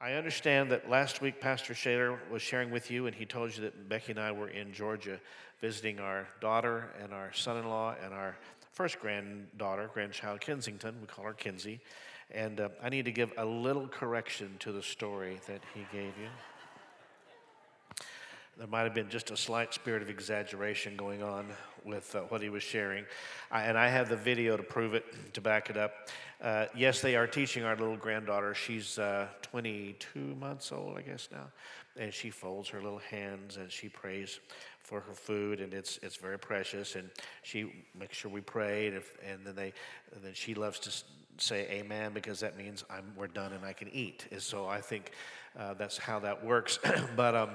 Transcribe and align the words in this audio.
I 0.00 0.12
understand 0.12 0.70
that 0.70 0.88
last 0.88 1.20
week 1.20 1.40
Pastor 1.40 1.74
Shaler 1.74 2.20
was 2.30 2.40
sharing 2.40 2.70
with 2.70 2.88
you, 2.88 3.08
and 3.08 3.16
he 3.16 3.26
told 3.26 3.56
you 3.56 3.64
that 3.64 3.88
Becky 3.88 4.12
and 4.12 4.20
I 4.20 4.30
were 4.30 4.48
in 4.48 4.72
Georgia 4.72 5.18
visiting 5.60 5.98
our 5.98 6.28
daughter 6.40 6.90
and 7.02 7.12
our 7.12 7.32
son 7.32 7.56
in 7.56 7.68
law 7.68 7.96
and 8.04 8.14
our 8.14 8.36
first 8.70 9.00
granddaughter, 9.00 9.90
grandchild 9.92 10.40
Kensington. 10.40 10.94
We 11.00 11.08
call 11.08 11.24
her 11.24 11.32
Kinsey. 11.32 11.80
And 12.30 12.60
uh, 12.60 12.68
I 12.80 12.90
need 12.90 13.06
to 13.06 13.10
give 13.10 13.32
a 13.38 13.44
little 13.44 13.88
correction 13.88 14.54
to 14.60 14.70
the 14.70 14.84
story 14.84 15.40
that 15.48 15.62
he 15.74 15.80
gave 15.90 16.16
you. 16.16 16.28
There 18.58 18.66
might 18.66 18.82
have 18.82 18.94
been 18.94 19.08
just 19.08 19.30
a 19.30 19.36
slight 19.36 19.72
spirit 19.72 20.02
of 20.02 20.10
exaggeration 20.10 20.96
going 20.96 21.22
on 21.22 21.46
with 21.84 22.12
uh, 22.16 22.22
what 22.22 22.42
he 22.42 22.48
was 22.48 22.64
sharing. 22.64 23.04
I, 23.52 23.62
and 23.62 23.78
I 23.78 23.86
have 23.86 24.08
the 24.08 24.16
video 24.16 24.56
to 24.56 24.64
prove 24.64 24.94
it, 24.94 25.04
to 25.34 25.40
back 25.40 25.70
it 25.70 25.76
up. 25.76 26.08
Uh, 26.42 26.66
yes, 26.76 27.00
they 27.00 27.14
are 27.14 27.28
teaching 27.28 27.62
our 27.62 27.76
little 27.76 27.96
granddaughter. 27.96 28.54
She's 28.54 28.98
uh, 28.98 29.28
22 29.42 30.18
months 30.40 30.72
old, 30.72 30.98
I 30.98 31.02
guess 31.02 31.28
now, 31.30 31.52
and 31.96 32.12
she 32.12 32.30
folds 32.30 32.68
her 32.70 32.82
little 32.82 32.98
hands 32.98 33.58
and 33.58 33.70
she 33.70 33.88
prays 33.88 34.40
for 34.80 34.98
her 35.02 35.14
food, 35.14 35.60
and 35.60 35.72
it's 35.72 36.00
it's 36.02 36.16
very 36.16 36.38
precious. 36.38 36.96
And 36.96 37.10
she 37.42 37.86
makes 37.96 38.16
sure 38.16 38.28
we 38.28 38.40
pray, 38.40 38.88
and, 38.88 38.96
if, 38.96 39.16
and 39.24 39.46
then 39.46 39.54
they, 39.54 39.72
and 40.16 40.24
then 40.24 40.32
she 40.34 40.54
loves 40.54 40.80
to 40.80 40.90
say 41.36 41.68
Amen 41.70 42.10
because 42.12 42.40
that 42.40 42.58
means 42.58 42.84
I'm 42.90 43.12
we're 43.14 43.28
done 43.28 43.52
and 43.52 43.64
I 43.64 43.72
can 43.72 43.88
eat. 43.90 44.26
And 44.32 44.42
so 44.42 44.66
I 44.66 44.80
think 44.80 45.12
uh, 45.56 45.74
that's 45.74 45.96
how 45.96 46.18
that 46.20 46.44
works. 46.44 46.80
but 47.16 47.36
um, 47.36 47.50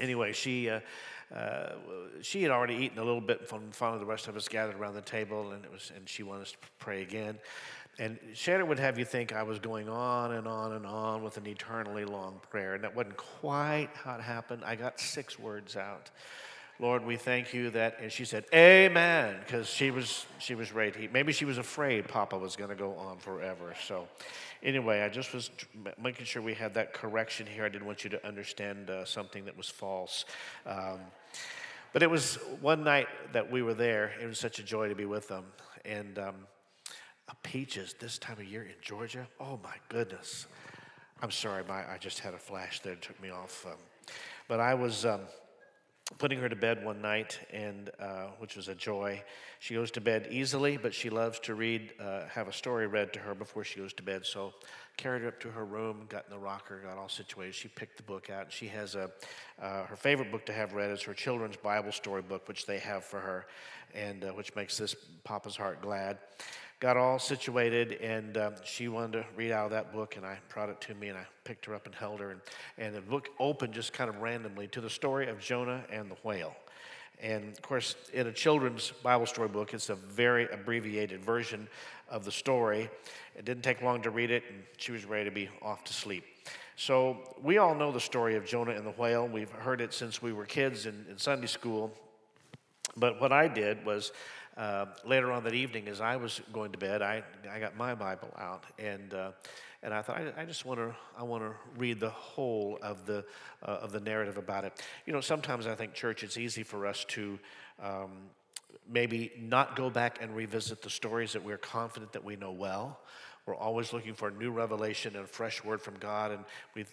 anyway, 0.00 0.32
she. 0.32 0.70
Uh, 0.70 0.80
uh, 1.34 1.70
she 2.22 2.40
had 2.40 2.52
already 2.52 2.76
eaten 2.76 2.98
a 2.98 3.04
little 3.04 3.20
bit 3.20 3.48
from 3.48 3.72
of 3.80 3.98
the 3.98 4.06
rest 4.06 4.28
of 4.28 4.36
us 4.36 4.46
gathered 4.46 4.76
around 4.76 4.94
the 4.94 5.00
table, 5.00 5.50
and 5.50 5.64
it 5.64 5.72
was, 5.72 5.90
and 5.96 6.08
she 6.08 6.22
wanted 6.22 6.42
us 6.42 6.52
to 6.52 6.58
pray 6.78 7.02
again. 7.02 7.36
And 7.98 8.18
Shannon 8.34 8.68
would 8.68 8.78
have 8.78 8.98
you 8.98 9.04
think 9.04 9.32
I 9.32 9.42
was 9.42 9.58
going 9.58 9.88
on 9.88 10.32
and 10.32 10.46
on 10.46 10.72
and 10.72 10.86
on 10.86 11.24
with 11.24 11.36
an 11.38 11.46
eternally 11.46 12.04
long 12.04 12.40
prayer, 12.50 12.74
and 12.74 12.84
that 12.84 12.94
wasn't 12.94 13.16
quite 13.16 13.88
how 13.94 14.14
it 14.14 14.20
happened. 14.20 14.62
I 14.64 14.76
got 14.76 15.00
six 15.00 15.38
words 15.38 15.76
out. 15.76 16.10
Lord, 16.78 17.06
we 17.06 17.16
thank 17.16 17.54
you 17.54 17.70
that, 17.70 17.98
and 18.00 18.12
she 18.12 18.24
said, 18.24 18.44
Amen, 18.52 19.36
because 19.40 19.68
she 19.68 19.90
was 19.90 20.26
she 20.38 20.54
was 20.54 20.68
to 20.68 20.98
eat. 21.00 21.12
Maybe 21.12 21.32
she 21.32 21.44
was 21.44 21.58
afraid 21.58 22.06
Papa 22.06 22.36
was 22.36 22.54
going 22.54 22.70
to 22.70 22.76
go 22.76 22.94
on 22.96 23.16
forever. 23.16 23.74
So, 23.86 24.08
anyway, 24.62 25.00
I 25.00 25.08
just 25.08 25.32
was 25.32 25.50
making 26.00 26.26
sure 26.26 26.42
we 26.42 26.54
had 26.54 26.74
that 26.74 26.92
correction 26.92 27.46
here. 27.46 27.64
I 27.64 27.70
didn't 27.70 27.86
want 27.86 28.04
you 28.04 28.10
to 28.10 28.26
understand 28.26 28.90
uh, 28.90 29.04
something 29.04 29.46
that 29.46 29.56
was 29.56 29.68
false. 29.68 30.26
Um, 30.66 31.00
but 31.92 32.02
it 32.02 32.10
was 32.10 32.36
one 32.60 32.84
night 32.84 33.08
that 33.32 33.50
we 33.50 33.62
were 33.62 33.74
there. 33.74 34.12
It 34.20 34.26
was 34.26 34.38
such 34.38 34.58
a 34.58 34.62
joy 34.62 34.88
to 34.88 34.94
be 34.94 35.06
with 35.06 35.28
them, 35.28 35.44
and. 35.84 36.18
Um, 36.18 36.34
peaches 37.42 37.94
this 38.00 38.18
time 38.18 38.38
of 38.38 38.44
year 38.44 38.62
in 38.62 38.74
Georgia. 38.82 39.26
Oh 39.40 39.58
my 39.62 39.74
goodness. 39.88 40.46
I'm 41.22 41.30
sorry, 41.30 41.64
my, 41.66 41.90
I 41.90 41.96
just 41.98 42.18
had 42.18 42.34
a 42.34 42.38
flash 42.38 42.80
there, 42.80 42.94
took 42.96 43.20
me 43.22 43.30
off. 43.30 43.64
Um, 43.66 43.78
but 44.48 44.60
I 44.60 44.74
was 44.74 45.06
um, 45.06 45.20
putting 46.18 46.38
her 46.38 46.48
to 46.48 46.56
bed 46.56 46.84
one 46.84 47.02
night, 47.02 47.38
and 47.52 47.90
uh, 47.98 48.26
which 48.38 48.56
was 48.56 48.68
a 48.68 48.74
joy. 48.74 49.22
She 49.58 49.74
goes 49.74 49.90
to 49.92 50.00
bed 50.00 50.28
easily, 50.30 50.76
but 50.76 50.94
she 50.94 51.10
loves 51.10 51.40
to 51.40 51.54
read, 51.54 51.92
uh, 52.00 52.26
have 52.28 52.46
a 52.46 52.52
story 52.52 52.86
read 52.86 53.12
to 53.14 53.18
her 53.18 53.34
before 53.34 53.64
she 53.64 53.80
goes 53.80 53.92
to 53.94 54.02
bed. 54.02 54.24
So 54.24 54.54
carried 54.96 55.22
her 55.22 55.28
up 55.28 55.40
to 55.40 55.50
her 55.50 55.64
room, 55.64 56.06
got 56.08 56.24
in 56.26 56.30
the 56.30 56.38
rocker, 56.38 56.80
got 56.84 56.96
all 56.96 57.08
situated. 57.08 57.54
She 57.54 57.68
picked 57.68 57.96
the 57.96 58.02
book 58.04 58.30
out. 58.30 58.52
She 58.52 58.68
has 58.68 58.94
a 58.94 59.10
uh, 59.60 59.84
her 59.84 59.96
favorite 59.96 60.30
book 60.30 60.46
to 60.46 60.52
have 60.52 60.74
read 60.74 60.90
is 60.90 61.02
her 61.02 61.14
children's 61.14 61.56
Bible 61.56 61.92
story 61.92 62.22
book, 62.22 62.46
which 62.46 62.66
they 62.66 62.78
have 62.78 63.04
for 63.04 63.18
her, 63.18 63.46
and 63.94 64.24
uh, 64.24 64.28
which 64.28 64.54
makes 64.54 64.78
this 64.78 64.94
Papa's 65.24 65.56
heart 65.56 65.82
glad 65.82 66.18
got 66.78 66.96
all 66.96 67.18
situated, 67.18 67.92
and 68.02 68.36
um, 68.36 68.54
she 68.64 68.88
wanted 68.88 69.12
to 69.12 69.26
read 69.34 69.50
out 69.50 69.66
of 69.66 69.70
that 69.70 69.92
book, 69.92 70.16
and 70.16 70.26
I 70.26 70.38
brought 70.52 70.68
it 70.68 70.80
to 70.82 70.94
me, 70.94 71.08
and 71.08 71.16
I 71.16 71.26
picked 71.44 71.64
her 71.66 71.74
up 71.74 71.86
and 71.86 71.94
held 71.94 72.20
her, 72.20 72.30
and, 72.30 72.40
and 72.76 72.94
the 72.94 73.00
book 73.00 73.30
opened 73.38 73.72
just 73.72 73.92
kind 73.92 74.10
of 74.10 74.16
randomly 74.18 74.66
to 74.68 74.80
the 74.80 74.90
story 74.90 75.28
of 75.28 75.40
Jonah 75.40 75.84
and 75.90 76.10
the 76.10 76.16
whale. 76.22 76.54
And 77.22 77.48
of 77.52 77.62
course, 77.62 77.96
in 78.12 78.26
a 78.26 78.32
children's 78.32 78.92
Bible 79.02 79.24
story 79.24 79.48
book, 79.48 79.72
it's 79.72 79.88
a 79.88 79.94
very 79.94 80.48
abbreviated 80.52 81.24
version 81.24 81.66
of 82.10 82.26
the 82.26 82.32
story. 82.32 82.90
It 83.34 83.46
didn't 83.46 83.62
take 83.62 83.80
long 83.80 84.02
to 84.02 84.10
read 84.10 84.30
it, 84.30 84.44
and 84.50 84.62
she 84.76 84.92
was 84.92 85.06
ready 85.06 85.24
to 85.24 85.34
be 85.34 85.48
off 85.62 85.82
to 85.84 85.94
sleep. 85.94 86.24
So, 86.78 87.16
we 87.42 87.56
all 87.56 87.74
know 87.74 87.90
the 87.90 88.00
story 88.00 88.36
of 88.36 88.44
Jonah 88.44 88.72
and 88.72 88.86
the 88.86 88.90
whale. 88.90 89.26
We've 89.26 89.50
heard 89.50 89.80
it 89.80 89.94
since 89.94 90.20
we 90.20 90.34
were 90.34 90.44
kids 90.44 90.84
in, 90.84 91.06
in 91.10 91.16
Sunday 91.16 91.46
school. 91.46 91.90
But 92.98 93.18
what 93.18 93.32
I 93.32 93.48
did 93.48 93.84
was 93.84 94.12
uh, 94.56 94.86
later 95.04 95.32
on 95.32 95.44
that 95.44 95.54
evening, 95.54 95.88
as 95.88 96.00
I 96.00 96.16
was 96.16 96.40
going 96.52 96.72
to 96.72 96.78
bed, 96.78 97.02
I, 97.02 97.22
I 97.50 97.60
got 97.60 97.76
my 97.76 97.94
Bible 97.94 98.32
out, 98.38 98.64
and 98.78 99.12
uh, 99.12 99.32
and 99.82 99.92
I 99.92 100.02
thought 100.02 100.16
I, 100.16 100.42
I 100.42 100.44
just 100.44 100.64
want 100.64 100.80
to 100.80 100.94
I 101.18 101.22
want 101.24 101.42
to 101.42 101.52
read 101.76 102.00
the 102.00 102.10
whole 102.10 102.78
of 102.82 103.04
the 103.06 103.24
uh, 103.62 103.78
of 103.82 103.92
the 103.92 104.00
narrative 104.00 104.38
about 104.38 104.64
it. 104.64 104.72
You 105.04 105.12
know, 105.12 105.20
sometimes 105.20 105.66
I 105.66 105.74
think 105.74 105.92
church 105.92 106.22
it's 106.22 106.36
easy 106.36 106.62
for 106.62 106.86
us 106.86 107.04
to. 107.10 107.38
Um, 107.82 108.30
maybe 108.88 109.32
not 109.36 109.74
go 109.74 109.90
back 109.90 110.22
and 110.22 110.36
revisit 110.36 110.80
the 110.80 110.90
stories 110.90 111.32
that 111.32 111.42
we're 111.42 111.58
confident 111.58 112.12
that 112.12 112.24
we 112.24 112.36
know 112.36 112.52
well. 112.52 113.00
We're 113.46 113.54
always 113.54 113.92
looking 113.92 114.14
for 114.14 114.30
new 114.30 114.50
revelation 114.50 115.16
and 115.16 115.28
fresh 115.28 115.64
word 115.64 115.80
from 115.80 115.94
God, 115.98 116.32
and 116.32 116.44
we 116.74 116.84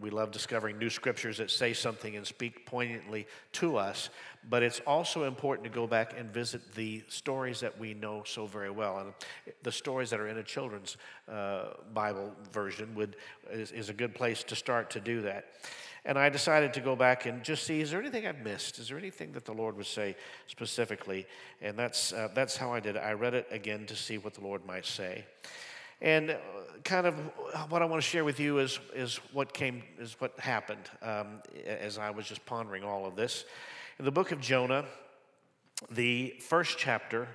we 0.00 0.10
love 0.10 0.30
discovering 0.30 0.78
new 0.78 0.90
scriptures 0.90 1.38
that 1.38 1.50
say 1.50 1.72
something 1.72 2.16
and 2.16 2.26
speak 2.26 2.66
poignantly 2.66 3.26
to 3.52 3.76
us, 3.76 4.10
but 4.48 4.62
it's 4.62 4.80
also 4.80 5.24
important 5.24 5.64
to 5.64 5.70
go 5.70 5.86
back 5.86 6.14
and 6.16 6.32
visit 6.32 6.74
the 6.74 7.02
stories 7.08 7.60
that 7.60 7.78
we 7.78 7.94
know 7.94 8.22
so 8.24 8.46
very 8.46 8.70
well. 8.70 8.98
And 8.98 9.12
the 9.62 9.72
stories 9.72 10.10
that 10.10 10.20
are 10.20 10.28
in 10.28 10.38
a 10.38 10.42
children's 10.42 10.96
uh, 11.28 11.70
Bible 11.92 12.32
version 12.52 12.94
would, 12.94 13.16
is, 13.50 13.72
is 13.72 13.88
a 13.88 13.92
good 13.94 14.14
place 14.14 14.42
to 14.44 14.56
start 14.56 14.90
to 14.90 15.00
do 15.00 15.22
that. 15.22 15.46
And 16.04 16.18
I 16.18 16.28
decided 16.28 16.72
to 16.74 16.80
go 16.80 16.94
back 16.94 17.26
and 17.26 17.42
just 17.42 17.64
see 17.64 17.80
is 17.80 17.90
there 17.90 18.00
anything 18.00 18.26
I've 18.26 18.42
missed? 18.42 18.78
Is 18.78 18.88
there 18.88 18.98
anything 18.98 19.32
that 19.32 19.44
the 19.44 19.52
Lord 19.52 19.76
would 19.76 19.86
say 19.86 20.16
specifically? 20.46 21.26
And 21.60 21.76
that's, 21.76 22.12
uh, 22.12 22.28
that's 22.34 22.56
how 22.56 22.72
I 22.72 22.80
did 22.80 22.96
it. 22.96 23.00
I 23.00 23.12
read 23.12 23.34
it 23.34 23.46
again 23.50 23.84
to 23.86 23.96
see 23.96 24.16
what 24.16 24.34
the 24.34 24.40
Lord 24.40 24.64
might 24.64 24.86
say. 24.86 25.24
And 26.00 26.30
uh, 26.30 26.36
kind 26.84 27.06
of 27.06 27.14
what 27.70 27.82
I 27.82 27.84
want 27.84 28.02
to 28.02 28.08
share 28.08 28.24
with 28.24 28.38
you 28.38 28.58
is, 28.58 28.78
is 28.94 29.16
what 29.32 29.52
came, 29.52 29.82
is 29.98 30.16
what 30.20 30.38
happened 30.38 30.88
um, 31.02 31.42
as 31.66 31.98
I 31.98 32.10
was 32.10 32.26
just 32.26 32.44
pondering 32.46 32.84
all 32.84 33.06
of 33.06 33.16
this. 33.16 33.44
In 33.98 34.04
the 34.04 34.12
book 34.12 34.30
of 34.30 34.40
Jonah, 34.40 34.84
the 35.90 36.34
first 36.40 36.78
chapter 36.78 37.28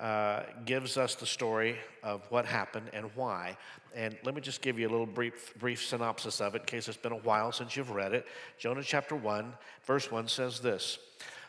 uh, 0.00 0.42
gives 0.64 0.96
us 0.96 1.14
the 1.14 1.26
story 1.26 1.76
of 2.02 2.22
what 2.30 2.44
happened 2.44 2.90
and 2.92 3.10
why. 3.14 3.56
And 3.94 4.16
let 4.24 4.34
me 4.34 4.40
just 4.40 4.60
give 4.60 4.78
you 4.78 4.88
a 4.88 4.90
little 4.90 5.06
brief, 5.06 5.54
brief 5.58 5.84
synopsis 5.84 6.40
of 6.40 6.54
it 6.54 6.62
in 6.62 6.66
case 6.66 6.88
it's 6.88 6.98
been 6.98 7.12
a 7.12 7.16
while 7.16 7.52
since 7.52 7.76
you've 7.76 7.90
read 7.90 8.12
it. 8.12 8.26
Jonah 8.58 8.82
chapter 8.82 9.16
1, 9.16 9.54
verse 9.86 10.10
1 10.10 10.28
says 10.28 10.60
this 10.60 10.98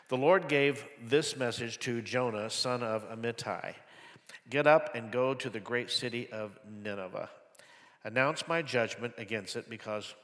The 0.08 0.16
Lord 0.16 0.48
gave 0.48 0.84
this 1.04 1.36
message 1.36 1.78
to 1.80 2.00
Jonah, 2.00 2.48
son 2.48 2.82
of 2.82 3.08
Amittai. 3.10 3.74
Get 4.50 4.66
up 4.66 4.94
and 4.94 5.10
go 5.10 5.34
to 5.34 5.50
the 5.50 5.60
great 5.60 5.90
city 5.90 6.28
of 6.30 6.58
Nineveh. 6.82 7.28
Announce 8.04 8.48
my 8.48 8.62
judgment 8.62 9.14
against 9.18 9.56
it 9.56 9.68
because 9.68 10.14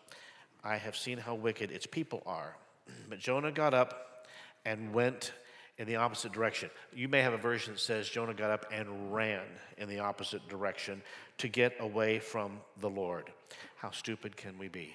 I 0.63 0.77
have 0.77 0.97
seen 0.97 1.19
how 1.19 1.35
wicked 1.35 1.71
its 1.71 1.87
people 1.87 2.23
are. 2.27 2.57
But 3.09 3.19
Jonah 3.19 3.53
got 3.53 3.75
up 3.75 4.27
and 4.65 4.95
went 4.95 5.33
in 5.77 5.87
the 5.87 5.97
opposite 5.97 6.33
direction. 6.33 6.71
You 6.95 7.09
may 7.09 7.21
have 7.21 7.33
a 7.33 7.39
version 7.39 7.75
that 7.75 7.81
says 7.81 8.09
Jonah 8.09 8.35
got 8.35 8.51
up 8.51 8.67
and 8.73 9.13
ran 9.13 9.43
in 9.77 9.89
the 9.89 9.99
opposite 9.99 10.49
direction 10.49 11.03
to 11.39 11.49
get 11.49 11.75
away 11.81 12.19
from 12.19 12.61
the 12.81 12.89
Lord. 12.89 13.31
How 13.77 13.91
stupid 13.91 14.37
can 14.37 14.57
we 14.59 14.69
be? 14.69 14.95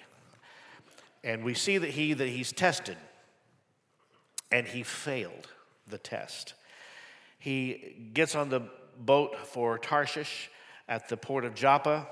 And 1.23 1.43
we 1.43 1.53
see 1.53 1.77
that 1.77 1.89
he 1.89 2.13
that 2.13 2.29
he's 2.29 2.51
tested 2.51 2.97
and 4.51 4.65
he 4.65 4.83
failed 4.83 5.49
the 5.87 5.97
test. 5.97 6.53
He 7.37 8.09
gets 8.13 8.35
on 8.35 8.49
the 8.49 8.61
boat 8.99 9.35
for 9.47 9.77
Tarshish 9.77 10.49
at 10.87 11.09
the 11.09 11.17
port 11.17 11.45
of 11.45 11.55
Joppa. 11.55 12.07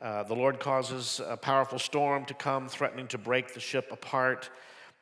Uh, 0.00 0.22
the 0.22 0.34
Lord 0.34 0.60
causes 0.60 1.20
a 1.26 1.36
powerful 1.36 1.78
storm 1.78 2.24
to 2.26 2.34
come, 2.34 2.68
threatening 2.68 3.08
to 3.08 3.18
break 3.18 3.54
the 3.54 3.60
ship 3.60 3.90
apart. 3.90 4.50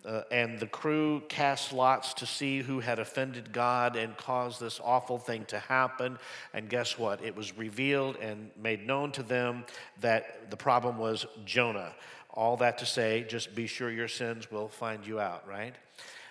Uh, 0.06 0.22
and 0.30 0.60
the 0.60 0.66
crew 0.66 1.20
cast 1.28 1.72
lots 1.72 2.14
to 2.14 2.26
see 2.26 2.60
who 2.60 2.78
had 2.78 2.98
offended 2.98 3.52
God 3.52 3.96
and 3.96 4.16
caused 4.16 4.60
this 4.60 4.80
awful 4.82 5.18
thing 5.18 5.44
to 5.46 5.58
happen. 5.58 6.18
And 6.54 6.70
guess 6.70 6.96
what? 6.96 7.24
It 7.24 7.34
was 7.34 7.58
revealed 7.58 8.16
and 8.16 8.50
made 8.56 8.86
known 8.86 9.10
to 9.12 9.22
them 9.22 9.64
that 10.00 10.50
the 10.50 10.56
problem 10.56 10.96
was 10.96 11.26
Jonah. 11.44 11.92
All 12.30 12.56
that 12.58 12.78
to 12.78 12.86
say, 12.86 13.26
just 13.28 13.54
be 13.54 13.66
sure 13.66 13.90
your 13.90 14.08
sins 14.08 14.50
will 14.50 14.68
find 14.68 15.04
you 15.06 15.18
out, 15.18 15.46
right? 15.48 15.74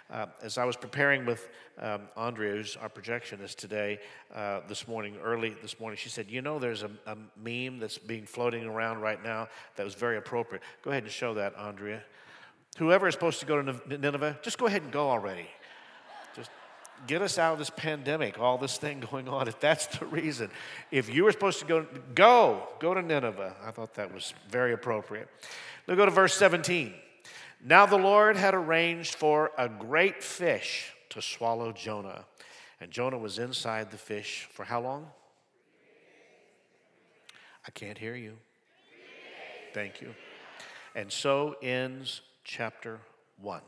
Uh, 0.10 0.28
as 0.42 0.58
I 0.58 0.66
was 0.66 0.78
preparing 0.78 1.26
with 1.26 1.50
um, 1.82 2.04
Andrea, 2.16 2.64
our 2.82 2.90
projectionist 2.90 3.56
today, 3.56 4.00
uh, 4.34 4.62
this 4.68 4.88
morning, 4.88 5.18
early 5.22 5.56
this 5.62 5.80
morning, 5.80 5.98
she 5.98 6.10
said, 6.10 6.30
You 6.30 6.42
know, 6.42 6.58
there's 6.58 6.84
a, 6.84 6.92
a, 7.06 7.18
meme 7.36 7.80
that's 7.80 7.98
being 7.98 8.26
floating 8.26 8.66
around 8.66 9.02
right 9.02 9.22
now 9.22 9.50
that 9.76 9.84
was 9.84 9.94
very 9.94 10.18
appropriate. 10.18 10.64
Go 10.84 10.92
ahead 10.92 11.04
and 11.04 11.12
show 11.12 11.34
that, 11.34 11.58
Andrea. 11.58 12.02
Whoever 12.78 13.08
is 13.08 13.14
supposed 13.14 13.40
to 13.42 13.46
go 13.46 13.62
to 13.62 13.98
Nineveh, 13.98 14.40
just 14.42 14.58
go 14.58 14.68
ahead 14.68 14.84
and 14.84 14.92
go 14.92 15.10
already. 15.10 15.48
Just 16.36 16.50
get 17.08 17.22
us 17.22 17.38
out 17.38 17.54
of 17.54 17.60
this 17.60 17.70
pandemic, 17.70 18.40
all 18.40 18.58
this 18.58 18.78
thing 18.78 19.06
going 19.12 19.28
on, 19.28 19.50
if 19.50 19.60
that's 19.60 19.86
the 19.88 20.06
reason, 20.06 20.50
if 20.92 21.14
you 21.14 21.26
were 21.26 21.32
supposed 21.32 21.60
to 21.60 21.66
go, 21.66 21.86
go, 22.14 22.70
go 22.80 22.94
to 22.94 23.02
Nineveh. 23.02 23.54
I 23.66 23.72
thought 23.72 23.96
that 23.96 24.14
was 24.14 24.34
very 24.50 24.72
appropriate. 24.72 25.28
Now 25.88 25.96
go 25.96 26.06
to 26.06 26.12
verse 26.12 26.34
17. 26.36 26.94
Now 27.64 27.86
the 27.86 27.98
Lord 27.98 28.38
had 28.38 28.54
arranged 28.54 29.16
for 29.16 29.52
a 29.58 29.68
great 29.68 30.24
fish 30.24 30.95
to 31.16 31.22
swallow 31.22 31.72
Jonah. 31.72 32.26
And 32.82 32.92
Jonah 32.92 33.18
was 33.18 33.40
inside 33.40 33.90
the 33.90 33.98
fish 33.98 34.48
for 34.52 34.66
how 34.66 34.82
long? 34.82 35.08
I 37.66 37.72
can't 37.72 37.98
hear 37.98 38.16
you. 38.16 38.34
Thank 39.74 40.02
you. 40.02 40.14
And 40.94 41.12
so 41.12 41.56
ends 41.62 42.22
chapter 42.44 43.00
1. 43.42 43.62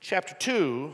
Chapter 0.00 0.34
2 0.34 0.92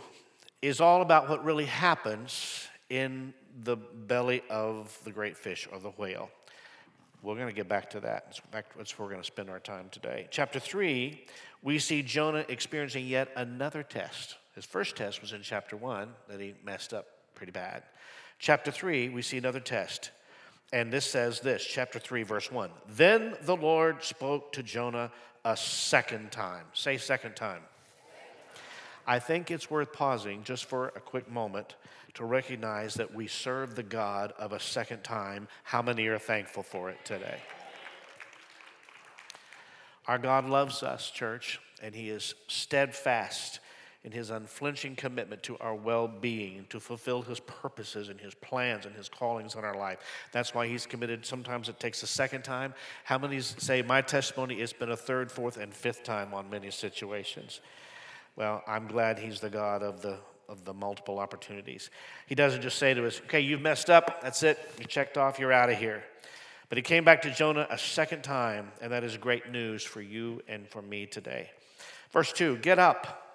is 0.60 0.80
all 0.80 1.00
about 1.00 1.28
what 1.30 1.42
really 1.44 1.66
happens 1.66 2.68
in 2.90 3.32
the 3.64 3.76
belly 3.76 4.42
of 4.50 4.96
the 5.04 5.10
great 5.10 5.36
fish 5.36 5.66
or 5.72 5.78
the 5.78 5.90
whale. 5.90 6.30
We're 7.22 7.36
going 7.36 7.48
to 7.48 7.54
get 7.54 7.68
back 7.68 7.88
to 7.90 8.00
that. 8.00 8.38
That's 8.50 8.98
where 8.98 9.06
we're 9.06 9.12
going 9.12 9.22
to 9.22 9.26
spend 9.26 9.48
our 9.48 9.60
time 9.60 9.88
today. 9.90 10.28
Chapter 10.30 10.60
3, 10.60 11.24
we 11.62 11.78
see 11.78 12.02
Jonah 12.02 12.44
experiencing 12.48 13.06
yet 13.06 13.28
another 13.34 13.82
test. 13.82 14.36
His 14.54 14.64
first 14.64 14.96
test 14.96 15.20
was 15.20 15.32
in 15.32 15.42
chapter 15.42 15.76
1 15.76 16.08
that 16.28 16.40
he 16.40 16.54
messed 16.64 16.92
up 16.92 17.06
pretty 17.34 17.52
bad. 17.52 17.82
Chapter 18.38 18.70
3, 18.70 19.08
we 19.08 19.22
see 19.22 19.38
another 19.38 19.60
test. 19.60 20.10
And 20.72 20.92
this 20.92 21.06
says 21.06 21.40
this, 21.40 21.64
chapter 21.64 21.98
3, 21.98 22.22
verse 22.22 22.50
1. 22.50 22.70
Then 22.88 23.36
the 23.42 23.56
Lord 23.56 24.02
spoke 24.02 24.52
to 24.52 24.62
Jonah 24.62 25.10
a 25.44 25.56
second 25.56 26.32
time. 26.32 26.64
Say, 26.72 26.96
second 26.98 27.36
time. 27.36 27.62
I 29.06 29.18
think 29.18 29.50
it's 29.50 29.70
worth 29.70 29.92
pausing 29.92 30.44
just 30.44 30.66
for 30.66 30.88
a 30.88 31.00
quick 31.00 31.30
moment 31.30 31.76
to 32.14 32.24
recognize 32.24 32.94
that 32.94 33.14
we 33.14 33.26
serve 33.26 33.74
the 33.74 33.82
God 33.82 34.32
of 34.38 34.52
a 34.52 34.60
second 34.60 35.02
time. 35.02 35.48
How 35.64 35.82
many 35.82 36.06
are 36.06 36.18
thankful 36.18 36.62
for 36.62 36.90
it 36.90 37.04
today? 37.04 37.38
Our 40.06 40.18
God 40.18 40.48
loves 40.48 40.82
us, 40.82 41.10
church, 41.10 41.60
and 41.82 41.94
He 41.94 42.10
is 42.10 42.34
steadfast 42.48 43.60
in 44.04 44.12
His 44.12 44.30
unflinching 44.30 44.96
commitment 44.96 45.42
to 45.44 45.56
our 45.58 45.74
well 45.74 46.08
being, 46.08 46.66
to 46.70 46.80
fulfill 46.80 47.22
His 47.22 47.40
purposes 47.40 48.08
and 48.08 48.20
His 48.20 48.34
plans 48.34 48.86
and 48.86 48.94
His 48.94 49.08
callings 49.08 49.54
on 49.54 49.64
our 49.64 49.76
life. 49.76 49.98
That's 50.32 50.54
why 50.54 50.66
He's 50.66 50.86
committed. 50.86 51.24
Sometimes 51.24 51.68
it 51.68 51.78
takes 51.78 52.02
a 52.02 52.06
second 52.06 52.42
time. 52.42 52.74
How 53.04 53.18
many 53.18 53.40
say, 53.40 53.82
My 53.82 54.02
testimony 54.02 54.60
has 54.60 54.72
been 54.72 54.90
a 54.90 54.96
third, 54.96 55.30
fourth, 55.30 55.56
and 55.56 55.72
fifth 55.72 56.04
time 56.04 56.34
on 56.34 56.50
many 56.50 56.70
situations? 56.70 57.60
Well, 58.34 58.62
I'm 58.66 58.86
glad 58.86 59.18
He's 59.18 59.40
the 59.40 59.50
God 59.50 59.82
of 59.82 60.02
the 60.02 60.18
of 60.48 60.64
the 60.64 60.74
multiple 60.74 61.18
opportunities. 61.18 61.90
He 62.26 62.34
doesn't 62.34 62.60
just 62.60 62.78
say 62.78 62.92
to 62.92 63.06
us, 63.06 63.20
okay, 63.24 63.40
you've 63.40 63.62
messed 63.62 63.88
up, 63.88 64.20
that's 64.20 64.42
it, 64.42 64.58
you 64.78 64.84
checked 64.84 65.16
off, 65.16 65.38
you're 65.38 65.52
out 65.52 65.70
of 65.70 65.78
here. 65.78 66.04
But 66.68 66.78
he 66.78 66.82
came 66.82 67.04
back 67.04 67.22
to 67.22 67.30
Jonah 67.30 67.66
a 67.70 67.78
second 67.78 68.22
time, 68.22 68.72
and 68.80 68.92
that 68.92 69.02
is 69.04 69.16
great 69.16 69.50
news 69.50 69.82
for 69.82 70.00
you 70.00 70.42
and 70.48 70.68
for 70.68 70.82
me 70.82 71.06
today. 71.06 71.50
Verse 72.12 72.32
2 72.32 72.56
Get 72.58 72.78
up 72.78 73.31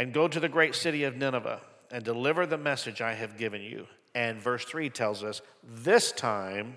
and 0.00 0.14
go 0.14 0.26
to 0.26 0.40
the 0.40 0.48
great 0.48 0.74
city 0.74 1.04
of 1.04 1.14
Nineveh 1.14 1.60
and 1.90 2.02
deliver 2.02 2.46
the 2.46 2.56
message 2.56 3.02
I 3.02 3.12
have 3.12 3.36
given 3.36 3.60
you. 3.60 3.86
And 4.14 4.40
verse 4.40 4.64
3 4.64 4.88
tells 4.88 5.22
us, 5.22 5.42
This 5.62 6.10
time 6.10 6.76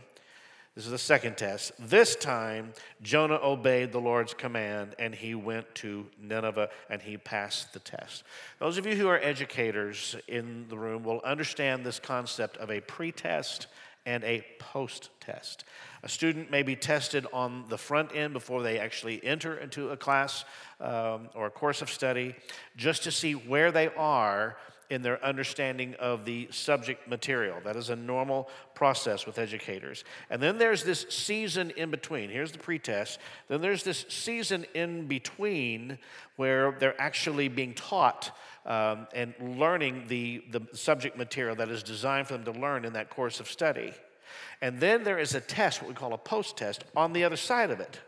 this 0.75 0.85
is 0.85 0.91
the 0.91 0.97
second 0.97 1.37
test. 1.37 1.71
This 1.79 2.15
time, 2.15 2.73
Jonah 3.03 3.39
obeyed 3.41 3.91
the 3.91 4.01
Lord's 4.01 4.33
command 4.33 4.95
and 4.97 5.13
he 5.13 5.35
went 5.35 5.73
to 5.75 6.07
Nineveh 6.19 6.69
and 6.89 7.01
he 7.01 7.15
passed 7.15 7.73
the 7.73 7.79
test. 7.79 8.23
Those 8.59 8.79
of 8.79 8.85
you 8.87 8.95
who 8.95 9.07
are 9.07 9.19
educators 9.19 10.15
in 10.27 10.65
the 10.69 10.77
room 10.77 11.03
will 11.03 11.21
understand 11.23 11.85
this 11.85 11.99
concept 11.99 12.57
of 12.57 12.71
a 12.71 12.81
pre 12.81 13.11
test 13.11 13.67
and 14.05 14.23
a 14.23 14.45
post 14.59 15.09
test. 15.19 15.63
A 16.03 16.09
student 16.09 16.51
may 16.51 16.63
be 16.63 16.75
tested 16.75 17.25
on 17.31 17.65
the 17.69 17.77
front 17.77 18.13
end 18.13 18.33
before 18.33 18.61
they 18.61 18.79
actually 18.79 19.23
enter 19.23 19.57
into 19.57 19.89
a 19.89 19.97
class 19.97 20.43
um, 20.81 21.29
or 21.33 21.45
a 21.45 21.51
course 21.51 21.81
of 21.81 21.89
study 21.89 22.35
just 22.75 23.03
to 23.03 23.11
see 23.11 23.33
where 23.33 23.71
they 23.71 23.87
are 23.89 24.57
in 24.93 25.01
their 25.01 25.23
understanding 25.25 25.95
of 25.95 26.23
the 26.23 26.47
subject 26.51 27.07
material. 27.07 27.57
That 27.63 27.75
is 27.75 27.89
a 27.89 27.95
normal 27.95 28.47
process 28.75 29.25
with 29.25 29.39
educators. 29.39 30.03
And 30.29 30.39
then 30.39 30.59
there's 30.59 30.83
this 30.83 31.07
season 31.09 31.71
in 31.71 31.89
between. 31.89 32.29
Here's 32.29 32.51
the 32.51 32.59
pretest. 32.59 33.19
Then 33.47 33.59
there's 33.59 33.81
this 33.83 34.05
season 34.07 34.67
in 34.75 35.07
between 35.07 35.97
where 36.35 36.75
they're 36.79 36.99
actually 37.01 37.47
being 37.47 37.73
taught 37.73 38.37
um, 38.67 39.07
and 39.15 39.33
learning 39.57 40.05
the, 40.07 40.43
the 40.51 40.61
subject 40.73 41.17
material 41.17 41.55
that 41.55 41.69
is 41.69 41.81
designed 41.81 42.27
for 42.27 42.33
them 42.37 42.45
to 42.53 42.59
learn 42.59 42.85
in 42.85 42.93
that 42.93 43.09
course 43.09 43.39
of 43.39 43.49
study. 43.49 43.93
And 44.61 44.79
then 44.79 45.03
there 45.03 45.17
is 45.17 45.33
a 45.33 45.41
test, 45.41 45.81
what 45.81 45.89
we 45.89 45.95
call 45.95 46.13
a 46.13 46.19
post 46.19 46.55
test, 46.55 46.83
on 46.95 47.13
the 47.13 47.23
other 47.23 47.35
side 47.35 47.71
of 47.71 47.79
it. 47.79 47.99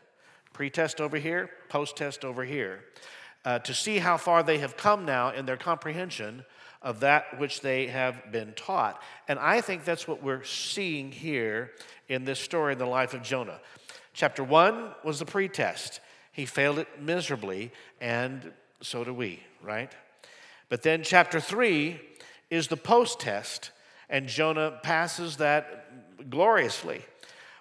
Pre-test 0.53 1.01
over 1.01 1.17
here, 1.17 1.49
post-test 1.67 2.23
over 2.23 2.45
here. 2.45 2.85
Uh, 3.43 3.59
to 3.59 3.73
see 3.73 3.97
how 3.97 4.17
far 4.17 4.41
they 4.41 4.59
have 4.59 4.77
come 4.77 5.05
now 5.05 5.31
in 5.31 5.45
their 5.45 5.57
comprehension 5.57 6.45
of 6.85 6.99
that 6.99 7.39
which 7.39 7.61
they 7.61 7.87
have 7.87 8.31
been 8.31 8.53
taught. 8.53 9.01
And 9.27 9.39
I 9.39 9.59
think 9.59 9.83
that's 9.83 10.07
what 10.07 10.21
we're 10.21 10.43
seeing 10.43 11.11
here 11.11 11.71
in 12.07 12.25
this 12.25 12.39
story 12.39 12.73
in 12.73 12.79
the 12.79 12.85
life 12.85 13.15
of 13.15 13.23
Jonah. 13.23 13.59
Chapter 14.13 14.43
one 14.43 14.91
was 15.03 15.17
the 15.17 15.25
pretest. 15.25 15.99
He 16.31 16.45
failed 16.45 16.77
it 16.77 17.01
miserably, 17.01 17.71
and 17.99 18.53
so 18.81 19.03
do 19.03 19.13
we, 19.13 19.41
right? 19.63 19.91
But 20.69 20.83
then 20.83 21.01
chapter 21.03 21.39
three 21.39 21.99
is 22.51 22.67
the 22.67 22.77
post 22.77 23.19
test, 23.19 23.71
and 24.07 24.27
Jonah 24.27 24.79
passes 24.83 25.37
that 25.37 26.29
gloriously. 26.29 27.01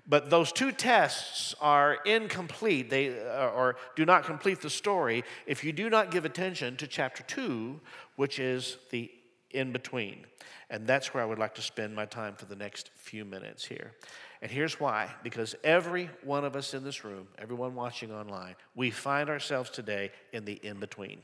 But 0.07 0.29
those 0.29 0.53
two 0.53 0.71
tests 0.71 1.55
are 1.63 1.95
incomplete, 2.05 2.91
they, 2.91 3.19
uh, 3.19 3.49
or 3.49 3.77
do 3.97 4.05
not 4.05 4.25
complete 4.25 4.61
the 4.61 4.69
story 4.69 5.25
if 5.47 5.65
you 5.65 5.73
do 5.73 5.89
not 5.89 6.11
give 6.11 6.27
attention 6.27 6.77
to 6.77 6.87
chapter 6.87 7.23
2, 7.23 7.81
which 8.17 8.39
is 8.39 8.77
the 8.91 9.11
in 9.51 9.73
between. 9.73 10.27
And 10.69 10.87
that's 10.87 11.15
where 11.15 11.23
I 11.23 11.27
would 11.27 11.39
like 11.39 11.55
to 11.55 11.63
spend 11.63 11.95
my 11.95 12.07
time 12.07 12.35
for 12.35 12.47
the 12.47 12.57
next 12.57 12.91
few 12.97 13.25
minutes 13.25 13.65
here. 13.65 13.93
And 14.43 14.51
here's 14.51 14.81
why 14.81 15.11
because 15.23 15.55
every 15.63 16.11
one 16.23 16.45
of 16.45 16.57
us 16.57 16.75
in 16.75 16.85
this 16.85 17.05
room, 17.05 17.29
everyone 17.39 17.75
watching 17.75 18.13
online, 18.13 18.57
we 18.75 18.91
find 18.91 19.31
ourselves 19.31 19.71
today 19.71 20.11
in 20.33 20.45
the 20.45 20.55
in 20.55 20.81
between. 20.81 21.23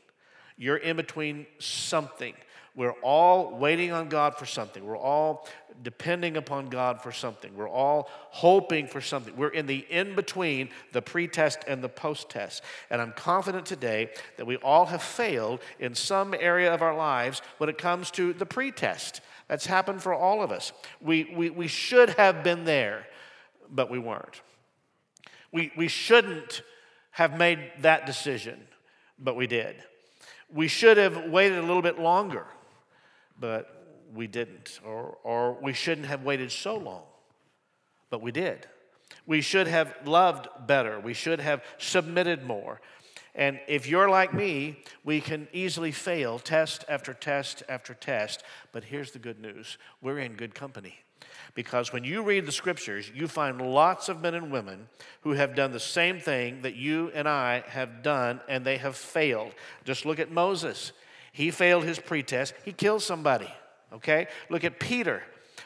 You're 0.61 0.77
in 0.77 0.99
between 0.99 1.47
something. 1.59 2.35
We're 2.77 2.93
all 3.01 3.57
waiting 3.57 3.93
on 3.93 4.11
God 4.11 4.37
for 4.37 4.45
something. 4.45 4.85
We're 4.85 4.99
all 4.99 5.49
depending 5.83 6.37
upon 6.37 6.69
God 6.69 7.01
for 7.01 7.13
something. 7.13 7.57
We're 7.57 7.67
all 7.67 8.11
hoping 8.29 8.87
for 8.87 9.01
something. 9.01 9.35
We're 9.39 9.49
in 9.49 9.67
the 9.67 9.87
in 9.89 10.15
between 10.15 10.69
the 10.93 11.01
pre 11.01 11.29
test 11.29 11.61
and 11.67 11.83
the 11.83 11.89
post 11.89 12.29
test. 12.29 12.63
And 12.91 13.01
I'm 13.01 13.13
confident 13.13 13.65
today 13.65 14.11
that 14.37 14.47
we 14.47 14.57
all 14.57 14.85
have 14.85 15.03
failed 15.03 15.61
in 15.79 15.95
some 15.95 16.35
area 16.39 16.75
of 16.75 16.83
our 16.83 16.95
lives 16.95 17.41
when 17.57 17.71
it 17.71 17.79
comes 17.79 18.11
to 18.13 18.35
the 18.35 18.45
pre 18.45 18.71
test. 18.71 19.23
That's 19.49 19.65
happened 19.65 20.03
for 20.03 20.13
all 20.13 20.43
of 20.43 20.53
us. 20.53 20.75
We, 21.01 21.33
we, 21.35 21.49
we 21.49 21.69
should 21.69 22.11
have 22.11 22.45
been 22.45 22.67
there, 22.67 23.07
but 23.71 23.91
we 23.91 23.99
weren't. 23.99 24.43
We, 25.53 25.73
we 25.75 25.89
shouldn't 25.89 26.61
have 27.13 27.39
made 27.39 27.61
that 27.81 28.05
decision, 28.05 28.61
but 29.19 29.37
we 29.37 29.47
did. 29.47 29.83
We 30.53 30.69
should 30.69 30.97
have 30.97 31.31
waited 31.31 31.59
a 31.59 31.63
little 31.63 31.83
bit 31.83 31.99
longer 31.99 32.47
but 33.41 34.05
we 34.15 34.27
didn't. 34.27 34.79
Or, 34.85 35.17
or 35.25 35.55
we 35.61 35.73
shouldn't 35.73 36.07
have 36.07 36.23
waited 36.23 36.53
so 36.53 36.77
long, 36.77 37.03
but 38.11 38.21
we 38.21 38.31
did. 38.31 38.67
We 39.27 39.41
should 39.41 39.67
have 39.67 39.95
loved 40.05 40.49
better. 40.67 41.01
We 41.01 41.15
should 41.15 41.41
have 41.41 41.65
submitted 41.79 42.45
more. 42.45 42.81
And 43.35 43.61
if 43.69 43.87
you're 43.87 44.11
like 44.11 44.35
me, 44.35 44.83
we 45.05 45.21
can 45.21 45.49
easily 45.53 45.93
fail 45.93 46.39
test 46.39 46.85
after 46.89 47.15
test 47.15 47.63
after 47.69 47.95
test. 47.95 48.43
But 48.73 48.85
here's 48.85 49.13
the 49.13 49.19
good 49.19 49.41
news 49.41 49.79
we're 50.03 50.19
in 50.19 50.35
good 50.35 50.55
company. 50.55 50.97
Because 51.55 51.93
when 51.93 52.05
you 52.05 52.23
read 52.23 52.47
the 52.47 52.53
scriptures, 52.53 53.11
you 53.15 53.29
find 53.29 53.61
lots 53.61 54.09
of 54.09 54.21
men 54.21 54.35
and 54.35 54.53
women 54.53 54.89
who 55.23 55.33
have 55.33 55.55
done 55.55 55.73
the 55.73 55.81
same 55.81 56.21
thing 56.21 56.63
that 56.63 56.77
you 56.77 57.11
and 57.15 57.29
I 57.29 57.65
have 57.69 58.03
done, 58.03 58.41
and 58.49 58.65
they 58.65 58.77
have 58.79 58.97
failed. 58.97 59.53
Just 59.85 60.07
look 60.07 60.19
at 60.19 60.31
Moses. 60.31 60.93
He 61.33 61.51
failed 61.51 61.85
his 61.85 61.99
pretest, 61.99 62.55
he 62.65 62.73
killed 62.73 63.03
somebody. 63.03 63.53
Okay? 63.93 64.29
Look 64.49 64.65
at 64.65 64.79
Peter, 64.79 65.23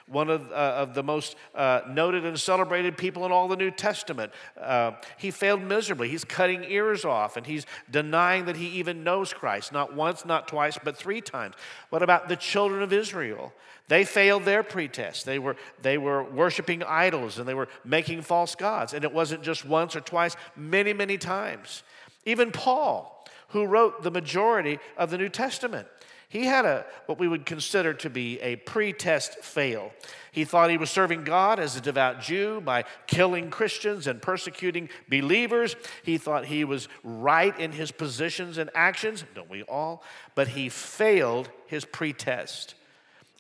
one 0.07 0.29
of, 0.31 0.51
uh, 0.51 0.55
of 0.55 0.95
the 0.95 1.03
most 1.03 1.37
uh, 1.55 1.81
noted 1.89 2.25
and 2.25 2.39
celebrated 2.39 2.97
people 2.97 3.25
in 3.25 3.33
all 3.33 3.49
the 3.49 3.57
New 3.57 3.71
Testament. 3.71 4.33
Uh, 4.61 4.93
he 5.17 5.31
failed 5.31 5.63
miserably. 5.63 6.09
He's 6.09 6.25
cutting 6.25 6.65
ears 6.65 7.05
off 7.05 7.37
and 7.37 7.47
he's 7.47 7.67
denying 7.91 8.45
that 8.47 8.57
he 8.57 8.67
even 8.69 9.05
knows 9.05 9.33
Christ, 9.33 9.73
not 9.73 9.95
once, 9.95 10.25
not 10.25 10.49
twice, 10.49 10.79
but 10.83 10.97
three 10.97 11.21
times. 11.21 11.55
What 11.91 12.03
about 12.03 12.29
the 12.29 12.37
children 12.37 12.83
of 12.83 12.93
Israel? 12.93 13.53
They 13.89 14.05
failed 14.05 14.45
their 14.45 14.63
pretest. 14.63 15.27
They 15.27 15.39
were, 15.39 15.57
they 15.83 15.99
were 15.99 16.23
worshiping 16.23 16.83
idols 16.83 17.39
and 17.39 17.47
they 17.47 17.55
were 17.55 17.69
making 17.85 18.23
false 18.23 18.55
gods. 18.55 18.95
And 18.95 19.05
it 19.05 19.13
wasn't 19.13 19.43
just 19.43 19.65
once 19.65 19.95
or 19.95 20.01
twice, 20.01 20.37
many, 20.57 20.93
many 20.93 21.19
times. 21.19 21.83
Even 22.25 22.51
Paul 22.51 23.15
who 23.55 23.65
wrote 23.65 24.03
the 24.03 24.11
majority 24.11 24.81
of 24.97 25.11
the 25.11 25.17
New 25.17 25.29
Testament. 25.29 25.87
He 26.35 26.47
had 26.47 26.65
a 26.65 26.85
what 27.07 27.21
we 27.21 27.29
would 27.29 27.47
consider 27.47 27.95
to 27.95 28.11
be 28.11 28.41
a 28.41 28.57
pre-test 28.57 29.35
fail. 29.37 29.93
He 30.33 30.45
thought 30.45 30.69
he 30.69 30.77
was 30.77 30.91
serving 30.91 31.23
God 31.23 31.61
as 31.61 31.77
a 31.77 31.81
devout 31.81 32.21
Jew 32.21 32.61
by 32.61 32.87
killing 33.07 33.51
Christians 33.51 34.09
and 34.09 34.21
persecuting 34.21 34.89
believers. 35.09 35.77
He 36.03 36.19
thought 36.19 36.47
he 36.47 36.65
was 36.65 36.89
right 37.05 37.57
in 37.57 37.71
his 37.71 37.93
positions 37.93 38.59
and 38.59 38.69
actions, 38.75 39.23
don't 39.37 39.49
we 39.49 39.63
all? 39.63 40.03
But 40.35 40.49
he 40.49 40.69
failed 40.69 41.51
his 41.69 41.85
pre-test. 41.85 42.75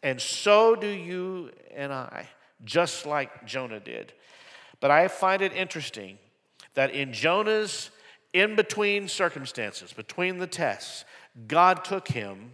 And 0.04 0.20
so 0.20 0.76
do 0.76 0.86
you 0.86 1.50
and 1.74 1.92
I, 1.92 2.28
just 2.64 3.06
like 3.06 3.44
Jonah 3.44 3.80
did. 3.80 4.12
But 4.78 4.92
I 4.92 5.08
find 5.08 5.42
it 5.42 5.52
interesting 5.52 6.16
that 6.74 6.92
in 6.92 7.12
Jonah's 7.12 7.90
in 8.32 8.54
between 8.54 9.08
circumstances, 9.08 9.92
between 9.92 10.38
the 10.38 10.46
tests, 10.46 11.04
God 11.48 11.84
took 11.84 12.06
him 12.06 12.52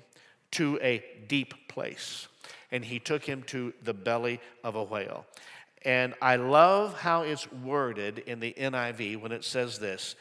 to 0.52 0.78
a 0.82 1.04
deep 1.28 1.68
place. 1.68 2.28
And 2.72 2.84
he 2.84 2.98
took 2.98 3.24
him 3.24 3.42
to 3.44 3.72
the 3.82 3.94
belly 3.94 4.40
of 4.62 4.74
a 4.74 4.82
whale. 4.82 5.26
And 5.84 6.14
I 6.20 6.36
love 6.36 7.00
how 7.00 7.22
it's 7.22 7.50
worded 7.50 8.18
in 8.20 8.40
the 8.40 8.54
NIV 8.58 9.20
when 9.20 9.32
it 9.32 9.44
says 9.44 9.78
this 9.78 10.14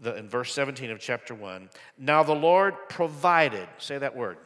the, 0.00 0.16
in 0.16 0.28
verse 0.28 0.52
17 0.52 0.90
of 0.90 0.98
chapter 0.98 1.34
1. 1.34 1.70
Now 1.98 2.22
the 2.22 2.34
Lord 2.34 2.74
provided, 2.88 3.68
say 3.78 3.98
that 3.98 4.16
word. 4.16 4.38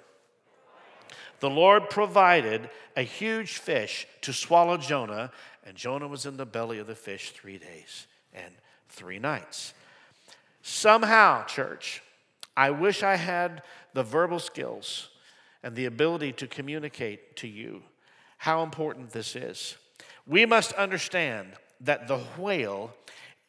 The 1.40 1.50
Lord 1.50 1.88
provided 1.88 2.68
a 2.96 3.02
huge 3.02 3.58
fish 3.58 4.06
to 4.22 4.32
swallow 4.32 4.76
Jonah, 4.76 5.30
and 5.64 5.76
Jonah 5.76 6.08
was 6.08 6.26
in 6.26 6.36
the 6.36 6.46
belly 6.46 6.78
of 6.78 6.86
the 6.86 6.94
fish 6.94 7.30
three 7.30 7.58
days 7.58 8.06
and 8.34 8.52
three 8.88 9.18
nights. 9.18 9.72
Somehow, 10.62 11.44
church, 11.44 12.02
I 12.56 12.70
wish 12.70 13.02
I 13.02 13.16
had 13.16 13.62
the 13.94 14.02
verbal 14.02 14.40
skills 14.40 15.10
and 15.62 15.74
the 15.74 15.86
ability 15.86 16.32
to 16.32 16.46
communicate 16.46 17.36
to 17.36 17.48
you 17.48 17.82
how 18.38 18.62
important 18.62 19.10
this 19.10 19.34
is. 19.34 19.76
We 20.26 20.46
must 20.46 20.72
understand 20.74 21.48
that 21.80 22.08
the 22.08 22.18
whale 22.38 22.94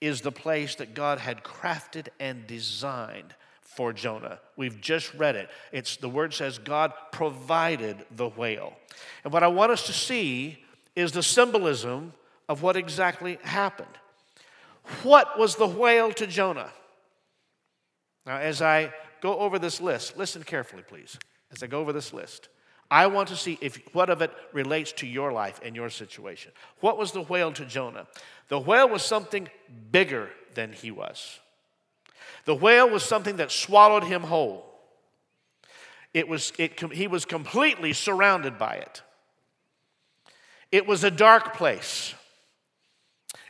is 0.02 0.22
the 0.22 0.32
place 0.32 0.76
that 0.76 0.94
God 0.94 1.20
had 1.20 1.44
crafted 1.44 2.08
and 2.20 2.48
designed 2.48 3.36
for 3.62 3.94
Jonah. 3.94 4.40
We've 4.56 4.80
just 4.82 5.14
read 5.14 5.36
it. 5.36 5.50
It's 5.72 5.98
the 5.98 6.10
word 6.10 6.34
says 6.34 6.58
God 6.58 6.94
provided 7.12 8.06
the 8.16 8.30
whale. 8.30 8.74
And 9.24 9.32
what 9.32 9.44
I 9.44 9.48
want 9.48 9.72
us 9.72 9.86
to 9.88 9.94
see 9.94 10.64
is 10.96 11.12
the 11.12 11.24
symbolism 11.24 12.14
of 12.48 12.64
what 12.64 12.76
exactly 12.76 13.38
happened. 13.44 13.88
What 15.04 15.38
was 15.38 15.56
the 15.56 15.68
whale 15.68 16.12
to 16.14 16.26
Jonah? 16.26 16.72
Now, 18.26 18.38
as 18.38 18.62
I 18.62 18.94
go 19.22 19.38
over 19.38 19.60
this 19.60 19.80
list, 19.80 20.18
listen 20.18 20.44
carefully, 20.44 20.84
please 20.88 21.18
as 21.52 21.64
I 21.64 21.68
go 21.68 21.80
over 21.80 21.94
this 21.94 22.14
list. 22.14 22.50
I 22.92 23.08
want 23.08 23.30
to 23.30 23.36
see 23.36 23.58
if 23.62 23.78
what 23.94 24.10
of 24.10 24.22
it 24.22 24.32
relates 24.52 24.92
to 24.94 25.08
your 25.08 25.32
life 25.32 25.60
and 25.64 25.76
your 25.76 25.90
situation. 25.90 26.52
What 26.80 26.98
was 26.98 27.12
the 27.12 27.22
whale 27.22 27.52
to 27.54 27.66
Jonah? 27.66 28.08
The 28.48 28.60
whale 28.60 28.90
was 28.90 29.04
something 29.04 29.48
bigger 29.92 30.30
than 30.56 30.74
he 30.74 30.90
was. 30.90 31.40
The 32.46 32.56
whale 32.56 32.90
was 32.90 33.04
something 33.04 33.38
that 33.38 33.52
swallowed 33.52 34.06
him 34.06 34.24
whole. 34.24 34.66
It 36.14 36.28
was, 36.28 36.52
it, 36.58 36.80
he 36.92 37.08
was 37.08 37.26
completely 37.26 37.94
surrounded 37.94 38.58
by 38.58 38.76
it. 38.76 39.04
It 40.72 40.88
was 40.88 41.04
a 41.04 41.12
dark 41.12 41.56
place. 41.56 42.16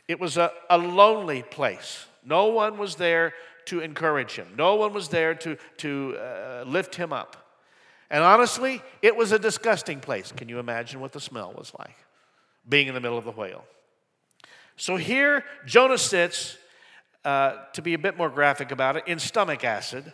It 0.06 0.20
was 0.20 0.36
a, 0.36 0.52
a 0.68 0.76
lonely 0.76 1.42
place. 1.42 2.04
No 2.24 2.46
one 2.46 2.76
was 2.76 2.96
there 2.96 3.32
to 3.66 3.80
encourage 3.80 4.32
him, 4.32 4.48
no 4.56 4.74
one 4.74 4.92
was 4.92 5.08
there 5.08 5.34
to, 5.34 5.56
to 5.78 6.16
uh, 6.18 6.64
lift 6.66 6.96
him 6.96 7.12
up. 7.12 7.39
And 8.10 8.24
honestly, 8.24 8.82
it 9.02 9.14
was 9.14 9.32
a 9.32 9.38
disgusting 9.38 10.00
place. 10.00 10.32
Can 10.32 10.48
you 10.48 10.58
imagine 10.58 11.00
what 11.00 11.12
the 11.12 11.20
smell 11.20 11.52
was 11.56 11.72
like? 11.78 11.96
Being 12.68 12.88
in 12.88 12.94
the 12.94 13.00
middle 13.00 13.18
of 13.18 13.24
the 13.24 13.30
whale. 13.30 13.64
So 14.76 14.96
here, 14.96 15.44
Jonah 15.66 15.98
sits, 15.98 16.56
uh, 17.24 17.56
to 17.74 17.82
be 17.82 17.94
a 17.94 17.98
bit 17.98 18.16
more 18.16 18.30
graphic 18.30 18.72
about 18.72 18.96
it, 18.96 19.04
in 19.06 19.18
stomach 19.18 19.62
acid. 19.64 20.12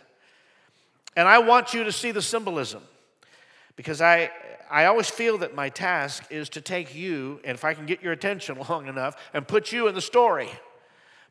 And 1.15 1.27
I 1.27 1.39
want 1.39 1.73
you 1.73 1.83
to 1.85 1.91
see 1.91 2.11
the 2.11 2.21
symbolism 2.21 2.83
because 3.75 4.01
I, 4.01 4.29
I 4.69 4.85
always 4.85 5.09
feel 5.09 5.37
that 5.39 5.55
my 5.55 5.69
task 5.69 6.25
is 6.29 6.49
to 6.49 6.61
take 6.61 6.93
you, 6.93 7.39
and 7.43 7.55
if 7.55 7.63
I 7.63 7.73
can 7.73 7.85
get 7.85 8.03
your 8.03 8.11
attention 8.11 8.57
long 8.69 8.87
enough, 8.87 9.15
and 9.33 9.47
put 9.47 9.71
you 9.71 9.87
in 9.87 9.95
the 9.95 10.01
story. 10.01 10.49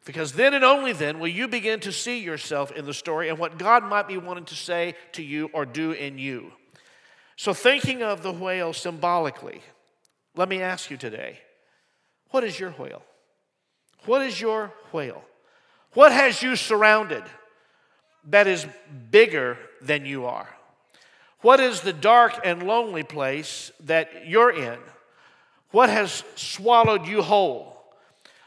Because 0.05 0.33
then 0.33 0.55
and 0.55 0.65
only 0.65 0.93
then 0.93 1.19
will 1.19 1.29
you 1.29 1.49
begin 1.49 1.81
to 1.81 1.93
see 1.93 2.21
yourself 2.21 2.71
in 2.73 2.87
the 2.87 2.95
story 2.95 3.29
and 3.29 3.39
what 3.39 3.59
God 3.59 3.83
might 3.85 4.07
be 4.07 4.17
wanting 4.17 4.45
to 4.45 4.55
say 4.55 4.95
to 5.13 5.23
you 5.23 5.51
or 5.53 5.67
do 5.67 5.93
in 5.93 6.19
you. 6.19 6.53
So, 7.37 7.53
thinking 7.53 8.03
of 8.03 8.23
the 8.23 8.33
whale 8.33 8.73
symbolically, 8.73 9.63
let 10.37 10.49
me 10.49 10.63
ask 10.63 10.91
you 10.91 10.97
today 10.97 11.41
what 12.31 12.45
is 12.45 12.59
your 12.59 12.71
whale? 12.73 13.03
What 14.05 14.23
is 14.23 14.41
your 14.41 14.73
whale? 14.93 15.23
What 15.93 16.13
has 16.13 16.43
you 16.43 16.57
surrounded 16.57 17.25
that 18.29 18.47
is 18.47 18.67
bigger 19.11 19.59
than 19.81 20.05
you 20.05 20.27
are? 20.27 20.49
What 21.41 21.61
is 21.61 21.81
the 21.81 21.93
dark 21.93 22.41
and 22.45 22.63
lonely 22.63 23.03
place 23.03 23.71
that 23.85 24.27
you're 24.27 24.51
in? 24.51 24.79
What 25.71 25.91
has 25.91 26.25
swallowed 26.35 27.07
you 27.07 27.23
whole? 27.23 27.77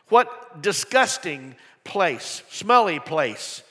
What 0.09 0.38
disgusting 0.61 1.55
place, 1.83 2.43
smelly 2.49 2.99
place, 2.99 3.63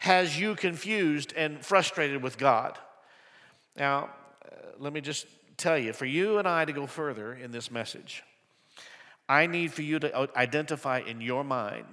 has 0.00 0.38
you 0.38 0.54
confused 0.54 1.32
and 1.36 1.64
frustrated 1.64 2.22
with 2.22 2.38
God? 2.38 2.78
Now, 3.76 4.10
uh, 4.44 4.56
let 4.78 4.92
me 4.92 5.00
just 5.00 5.26
tell 5.56 5.78
you 5.78 5.92
for 5.92 6.06
you 6.06 6.38
and 6.38 6.48
I 6.48 6.64
to 6.64 6.72
go 6.72 6.86
further 6.86 7.34
in 7.34 7.52
this 7.52 7.70
message, 7.70 8.24
I 9.28 9.46
need 9.46 9.72
for 9.72 9.82
you 9.82 9.98
to 10.00 10.28
identify 10.36 11.00
in 11.00 11.20
your 11.20 11.44
mind 11.44 11.86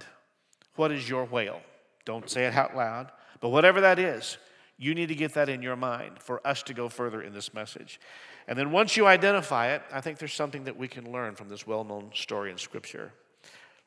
what 0.75 0.91
is 0.91 1.07
your 1.07 1.25
whale. 1.25 1.61
Don't 2.05 2.29
say 2.29 2.45
it 2.45 2.55
out 2.55 2.75
loud, 2.75 3.11
but 3.39 3.49
whatever 3.49 3.81
that 3.81 3.99
is, 3.99 4.37
you 4.77 4.95
need 4.95 5.09
to 5.09 5.15
get 5.15 5.33
that 5.33 5.49
in 5.49 5.61
your 5.61 5.75
mind 5.75 6.19
for 6.19 6.45
us 6.47 6.63
to 6.63 6.73
go 6.73 6.89
further 6.89 7.21
in 7.21 7.33
this 7.33 7.53
message. 7.53 7.99
And 8.47 8.57
then 8.57 8.71
once 8.71 8.97
you 8.97 9.05
identify 9.05 9.73
it, 9.73 9.83
I 9.91 10.01
think 10.01 10.17
there's 10.17 10.33
something 10.33 10.63
that 10.63 10.77
we 10.77 10.87
can 10.87 11.11
learn 11.11 11.35
from 11.35 11.49
this 11.49 11.67
well 11.67 11.83
known 11.83 12.11
story 12.15 12.49
in 12.49 12.57
Scripture. 12.57 13.11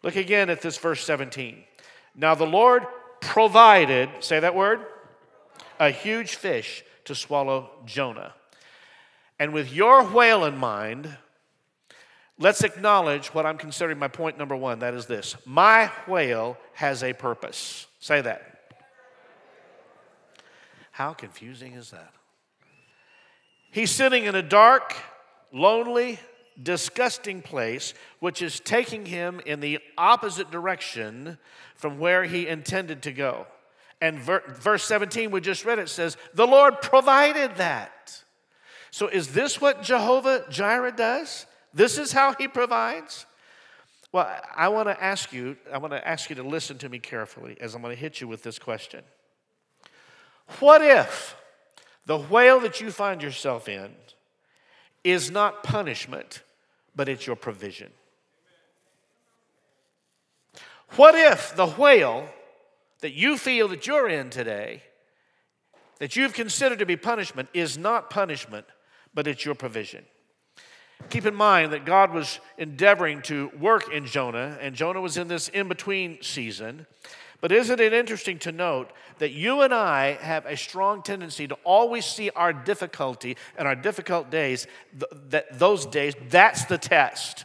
Look 0.03 0.17
again 0.17 0.51
at 0.51 0.61
this 0.61 0.79
verse 0.79 1.05
17. 1.05 1.63
Now 2.15 2.35
the 2.35 2.47
Lord 2.47 2.85
provided, 3.21 4.09
say 4.21 4.41
that 4.41 4.55
word, 4.55 4.81
a 5.79 5.91
huge 5.91 6.35
fish 6.35 6.85
to 7.05 7.15
swallow 7.15 7.71
Jonah. 7.87 8.35
And 9.39 9.53
with 9.53 9.73
your 9.73 10.05
whale 10.05 10.45
in 10.45 10.57
mind, 10.57 11.17
let's 12.39 12.63
acknowledge 12.63 13.29
what 13.29 13.47
I'm 13.47 13.59
considering 13.59 13.99
my 13.99 14.09
point 14.09 14.39
number 14.39 14.57
one. 14.57 14.81
That 14.81 14.95
is 14.95 15.07
this 15.07 15.37
My 15.47 15.91
whale 16.07 16.57
has 16.75 17.03
a 17.03 17.13
purpose. 17.13 17.87
Say 18.01 18.21
that. 18.21 18.49
How 20.91 21.15
confusing 21.15 21.73
is 21.73 21.91
that? 21.91 22.13
He's 23.71 23.91
sitting 23.91 24.25
in 24.25 24.35
a 24.35 24.43
dark, 24.43 24.95
lonely, 25.51 26.21
disgusting 26.61 27.43
place, 27.43 27.95
which 28.21 28.43
is 28.43 28.61
taking 28.61 29.07
him 29.07 29.41
in 29.47 29.61
the 29.61 29.79
opposite 29.97 30.51
direction 30.51 31.39
from 31.75 31.99
where 31.99 32.25
he 32.25 32.47
intended 32.47 33.03
to 33.03 33.13
go. 33.13 33.47
And 34.01 34.19
ver- 34.19 34.43
verse 34.49 34.85
17, 34.85 35.31
we 35.31 35.41
just 35.41 35.65
read 35.65 35.79
it, 35.79 35.89
says, 35.89 36.17
The 36.35 36.47
Lord 36.47 36.83
provided 36.83 37.57
that. 37.57 38.23
So 38.91 39.09
is 39.09 39.29
this 39.29 39.61
what 39.61 39.83
Jehovah 39.83 40.45
Jireh 40.51 40.93
does? 40.93 41.47
This 41.73 41.99
is 41.99 42.13
how 42.13 42.35
he 42.35 42.49
provides? 42.49 43.27
Well, 44.13 44.29
I 44.55 44.69
want 44.69 44.89
to 44.89 45.03
ask 45.03 45.33
you, 45.33 45.57
I 45.73 45.79
want 45.79 45.93
to 45.95 46.07
ask 46.07 46.29
you 46.29 46.37
to 46.37 46.43
listen 46.43 46.77
to 46.79 46.89
me 46.89 46.99
carefully 46.99 47.57
as 47.61 47.75
I'm 47.75 47.81
going 47.81 47.95
to 47.95 48.01
hit 48.01 48.21
you 48.21 48.29
with 48.29 48.43
this 48.43 48.59
question. 48.59 49.03
What 50.61 50.83
if 50.83 51.37
the 52.05 52.19
whale 52.19 52.61
that 52.61 52.81
you 52.81 52.91
find 52.91 53.23
yourself 53.23 53.69
in 53.69 53.91
is 55.05 55.31
not 55.31 55.63
punishment, 55.63 56.43
but 56.95 57.09
it's 57.09 57.27
your 57.27 57.37
provision. 57.37 57.91
What 60.97 61.15
if 61.15 61.57
the 61.57 61.67
whale 61.67 62.29
that 63.01 63.13
you 63.13 63.39
feel 63.39 63.69
that 63.69 63.87
you're 63.87 64.09
in 64.09 64.31
today, 64.31 64.83
that 65.99 66.17
you've 66.17 66.35
considered 66.35 66.81
to 66.81 66.87
be 66.87 66.97
punishment, 66.97 67.49
is 67.55 67.79
not 67.79 68.11
punishment, 68.11 68.67
but 69.15 69.27
it's 69.27 69.45
your 69.45 69.55
provision? 69.55 70.05
Keep 71.11 71.27
in 71.27 71.35
mind 71.35 71.73
that 71.73 71.85
God 71.85 72.13
was 72.13 72.39
endeavoring 72.59 73.23
to 73.23 73.51
work 73.59 73.93
in 73.93 74.07
Jonah, 74.07 74.57
and 74.61 74.75
Jonah 74.75 75.01
was 75.01 75.17
in 75.17 75.29
this 75.29 75.49
in 75.49 75.69
between 75.69 76.23
season. 76.23 76.87
But 77.43 77.51
isn't 77.51 77.81
it 77.81 77.93
interesting 77.93 78.39
to 78.41 78.53
note 78.53 78.93
that 79.19 79.33
you 79.33 79.63
and 79.63 79.75
I 79.75 80.13
have 80.13 80.47
a 80.47 80.57
strong 80.57 81.03
tendency 81.03 81.49
to 81.49 81.57
always 81.65 82.07
see 82.07 82.31
our 82.31 82.53
difficulty 82.53 83.37
and 83.59 83.67
our 83.67 83.75
difficult 83.75 84.31
days, 84.31 84.69
th- 84.93 85.11
that 85.31 85.59
those 85.59 85.85
days, 85.85 86.15
that's 86.31 86.67
the 86.67 86.79
test. 86.79 87.45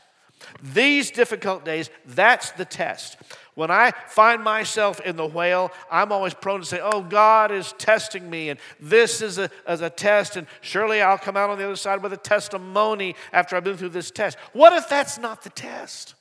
These 0.61 1.09
difficult 1.09 1.65
days, 1.65 1.89
that's 2.05 2.51
the 2.51 2.63
test. 2.63 3.17
When 3.55 3.71
I 3.71 3.91
find 4.07 4.43
myself 4.43 4.99
in 4.99 5.15
the 5.15 5.25
whale, 5.25 5.71
I'm 5.89 6.11
always 6.11 6.35
prone 6.35 6.59
to 6.59 6.65
say, 6.65 6.79
Oh, 6.79 7.01
God 7.01 7.51
is 7.51 7.73
testing 7.79 8.29
me, 8.29 8.49
and 8.49 8.59
this 8.79 9.19
is 9.23 9.39
a, 9.39 9.49
as 9.65 9.81
a 9.81 9.89
test, 9.89 10.35
and 10.35 10.45
surely 10.61 11.01
I'll 11.01 11.17
come 11.17 11.35
out 11.35 11.49
on 11.49 11.57
the 11.57 11.65
other 11.65 11.75
side 11.75 12.03
with 12.03 12.13
a 12.13 12.17
testimony 12.17 13.15
after 13.33 13.55
I've 13.55 13.63
been 13.63 13.77
through 13.77 13.89
this 13.89 14.11
test. 14.11 14.37
What 14.53 14.73
if 14.73 14.87
that's 14.87 15.17
not 15.17 15.41
the 15.41 15.49
test? 15.49 16.13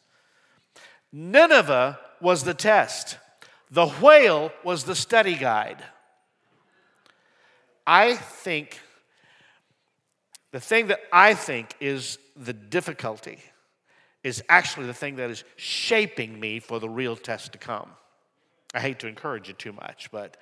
Nineveh 1.12 1.98
was 2.22 2.42
the 2.42 2.54
test, 2.54 3.18
the 3.70 3.88
whale 3.88 4.52
was 4.64 4.84
the 4.84 4.94
study 4.94 5.34
guide. 5.34 5.82
I 7.86 8.14
think 8.14 8.80
the 10.52 10.60
thing 10.60 10.88
that 10.88 11.00
I 11.12 11.34
think 11.34 11.74
is 11.80 12.18
the 12.36 12.52
difficulty 12.52 13.38
is 14.24 14.42
actually 14.48 14.86
the 14.86 14.94
thing 14.94 15.16
that 15.16 15.30
is 15.30 15.44
shaping 15.56 16.40
me 16.40 16.58
for 16.58 16.80
the 16.80 16.88
real 16.88 17.16
test 17.16 17.52
to 17.52 17.58
come. 17.58 17.90
I 18.74 18.80
hate 18.80 18.98
to 19.00 19.06
encourage 19.06 19.48
you 19.48 19.54
too 19.54 19.72
much, 19.72 20.10
but 20.10 20.36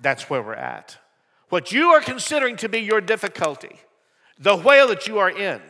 that's 0.00 0.28
where 0.28 0.42
we're 0.42 0.54
at. 0.54 0.98
What 1.48 1.72
you 1.72 1.90
are 1.90 2.00
considering 2.00 2.56
to 2.56 2.68
be 2.68 2.80
your 2.80 3.00
difficulty, 3.00 3.78
the 4.38 4.56
whale 4.56 4.88
that 4.88 5.06
you 5.06 5.18
are 5.18 5.30
in, 5.30 5.60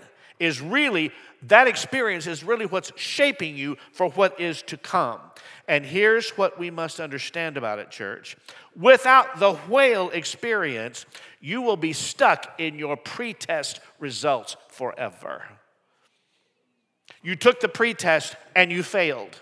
is 0.41 0.61
really, 0.61 1.13
that 1.43 1.67
experience 1.67 2.27
is 2.27 2.45
really 2.45 2.67
what's 2.67 2.93
shaping 2.97 3.57
you 3.57 3.77
for 3.93 4.09
what 4.11 4.41
is 4.41 4.63
to 4.63 4.77
come. 4.77 5.21
And 5.69 5.85
here's 5.85 6.31
what 6.31 6.59
we 6.59 6.71
must 6.71 7.01
understand 7.01 7.57
about 7.57 7.79
it, 7.79 7.91
church. 7.91 8.37
Without 8.77 9.39
the 9.39 9.55
whale 9.55 10.11
experience, 10.11 11.07
you 11.41 11.63
will 11.63 11.77
be 11.77 11.93
stuck 11.93 12.55
in 12.59 12.79
your 12.79 12.97
pretest 12.97 13.81
results 13.99 14.57
forever. 14.69 15.43
You 17.23 17.37
took 17.37 17.61
the 17.61 17.69
pretest 17.69 18.37
and 18.55 18.71
you 18.71 18.83
failed. 18.83 19.41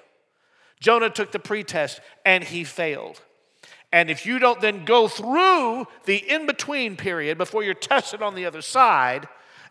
Jonah 0.78 1.10
took 1.10 1.32
the 1.32 1.38
pretest 1.38 2.00
and 2.24 2.44
he 2.44 2.64
failed. 2.64 3.20
And 3.92 4.08
if 4.08 4.24
you 4.24 4.38
don't 4.38 4.60
then 4.60 4.84
go 4.84 5.06
through 5.06 5.86
the 6.04 6.16
in 6.16 6.46
between 6.46 6.96
period 6.96 7.38
before 7.38 7.62
you're 7.62 7.74
tested 7.74 8.22
on 8.22 8.34
the 8.34 8.46
other 8.46 8.62
side, 8.62 9.28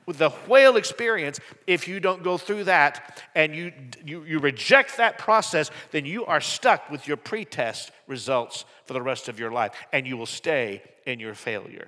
the 0.07 0.29
whale 0.47 0.77
experience, 0.77 1.39
if 1.67 1.87
you 1.87 1.99
don't 1.99 2.23
go 2.23 2.37
through 2.37 2.65
that 2.65 3.21
and 3.35 3.55
you, 3.55 3.71
you, 4.05 4.23
you 4.23 4.39
reject 4.39 4.97
that 4.97 5.17
process, 5.17 5.71
then 5.91 6.05
you 6.05 6.25
are 6.25 6.41
stuck 6.41 6.89
with 6.89 7.07
your 7.07 7.17
pretest 7.17 7.91
results 8.07 8.65
for 8.85 8.93
the 8.93 9.01
rest 9.01 9.29
of 9.29 9.39
your 9.39 9.51
life 9.51 9.73
and 9.93 10.07
you 10.07 10.17
will 10.17 10.25
stay 10.25 10.81
in 11.05 11.19
your 11.19 11.35
failure. 11.35 11.87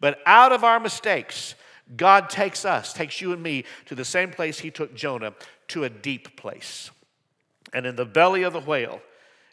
But 0.00 0.18
out 0.26 0.52
of 0.52 0.64
our 0.64 0.80
mistakes, 0.80 1.54
God 1.96 2.30
takes 2.30 2.64
us, 2.64 2.92
takes 2.92 3.20
you 3.20 3.32
and 3.32 3.42
me 3.42 3.64
to 3.86 3.94
the 3.94 4.04
same 4.04 4.30
place 4.30 4.58
He 4.58 4.70
took 4.70 4.94
Jonah, 4.94 5.34
to 5.68 5.84
a 5.84 5.90
deep 5.90 6.36
place. 6.36 6.90
And 7.72 7.86
in 7.86 7.96
the 7.96 8.04
belly 8.04 8.42
of 8.42 8.52
the 8.52 8.60
whale 8.60 9.00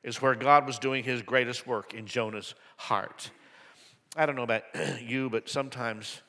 is 0.03 0.21
where 0.21 0.35
God 0.35 0.65
was 0.65 0.79
doing 0.79 1.03
His 1.03 1.21
greatest 1.21 1.67
work 1.67 1.93
in 1.93 2.05
Jonah's 2.05 2.55
heart. 2.77 3.31
I 4.15 4.25
don't 4.25 4.35
know 4.35 4.43
about 4.43 4.63
you, 5.01 5.29
but 5.29 5.49
sometimes 5.49 6.21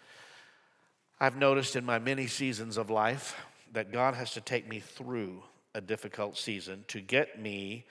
I've 1.23 1.37
noticed 1.37 1.77
in 1.77 1.85
my 1.85 2.01
many 2.01 2.27
seasons 2.27 2.77
of 2.77 2.91
life 2.91 3.37
that 3.75 3.93
God 3.93 4.15
has 4.15 4.33
to 4.33 4.41
take 4.41 4.69
me 4.69 4.81
through 4.81 5.45
a 5.73 5.81
difficult 5.81 6.37
season 6.37 6.85
to 6.89 7.01
get 7.01 7.41
me 7.41 7.85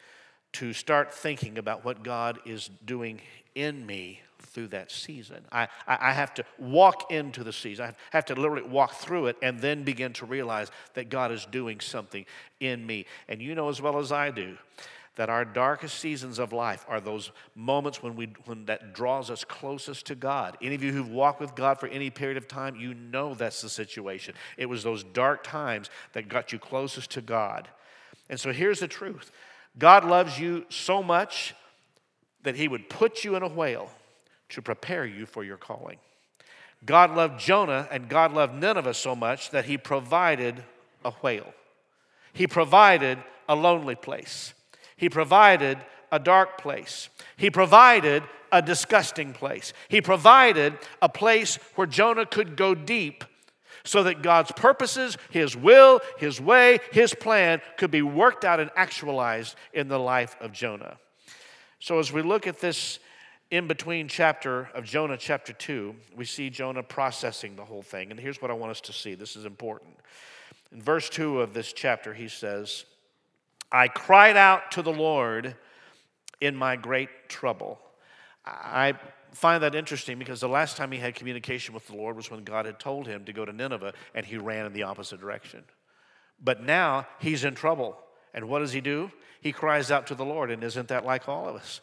to 0.51 0.73
start 0.73 1.13
thinking 1.13 1.57
about 1.57 1.85
what 1.85 2.03
God 2.03 2.39
is 2.45 2.69
doing 2.83 3.21
in 3.55 3.85
me 3.85 4.19
through 4.39 4.67
that 4.67 4.91
season. 4.91 5.45
I, 5.49 5.69
I 5.87 6.11
have 6.11 6.33
to 6.33 6.45
walk 6.59 7.09
into 7.09 7.45
the 7.45 7.53
season. 7.53 7.85
I 7.85 7.93
have 8.11 8.25
to 8.25 8.35
literally 8.35 8.67
walk 8.67 8.95
through 8.95 9.27
it 9.27 9.37
and 9.41 9.61
then 9.61 9.85
begin 9.85 10.11
to 10.13 10.25
realize 10.25 10.69
that 10.95 11.07
God 11.07 11.31
is 11.31 11.45
doing 11.45 11.79
something 11.79 12.25
in 12.59 12.85
me. 12.85 13.05
And 13.29 13.41
you 13.41 13.55
know 13.55 13.69
as 13.69 13.81
well 13.81 13.97
as 13.97 14.11
I 14.11 14.31
do 14.31 14.57
that 15.15 15.29
our 15.29 15.43
darkest 15.43 15.99
seasons 15.99 16.39
of 16.39 16.53
life 16.53 16.85
are 16.87 17.01
those 17.01 17.31
moments 17.53 18.01
when, 18.01 18.15
we, 18.15 18.33
when 18.45 18.65
that 18.65 18.93
draws 18.93 19.29
us 19.29 19.43
closest 19.43 20.05
to 20.07 20.15
God. 20.15 20.57
Any 20.61 20.75
of 20.75 20.83
you 20.83 20.93
who've 20.93 21.09
walked 21.09 21.41
with 21.41 21.53
God 21.53 21.79
for 21.79 21.87
any 21.87 22.09
period 22.09 22.37
of 22.37 22.47
time, 22.47 22.75
you 22.75 22.93
know 22.93 23.33
that's 23.33 23.61
the 23.61 23.69
situation. 23.69 24.35
It 24.57 24.67
was 24.67 24.83
those 24.83 25.03
dark 25.03 25.43
times 25.43 25.89
that 26.13 26.29
got 26.29 26.53
you 26.53 26.59
closest 26.59 27.11
to 27.11 27.21
God. 27.21 27.67
And 28.29 28.39
so 28.39 28.53
here's 28.53 28.79
the 28.79 28.87
truth 28.87 29.31
God 29.77 30.05
loves 30.05 30.39
you 30.39 30.65
so 30.69 31.03
much 31.03 31.53
that 32.43 32.55
He 32.55 32.67
would 32.67 32.89
put 32.89 33.23
you 33.23 33.35
in 33.35 33.43
a 33.43 33.47
whale 33.47 33.91
to 34.49 34.61
prepare 34.61 35.05
you 35.05 35.25
for 35.25 35.43
your 35.43 35.57
calling. 35.57 35.97
God 36.85 37.15
loved 37.15 37.39
Jonah 37.39 37.87
and 37.91 38.09
God 38.09 38.33
loved 38.33 38.55
Nineveh 38.55 38.93
so 38.93 39.15
much 39.15 39.51
that 39.51 39.65
He 39.65 39.77
provided 39.77 40.63
a 41.03 41.11
whale, 41.11 41.53
He 42.31 42.47
provided 42.47 43.17
a 43.49 43.55
lonely 43.55 43.95
place. 43.95 44.53
He 45.01 45.09
provided 45.09 45.79
a 46.11 46.19
dark 46.19 46.59
place. 46.59 47.09
He 47.35 47.49
provided 47.49 48.21
a 48.51 48.61
disgusting 48.61 49.33
place. 49.33 49.73
He 49.89 49.99
provided 49.99 50.77
a 51.01 51.09
place 51.09 51.55
where 51.73 51.87
Jonah 51.87 52.27
could 52.27 52.55
go 52.55 52.75
deep 52.75 53.23
so 53.83 54.03
that 54.03 54.21
God's 54.21 54.51
purposes, 54.51 55.17
His 55.31 55.57
will, 55.57 56.01
His 56.19 56.39
way, 56.39 56.81
His 56.91 57.15
plan 57.15 57.61
could 57.77 57.89
be 57.89 58.03
worked 58.03 58.45
out 58.45 58.59
and 58.59 58.69
actualized 58.75 59.55
in 59.73 59.87
the 59.87 59.97
life 59.97 60.35
of 60.39 60.51
Jonah. 60.51 60.97
So, 61.79 61.97
as 61.97 62.13
we 62.13 62.21
look 62.21 62.45
at 62.45 62.59
this 62.59 62.99
in 63.49 63.67
between 63.67 64.07
chapter 64.07 64.69
of 64.75 64.83
Jonah, 64.83 65.17
chapter 65.17 65.51
2, 65.51 65.95
we 66.15 66.25
see 66.25 66.51
Jonah 66.51 66.83
processing 66.83 67.55
the 67.55 67.65
whole 67.65 67.81
thing. 67.81 68.11
And 68.11 68.19
here's 68.19 68.39
what 68.39 68.51
I 68.51 68.53
want 68.53 68.69
us 68.69 68.81
to 68.81 68.93
see 68.93 69.15
this 69.15 69.35
is 69.35 69.45
important. 69.45 69.97
In 70.71 70.79
verse 70.79 71.09
2 71.09 71.41
of 71.41 71.55
this 71.55 71.73
chapter, 71.73 72.13
he 72.13 72.27
says, 72.27 72.85
I 73.71 73.87
cried 73.87 74.37
out 74.37 74.71
to 74.71 74.81
the 74.81 74.91
Lord 74.91 75.55
in 76.41 76.55
my 76.55 76.75
great 76.75 77.09
trouble. 77.29 77.79
I 78.45 78.95
find 79.31 79.63
that 79.63 79.75
interesting 79.75 80.19
because 80.19 80.41
the 80.41 80.49
last 80.49 80.75
time 80.77 80.91
he 80.91 80.97
had 80.97 81.15
communication 81.15 81.73
with 81.73 81.87
the 81.87 81.95
Lord 81.95 82.15
was 82.15 82.29
when 82.29 82.43
God 82.43 82.65
had 82.65 82.79
told 82.79 83.07
him 83.07 83.23
to 83.25 83.33
go 83.33 83.45
to 83.45 83.53
Nineveh 83.53 83.93
and 84.13 84.25
he 84.25 84.37
ran 84.37 84.65
in 84.65 84.73
the 84.73 84.83
opposite 84.83 85.21
direction. 85.21 85.63
But 86.43 86.63
now 86.63 87.07
he's 87.19 87.43
in 87.43 87.55
trouble. 87.55 87.97
And 88.33 88.49
what 88.49 88.59
does 88.59 88.73
he 88.73 88.81
do? 88.81 89.11
He 89.41 89.51
cries 89.51 89.91
out 89.91 90.07
to 90.07 90.15
the 90.15 90.25
Lord. 90.25 90.51
And 90.51 90.63
isn't 90.63 90.87
that 90.89 91.05
like 91.05 91.29
all 91.29 91.47
of 91.47 91.55
us? 91.55 91.81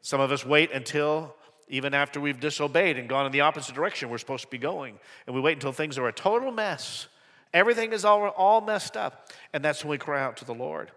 Some 0.00 0.20
of 0.20 0.32
us 0.32 0.44
wait 0.44 0.72
until 0.72 1.34
even 1.68 1.94
after 1.94 2.20
we've 2.20 2.40
disobeyed 2.40 2.98
and 2.98 3.08
gone 3.08 3.26
in 3.26 3.32
the 3.32 3.42
opposite 3.42 3.74
direction 3.74 4.10
we're 4.10 4.18
supposed 4.18 4.44
to 4.44 4.50
be 4.50 4.58
going. 4.58 4.98
And 5.26 5.34
we 5.34 5.40
wait 5.40 5.54
until 5.54 5.72
things 5.72 5.98
are 5.98 6.08
a 6.08 6.12
total 6.12 6.50
mess. 6.50 7.06
Everything 7.52 7.92
is 7.92 8.04
all, 8.04 8.26
all 8.28 8.60
messed 8.60 8.96
up. 8.96 9.28
And 9.52 9.64
that's 9.64 9.84
when 9.84 9.90
we 9.90 9.98
cry 9.98 10.22
out 10.22 10.36
to 10.38 10.44
the 10.44 10.54
Lord. 10.54 10.90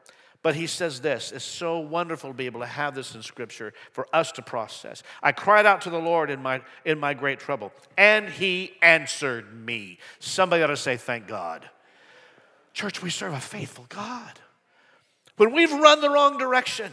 But 0.43 0.55
he 0.55 0.67
says 0.67 0.99
this 0.99 1.31
it's 1.31 1.45
so 1.45 1.79
wonderful 1.79 2.29
to 2.29 2.35
be 2.35 2.45
able 2.45 2.59
to 2.59 2.65
have 2.67 2.93
this 2.93 3.15
in 3.15 3.23
Scripture 3.23 3.73
for 3.91 4.07
us 4.13 4.31
to 4.33 4.41
process. 4.41 5.01
I 5.23 5.31
cried 5.31 5.65
out 5.65 5.81
to 5.81 5.89
the 5.89 5.97
Lord 5.97 6.29
in 6.29 6.41
my, 6.41 6.61
in 6.85 6.99
my 6.99 7.13
great 7.13 7.39
trouble, 7.39 7.71
and 7.97 8.29
he 8.29 8.73
answered 8.81 9.65
me. 9.65 9.97
Somebody 10.19 10.61
ought 10.61 10.67
to 10.67 10.77
say, 10.77 10.97
Thank 10.97 11.27
God. 11.27 11.67
Church, 12.73 13.01
we 13.01 13.09
serve 13.09 13.33
a 13.33 13.39
faithful 13.39 13.85
God. 13.87 14.39
When 15.37 15.53
we've 15.53 15.71
run 15.71 16.01
the 16.01 16.09
wrong 16.09 16.37
direction, 16.37 16.91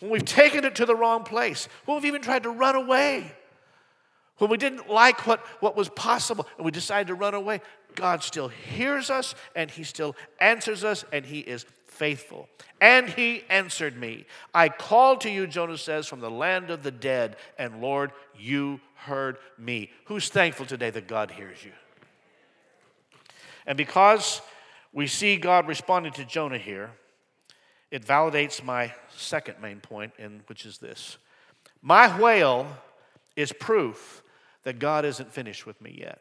when 0.00 0.10
we've 0.10 0.24
taken 0.24 0.64
it 0.64 0.74
to 0.76 0.86
the 0.86 0.96
wrong 0.96 1.24
place, 1.24 1.68
when 1.84 1.96
we've 1.96 2.06
even 2.06 2.22
tried 2.22 2.42
to 2.42 2.50
run 2.50 2.74
away, 2.74 3.30
when 4.38 4.50
we 4.50 4.56
didn't 4.56 4.90
like 4.90 5.26
what, 5.26 5.40
what 5.60 5.76
was 5.76 5.88
possible 5.90 6.46
and 6.56 6.64
we 6.64 6.72
decided 6.72 7.06
to 7.06 7.14
run 7.14 7.34
away, 7.34 7.60
God 7.94 8.22
still 8.22 8.48
hears 8.48 9.10
us 9.10 9.34
and 9.54 9.70
He 9.70 9.84
still 9.84 10.16
answers 10.40 10.82
us 10.82 11.04
and 11.12 11.24
He 11.24 11.40
is 11.40 11.64
faithful. 11.94 12.48
And 12.80 13.08
he 13.08 13.44
answered 13.48 13.96
me. 13.96 14.26
I 14.52 14.68
called 14.68 15.20
to 15.22 15.30
you, 15.30 15.46
Jonah 15.46 15.78
says, 15.78 16.06
from 16.06 16.20
the 16.20 16.30
land 16.30 16.70
of 16.70 16.82
the 16.82 16.90
dead, 16.90 17.36
and 17.56 17.80
Lord, 17.80 18.12
you 18.36 18.80
heard 18.96 19.38
me. 19.56 19.90
Who's 20.06 20.28
thankful 20.28 20.66
today 20.66 20.90
that 20.90 21.06
God 21.06 21.30
hears 21.30 21.64
you? 21.64 21.72
And 23.66 23.76
because 23.76 24.42
we 24.92 25.06
see 25.06 25.36
God 25.36 25.66
responding 25.68 26.12
to 26.14 26.24
Jonah 26.24 26.58
here, 26.58 26.90
it 27.90 28.04
validates 28.04 28.62
my 28.62 28.92
second 29.16 29.60
main 29.62 29.80
point, 29.80 30.12
in, 30.18 30.42
which 30.48 30.66
is 30.66 30.78
this 30.78 31.16
My 31.80 32.18
whale 32.20 32.66
is 33.36 33.52
proof 33.52 34.22
that 34.64 34.78
God 34.78 35.04
isn't 35.04 35.32
finished 35.32 35.64
with 35.64 35.80
me 35.80 35.96
yet. 36.00 36.20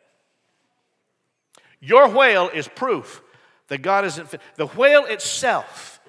Your 1.79 2.07
whale 2.07 2.49
is 2.53 2.67
proof 2.67 3.21
that 3.67 3.81
God 3.81 4.05
isn't. 4.05 4.33
The 4.55 4.67
whale 4.67 5.05
itself 5.05 5.99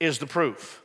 is 0.00 0.18
the 0.18 0.26
proof. 0.26 0.82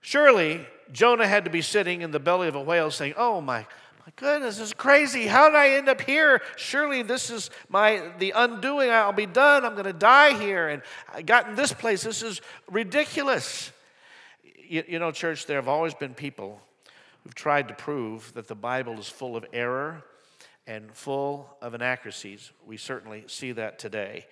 Surely 0.00 0.66
Jonah 0.92 1.26
had 1.26 1.44
to 1.44 1.50
be 1.50 1.62
sitting 1.62 2.02
in 2.02 2.10
the 2.10 2.20
belly 2.20 2.48
of 2.48 2.54
a 2.54 2.62
whale 2.62 2.90
saying, 2.90 3.14
Oh 3.16 3.40
my, 3.40 3.66
my 4.06 4.12
goodness, 4.16 4.58
this 4.58 4.68
is 4.68 4.74
crazy. 4.74 5.26
How 5.26 5.48
did 5.48 5.56
I 5.56 5.70
end 5.70 5.88
up 5.88 6.00
here? 6.00 6.40
Surely 6.56 7.02
this 7.02 7.30
is 7.30 7.50
my 7.68 8.10
the 8.18 8.32
undoing. 8.34 8.90
I'll 8.90 9.12
be 9.12 9.26
done. 9.26 9.64
I'm 9.64 9.76
gonna 9.76 9.92
die 9.92 10.38
here. 10.38 10.68
And 10.68 10.82
I 11.12 11.22
got 11.22 11.48
in 11.48 11.54
this 11.54 11.72
place. 11.72 12.02
This 12.02 12.22
is 12.22 12.40
ridiculous. 12.70 13.72
You, 14.42 14.84
you 14.88 14.98
know, 14.98 15.10
church, 15.12 15.46
there 15.46 15.56
have 15.56 15.68
always 15.68 15.94
been 15.94 16.14
people 16.14 16.60
who've 17.22 17.34
tried 17.34 17.68
to 17.68 17.74
prove 17.74 18.32
that 18.34 18.48
the 18.48 18.54
Bible 18.54 18.98
is 18.98 19.08
full 19.08 19.36
of 19.36 19.44
error 19.52 20.02
and 20.66 20.92
full 20.92 21.56
of 21.60 21.74
inaccuracies. 21.74 22.52
We 22.66 22.76
certainly 22.76 23.24
see 23.26 23.52
that 23.52 23.78
today. 23.78 24.26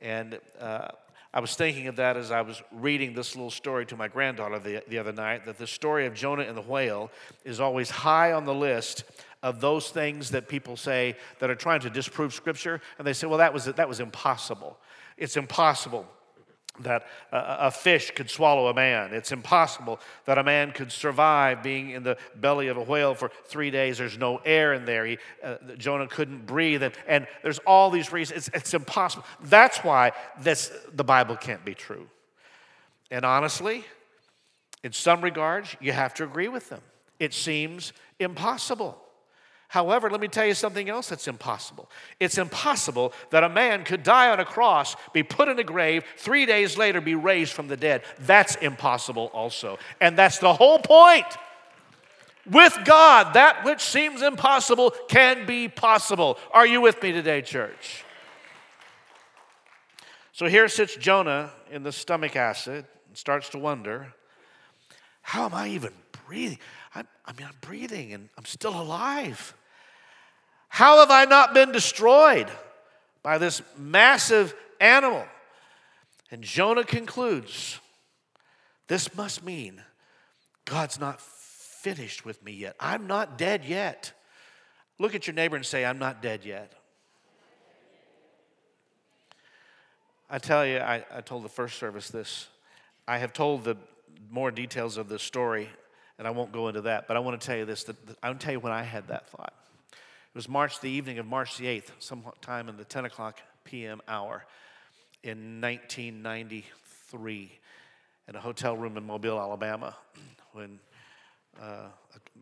And 0.00 0.38
uh, 0.60 0.88
I 1.32 1.40
was 1.40 1.54
thinking 1.54 1.86
of 1.86 1.96
that 1.96 2.16
as 2.16 2.30
I 2.30 2.40
was 2.40 2.62
reading 2.72 3.14
this 3.14 3.36
little 3.36 3.50
story 3.50 3.86
to 3.86 3.96
my 3.96 4.08
granddaughter 4.08 4.58
the, 4.58 4.82
the 4.88 4.98
other 4.98 5.12
night 5.12 5.46
that 5.46 5.58
the 5.58 5.66
story 5.66 6.06
of 6.06 6.14
Jonah 6.14 6.42
and 6.42 6.56
the 6.56 6.62
whale 6.62 7.10
is 7.44 7.60
always 7.60 7.90
high 7.90 8.32
on 8.32 8.44
the 8.44 8.54
list 8.54 9.04
of 9.42 9.60
those 9.60 9.90
things 9.90 10.30
that 10.30 10.48
people 10.48 10.76
say 10.76 11.16
that 11.38 11.48
are 11.48 11.54
trying 11.54 11.80
to 11.80 11.90
disprove 11.90 12.34
Scripture. 12.34 12.80
And 12.98 13.06
they 13.06 13.12
say, 13.12 13.26
well, 13.26 13.38
that 13.38 13.54
was, 13.54 13.66
that 13.66 13.88
was 13.88 14.00
impossible. 14.00 14.78
It's 15.16 15.36
impossible 15.36 16.06
that 16.80 17.06
a, 17.32 17.70
fish 17.70 18.10
could 18.12 18.30
swallow 18.30 18.68
a 18.68 18.74
man. 18.74 19.12
It's 19.12 19.32
impossible 19.32 20.00
that 20.24 20.38
a 20.38 20.42
man 20.42 20.72
could 20.72 20.92
survive 20.92 21.62
being 21.62 21.90
in 21.90 22.02
the 22.02 22.16
belly 22.36 22.68
of 22.68 22.76
a 22.76 22.82
whale 22.82 23.14
for 23.14 23.30
three 23.46 23.70
days. 23.70 23.98
There's 23.98 24.18
no 24.18 24.38
air 24.44 24.72
in 24.72 24.84
there. 24.84 25.06
He, 25.06 25.18
uh, 25.42 25.56
Jonah 25.78 26.06
couldn't 26.06 26.46
breathe. 26.46 26.82
And, 26.82 26.94
and 27.06 27.26
there's 27.42 27.58
all 27.60 27.90
these 27.90 28.12
reasons. 28.12 28.48
It's, 28.48 28.56
it's 28.56 28.74
impossible. 28.74 29.24
That's 29.44 29.78
why 29.78 30.12
this, 30.40 30.72
the 30.92 31.04
Bible 31.04 31.36
can't 31.36 31.64
be 31.64 31.74
true. 31.74 32.08
And 33.10 33.24
honestly, 33.24 33.84
in 34.82 34.92
some 34.92 35.20
regards, 35.20 35.76
you 35.80 35.92
have 35.92 36.14
to 36.14 36.24
agree 36.24 36.48
with 36.48 36.68
them. 36.68 36.80
It 37.18 37.34
seems 37.34 37.92
impossible. 38.18 38.98
However, 39.70 40.10
let 40.10 40.20
me 40.20 40.26
tell 40.26 40.44
you 40.44 40.54
something 40.54 40.88
else 40.88 41.10
that's 41.10 41.28
impossible. 41.28 41.88
It's 42.18 42.38
impossible 42.38 43.12
that 43.30 43.44
a 43.44 43.48
man 43.48 43.84
could 43.84 44.02
die 44.02 44.28
on 44.28 44.40
a 44.40 44.44
cross, 44.44 44.96
be 45.12 45.22
put 45.22 45.46
in 45.46 45.60
a 45.60 45.62
grave, 45.62 46.02
three 46.16 46.44
days 46.44 46.76
later 46.76 47.00
be 47.00 47.14
raised 47.14 47.52
from 47.52 47.68
the 47.68 47.76
dead. 47.76 48.02
That's 48.18 48.56
impossible 48.56 49.30
also. 49.32 49.78
And 50.00 50.18
that's 50.18 50.38
the 50.38 50.52
whole 50.52 50.80
point. 50.80 51.26
With 52.50 52.76
God, 52.84 53.34
that 53.34 53.64
which 53.64 53.80
seems 53.80 54.22
impossible 54.22 54.92
can 55.06 55.46
be 55.46 55.68
possible. 55.68 56.36
Are 56.52 56.66
you 56.66 56.80
with 56.80 57.00
me 57.00 57.12
today, 57.12 57.40
church? 57.40 58.04
So 60.32 60.46
here 60.46 60.66
sits 60.66 60.96
Jonah 60.96 61.52
in 61.70 61.84
the 61.84 61.92
stomach 61.92 62.34
acid 62.34 62.86
and 63.06 63.16
starts 63.16 63.50
to 63.50 63.58
wonder 63.58 64.14
how 65.22 65.44
am 65.44 65.54
I 65.54 65.68
even 65.68 65.92
breathing? 66.26 66.58
i 66.92 67.04
I 67.24 67.32
mean, 67.34 67.46
I'm 67.46 67.54
breathing 67.60 68.12
and 68.14 68.30
I'm 68.36 68.46
still 68.46 68.74
alive. 68.74 69.54
How 70.70 71.00
have 71.00 71.10
I 71.10 71.26
not 71.26 71.52
been 71.52 71.72
destroyed 71.72 72.48
by 73.22 73.36
this 73.38 73.60
massive 73.76 74.54
animal? 74.80 75.24
And 76.30 76.42
Jonah 76.42 76.84
concludes 76.84 77.78
this 78.86 79.14
must 79.14 79.44
mean 79.44 79.82
God's 80.64 80.98
not 80.98 81.20
finished 81.20 82.24
with 82.24 82.42
me 82.44 82.52
yet. 82.52 82.76
I'm 82.78 83.06
not 83.08 83.36
dead 83.36 83.64
yet. 83.64 84.12
Look 84.98 85.14
at 85.14 85.26
your 85.26 85.34
neighbor 85.34 85.56
and 85.56 85.66
say, 85.66 85.84
I'm 85.84 85.98
not 85.98 86.22
dead 86.22 86.44
yet. 86.44 86.72
I 90.30 90.38
tell 90.38 90.64
you, 90.64 90.78
I, 90.78 91.04
I 91.12 91.20
told 91.20 91.44
the 91.44 91.48
first 91.48 91.78
service 91.78 92.08
this. 92.08 92.46
I 93.08 93.18
have 93.18 93.32
told 93.32 93.64
the 93.64 93.76
more 94.30 94.52
details 94.52 94.96
of 94.96 95.08
this 95.08 95.22
story, 95.22 95.68
and 96.16 96.28
I 96.28 96.30
won't 96.30 96.52
go 96.52 96.68
into 96.68 96.82
that, 96.82 97.08
but 97.08 97.16
I 97.16 97.20
want 97.20 97.40
to 97.40 97.44
tell 97.44 97.56
you 97.56 97.64
this. 97.64 97.82
That, 97.84 97.96
I 98.22 98.28
want 98.28 98.38
to 98.38 98.44
tell 98.44 98.52
you 98.52 98.60
when 98.60 98.72
I 98.72 98.84
had 98.84 99.08
that 99.08 99.28
thought. 99.30 99.54
It 100.32 100.38
was 100.38 100.48
March, 100.48 100.78
the 100.78 100.88
evening 100.88 101.18
of 101.18 101.26
March 101.26 101.58
the 101.58 101.64
8th, 101.64 101.90
sometime 101.98 102.68
in 102.68 102.76
the 102.76 102.84
10 102.84 103.04
o'clock 103.04 103.40
p.m. 103.64 104.00
hour 104.06 104.44
in 105.24 105.60
1993 105.60 107.52
in 108.28 108.36
a 108.36 108.40
hotel 108.40 108.76
room 108.76 108.96
in 108.96 109.04
Mobile, 109.04 109.40
Alabama, 109.40 109.96
when 110.52 110.78
uh, 111.60 111.88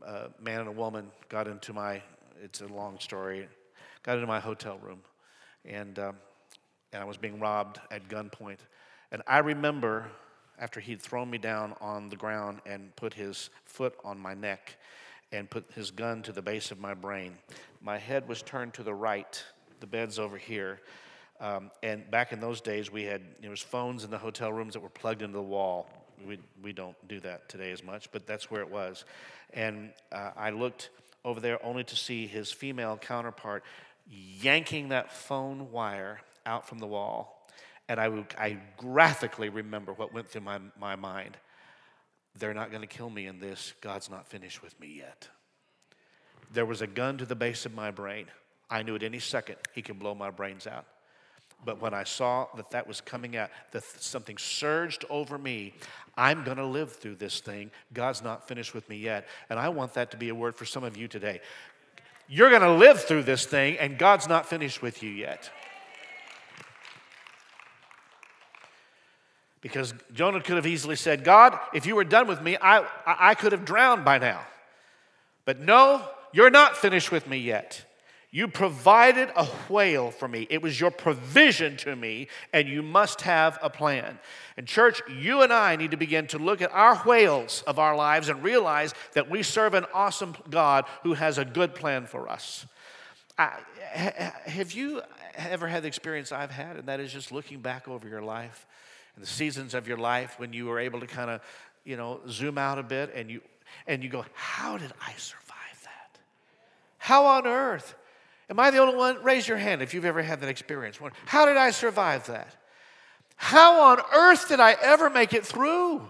a, 0.02 0.06
a, 0.06 0.28
man 0.38 0.60
and 0.60 0.68
a 0.68 0.72
woman 0.72 1.06
got 1.30 1.48
into 1.48 1.72
my, 1.72 2.02
it's 2.44 2.60
a 2.60 2.66
long 2.66 2.98
story, 3.00 3.48
got 4.02 4.16
into 4.16 4.26
my 4.26 4.38
hotel 4.38 4.76
room. 4.82 5.00
And, 5.64 5.98
um, 5.98 6.16
and 6.92 7.00
I 7.02 7.06
was 7.06 7.16
being 7.16 7.40
robbed 7.40 7.80
at 7.90 8.06
gunpoint. 8.10 8.58
And 9.12 9.22
I 9.26 9.38
remember 9.38 10.10
after 10.58 10.78
he'd 10.78 11.00
thrown 11.00 11.30
me 11.30 11.38
down 11.38 11.74
on 11.80 12.10
the 12.10 12.16
ground 12.16 12.60
and 12.66 12.94
put 12.96 13.14
his 13.14 13.48
foot 13.64 13.94
on 14.04 14.18
my 14.20 14.34
neck 14.34 14.76
and 15.32 15.48
put 15.48 15.70
his 15.74 15.90
gun 15.90 16.22
to 16.22 16.32
the 16.32 16.42
base 16.42 16.70
of 16.70 16.80
my 16.80 16.94
brain. 16.94 17.36
My 17.80 17.98
head 17.98 18.28
was 18.28 18.42
turned 18.42 18.74
to 18.74 18.82
the 18.82 18.94
right, 18.94 19.42
the 19.80 19.86
bed's 19.86 20.18
over 20.18 20.38
here. 20.38 20.80
Um, 21.40 21.70
and 21.82 22.10
back 22.10 22.32
in 22.32 22.40
those 22.40 22.60
days, 22.60 22.90
we 22.90 23.04
had 23.04 23.22
there 23.40 23.50
was 23.50 23.62
phones 23.62 24.04
in 24.04 24.10
the 24.10 24.18
hotel 24.18 24.52
rooms 24.52 24.74
that 24.74 24.80
were 24.80 24.88
plugged 24.88 25.22
into 25.22 25.36
the 25.36 25.42
wall. 25.42 25.88
We, 26.26 26.38
we 26.62 26.72
don't 26.72 26.96
do 27.06 27.20
that 27.20 27.48
today 27.48 27.70
as 27.70 27.84
much, 27.84 28.10
but 28.10 28.26
that's 28.26 28.50
where 28.50 28.60
it 28.60 28.70
was. 28.70 29.04
And 29.52 29.92
uh, 30.10 30.30
I 30.36 30.50
looked 30.50 30.90
over 31.24 31.40
there 31.40 31.64
only 31.64 31.84
to 31.84 31.96
see 31.96 32.26
his 32.26 32.50
female 32.50 32.96
counterpart 32.96 33.62
yanking 34.10 34.88
that 34.88 35.12
phone 35.12 35.70
wire 35.70 36.20
out 36.44 36.68
from 36.68 36.78
the 36.78 36.86
wall. 36.86 37.48
And 37.88 38.00
I, 38.00 38.24
I 38.36 38.58
graphically 38.76 39.48
remember 39.48 39.92
what 39.92 40.12
went 40.12 40.28
through 40.28 40.42
my, 40.42 40.58
my 40.78 40.96
mind. 40.96 41.36
They're 42.38 42.54
not 42.54 42.70
going 42.70 42.82
to 42.82 42.86
kill 42.86 43.10
me 43.10 43.26
in 43.26 43.40
this. 43.40 43.74
God's 43.80 44.10
not 44.10 44.26
finished 44.26 44.62
with 44.62 44.78
me 44.80 44.88
yet. 44.98 45.28
There 46.52 46.66
was 46.66 46.82
a 46.82 46.86
gun 46.86 47.18
to 47.18 47.26
the 47.26 47.34
base 47.34 47.66
of 47.66 47.74
my 47.74 47.90
brain. 47.90 48.26
I 48.70 48.82
knew 48.82 48.94
at 48.94 49.02
any 49.02 49.18
second 49.18 49.56
he 49.74 49.82
could 49.82 49.98
blow 49.98 50.14
my 50.14 50.30
brains 50.30 50.66
out. 50.66 50.84
But 51.64 51.80
when 51.80 51.92
I 51.92 52.04
saw 52.04 52.46
that 52.56 52.70
that 52.70 52.86
was 52.86 53.00
coming 53.00 53.36
out, 53.36 53.50
that 53.72 53.82
something 53.82 54.38
surged 54.38 55.04
over 55.10 55.36
me, 55.36 55.74
I'm 56.16 56.44
going 56.44 56.56
to 56.58 56.64
live 56.64 56.92
through 56.92 57.16
this 57.16 57.40
thing. 57.40 57.72
God's 57.92 58.22
not 58.22 58.46
finished 58.46 58.74
with 58.74 58.88
me 58.88 58.96
yet. 58.96 59.26
And 59.50 59.58
I 59.58 59.68
want 59.68 59.94
that 59.94 60.12
to 60.12 60.16
be 60.16 60.28
a 60.28 60.34
word 60.34 60.54
for 60.54 60.64
some 60.64 60.84
of 60.84 60.96
you 60.96 61.08
today. 61.08 61.40
You're 62.28 62.50
going 62.50 62.62
to 62.62 62.72
live 62.72 63.02
through 63.02 63.24
this 63.24 63.44
thing, 63.46 63.78
and 63.78 63.98
God's 63.98 64.28
not 64.28 64.46
finished 64.46 64.82
with 64.82 65.02
you 65.02 65.10
yet. 65.10 65.50
Because 69.60 69.92
Jonah 70.12 70.40
could 70.40 70.56
have 70.56 70.66
easily 70.66 70.96
said, 70.96 71.24
God, 71.24 71.58
if 71.74 71.84
you 71.84 71.96
were 71.96 72.04
done 72.04 72.28
with 72.28 72.40
me, 72.40 72.56
I, 72.60 72.86
I 73.06 73.34
could 73.34 73.52
have 73.52 73.64
drowned 73.64 74.04
by 74.04 74.18
now. 74.18 74.40
But 75.44 75.60
no, 75.60 76.02
you're 76.32 76.50
not 76.50 76.76
finished 76.76 77.10
with 77.10 77.26
me 77.26 77.38
yet. 77.38 77.84
You 78.30 78.46
provided 78.46 79.30
a 79.34 79.46
whale 79.70 80.10
for 80.10 80.28
me. 80.28 80.46
It 80.50 80.60
was 80.60 80.78
your 80.78 80.90
provision 80.90 81.78
to 81.78 81.96
me, 81.96 82.28
and 82.52 82.68
you 82.68 82.82
must 82.82 83.22
have 83.22 83.58
a 83.62 83.70
plan. 83.70 84.18
And, 84.58 84.66
church, 84.66 85.00
you 85.08 85.40
and 85.40 85.50
I 85.50 85.76
need 85.76 85.92
to 85.92 85.96
begin 85.96 86.26
to 86.28 86.38
look 86.38 86.60
at 86.60 86.70
our 86.72 86.96
whales 86.96 87.64
of 87.66 87.78
our 87.78 87.96
lives 87.96 88.28
and 88.28 88.42
realize 88.42 88.92
that 89.14 89.30
we 89.30 89.42
serve 89.42 89.72
an 89.72 89.86
awesome 89.94 90.36
God 90.50 90.84
who 91.02 91.14
has 91.14 91.38
a 91.38 91.44
good 91.44 91.74
plan 91.74 92.04
for 92.04 92.28
us. 92.28 92.66
I, 93.38 93.60
have 93.94 94.72
you 94.72 95.00
ever 95.34 95.66
had 95.66 95.84
the 95.84 95.88
experience 95.88 96.30
I've 96.30 96.50
had, 96.50 96.76
and 96.76 96.86
that 96.88 97.00
is 97.00 97.10
just 97.10 97.32
looking 97.32 97.60
back 97.60 97.88
over 97.88 98.06
your 98.06 98.22
life 98.22 98.66
and 99.18 99.26
the 99.26 99.30
seasons 99.30 99.74
of 99.74 99.88
your 99.88 99.96
life 99.96 100.38
when 100.38 100.52
you 100.52 100.66
were 100.66 100.78
able 100.78 101.00
to 101.00 101.06
kind 101.08 101.28
of, 101.28 101.40
you 101.84 101.96
know, 101.96 102.20
zoom 102.28 102.56
out 102.56 102.78
a 102.78 102.84
bit 102.84 103.12
and 103.16 103.28
you 103.28 103.40
and 103.88 104.04
you 104.04 104.08
go, 104.08 104.24
how 104.32 104.78
did 104.78 104.92
I 105.04 105.12
survive? 105.16 105.56
That? 105.82 106.20
How 106.98 107.26
on 107.26 107.44
earth? 107.44 107.96
Am 108.48 108.60
I 108.60 108.70
the 108.70 108.78
only 108.78 108.94
one? 108.94 109.20
Raise 109.24 109.48
your 109.48 109.58
hand 109.58 109.82
if 109.82 109.92
you've 109.92 110.04
ever 110.04 110.22
had 110.22 110.40
that 110.40 110.48
experience. 110.48 111.00
How 111.26 111.46
did 111.46 111.56
I 111.56 111.72
survive 111.72 112.28
that? 112.28 112.54
How 113.34 113.90
on 113.90 114.00
earth 114.14 114.46
did 114.48 114.60
I 114.60 114.76
ever 114.80 115.10
make 115.10 115.34
it 115.34 115.44
through? 115.44 116.08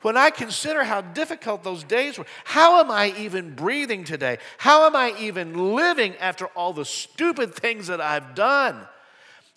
When 0.00 0.16
I 0.16 0.30
consider 0.30 0.84
how 0.84 1.02
difficult 1.02 1.62
those 1.62 1.84
days 1.84 2.16
were, 2.16 2.26
how 2.44 2.80
am 2.80 2.90
I 2.90 3.14
even 3.18 3.54
breathing 3.54 4.04
today? 4.04 4.38
How 4.56 4.86
am 4.86 4.96
I 4.96 5.14
even 5.20 5.74
living 5.74 6.16
after 6.16 6.46
all 6.46 6.72
the 6.72 6.86
stupid 6.86 7.54
things 7.54 7.88
that 7.88 8.00
I've 8.00 8.34
done? 8.34 8.88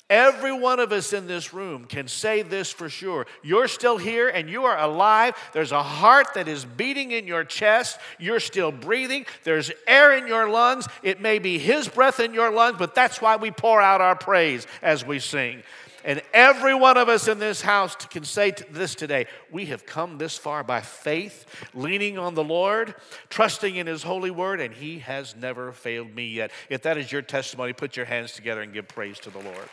Every 0.07 0.51
one 0.51 0.79
of 0.79 0.91
us 0.91 1.13
in 1.13 1.25
this 1.25 1.51
room 1.51 1.85
can 1.85 2.07
say 2.07 2.43
this 2.43 2.71
for 2.71 2.89
sure. 2.89 3.25
You're 3.41 3.67
still 3.67 3.97
here 3.97 4.29
and 4.29 4.47
you 4.47 4.65
are 4.65 4.77
alive. 4.77 5.33
There's 5.51 5.71
a 5.71 5.81
heart 5.81 6.35
that 6.35 6.47
is 6.47 6.63
beating 6.63 7.11
in 7.11 7.25
your 7.25 7.43
chest. 7.43 7.97
You're 8.19 8.39
still 8.39 8.71
breathing. 8.71 9.25
There's 9.43 9.71
air 9.87 10.15
in 10.15 10.27
your 10.27 10.47
lungs. 10.47 10.87
It 11.01 11.21
may 11.21 11.39
be 11.39 11.57
His 11.57 11.87
breath 11.87 12.19
in 12.19 12.35
your 12.35 12.51
lungs, 12.51 12.75
but 12.77 12.93
that's 12.93 13.19
why 13.19 13.37
we 13.37 13.49
pour 13.49 13.81
out 13.81 13.99
our 13.99 14.15
praise 14.15 14.67
as 14.83 15.03
we 15.03 15.17
sing. 15.17 15.63
And 16.03 16.21
every 16.35 16.75
one 16.75 16.97
of 16.97 17.09
us 17.09 17.27
in 17.27 17.39
this 17.39 17.61
house 17.61 17.95
can 17.95 18.25
say 18.25 18.53
this 18.69 18.93
today 18.93 19.25
we 19.51 19.65
have 19.65 19.87
come 19.87 20.19
this 20.19 20.37
far 20.37 20.63
by 20.63 20.81
faith, 20.81 21.47
leaning 21.73 22.19
on 22.19 22.35
the 22.35 22.43
Lord, 22.43 22.93
trusting 23.29 23.75
in 23.75 23.87
His 23.87 24.03
holy 24.03 24.29
word, 24.29 24.61
and 24.61 24.71
He 24.71 24.99
has 24.99 25.35
never 25.35 25.71
failed 25.71 26.13
me 26.13 26.27
yet. 26.27 26.51
If 26.69 26.83
that 26.83 26.99
is 26.99 27.11
your 27.11 27.23
testimony, 27.23 27.73
put 27.73 27.97
your 27.97 28.05
hands 28.05 28.33
together 28.33 28.61
and 28.61 28.71
give 28.71 28.87
praise 28.87 29.17
to 29.21 29.31
the 29.31 29.39
Lord. 29.39 29.67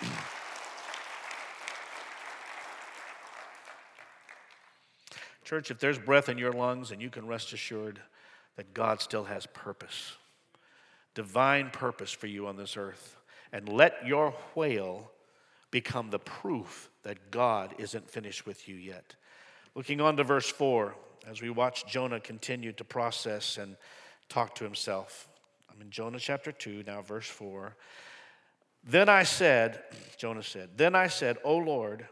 Church, 5.44 5.70
if 5.70 5.78
there's 5.78 5.98
breath 5.98 6.28
in 6.28 6.38
your 6.38 6.52
lungs, 6.52 6.92
and 6.92 7.02
you 7.02 7.10
can 7.10 7.26
rest 7.26 7.52
assured 7.52 8.00
that 8.56 8.74
God 8.74 9.00
still 9.00 9.24
has 9.24 9.46
purpose, 9.46 10.16
divine 11.14 11.70
purpose 11.70 12.12
for 12.12 12.26
you 12.26 12.46
on 12.46 12.56
this 12.56 12.76
earth. 12.76 13.16
And 13.52 13.68
let 13.68 14.06
your 14.06 14.34
whale 14.54 15.10
become 15.70 16.10
the 16.10 16.18
proof 16.18 16.90
that 17.02 17.30
God 17.30 17.74
isn't 17.78 18.08
finished 18.08 18.46
with 18.46 18.68
you 18.68 18.76
yet. 18.76 19.14
Looking 19.74 20.00
on 20.00 20.16
to 20.16 20.24
verse 20.24 20.48
4, 20.48 20.94
as 21.26 21.42
we 21.42 21.50
watch 21.50 21.86
Jonah 21.86 22.20
continue 22.20 22.72
to 22.72 22.84
process 22.84 23.58
and 23.58 23.76
talk 24.28 24.54
to 24.56 24.64
himself. 24.64 25.28
I'm 25.70 25.80
in 25.80 25.90
Jonah 25.90 26.18
chapter 26.18 26.52
2, 26.52 26.84
now 26.86 27.02
verse 27.02 27.26
4. 27.26 27.74
Then 28.84 29.08
I 29.08 29.22
said, 29.22 29.82
Jonah 30.16 30.42
said, 30.42 30.70
Then 30.76 30.94
I 30.94 31.06
said, 31.06 31.38
O 31.44 31.56
Lord, 31.56 32.06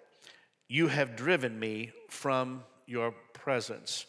you 0.68 0.86
have 0.88 1.16
driven 1.16 1.58
me 1.58 1.90
from 2.08 2.62
your 2.86 3.12
presence. 3.32 4.06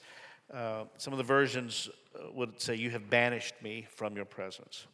Uh, 0.53 0.83
some 0.97 1.13
of 1.13 1.17
the 1.17 1.23
versions 1.23 1.89
uh, 2.15 2.31
would 2.33 2.61
say, 2.61 2.75
You 2.75 2.91
have 2.91 3.09
banished 3.09 3.55
me 3.63 3.87
from 3.95 4.15
your 4.15 4.25
presence. 4.25 4.85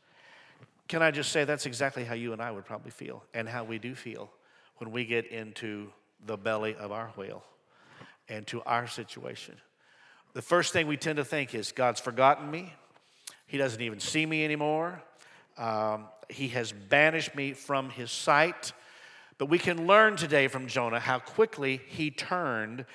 Can 0.87 1.01
I 1.01 1.11
just 1.11 1.31
say 1.31 1.43
that's 1.43 1.65
exactly 1.65 2.05
how 2.05 2.13
you 2.13 2.31
and 2.31 2.41
I 2.41 2.51
would 2.51 2.65
probably 2.65 2.91
feel, 2.91 3.23
and 3.33 3.49
how 3.49 3.65
we 3.65 3.77
do 3.77 3.93
feel 3.93 4.31
when 4.77 4.91
we 4.91 5.03
get 5.03 5.27
into 5.27 5.91
the 6.25 6.37
belly 6.37 6.75
of 6.75 6.91
our 6.91 7.11
whale 7.17 7.43
and 8.29 8.45
to 8.47 8.61
our 8.63 8.87
situation. 8.87 9.55
The 10.33 10.41
first 10.41 10.73
thing 10.73 10.87
we 10.87 10.97
tend 10.97 11.17
to 11.17 11.25
think 11.25 11.55
is, 11.55 11.71
God's 11.71 11.99
forgotten 11.99 12.49
me. 12.49 12.73
He 13.47 13.57
doesn't 13.57 13.81
even 13.81 13.99
see 13.99 14.25
me 14.25 14.43
anymore. 14.43 15.01
Um, 15.57 16.05
he 16.29 16.49
has 16.49 16.71
banished 16.71 17.35
me 17.35 17.53
from 17.53 17.89
his 17.89 18.11
sight. 18.11 18.73
But 19.37 19.47
we 19.47 19.59
can 19.59 19.85
learn 19.85 20.15
today 20.15 20.47
from 20.47 20.67
Jonah 20.67 20.99
how 20.99 21.19
quickly 21.19 21.81
he 21.87 22.09
turned. 22.09 22.85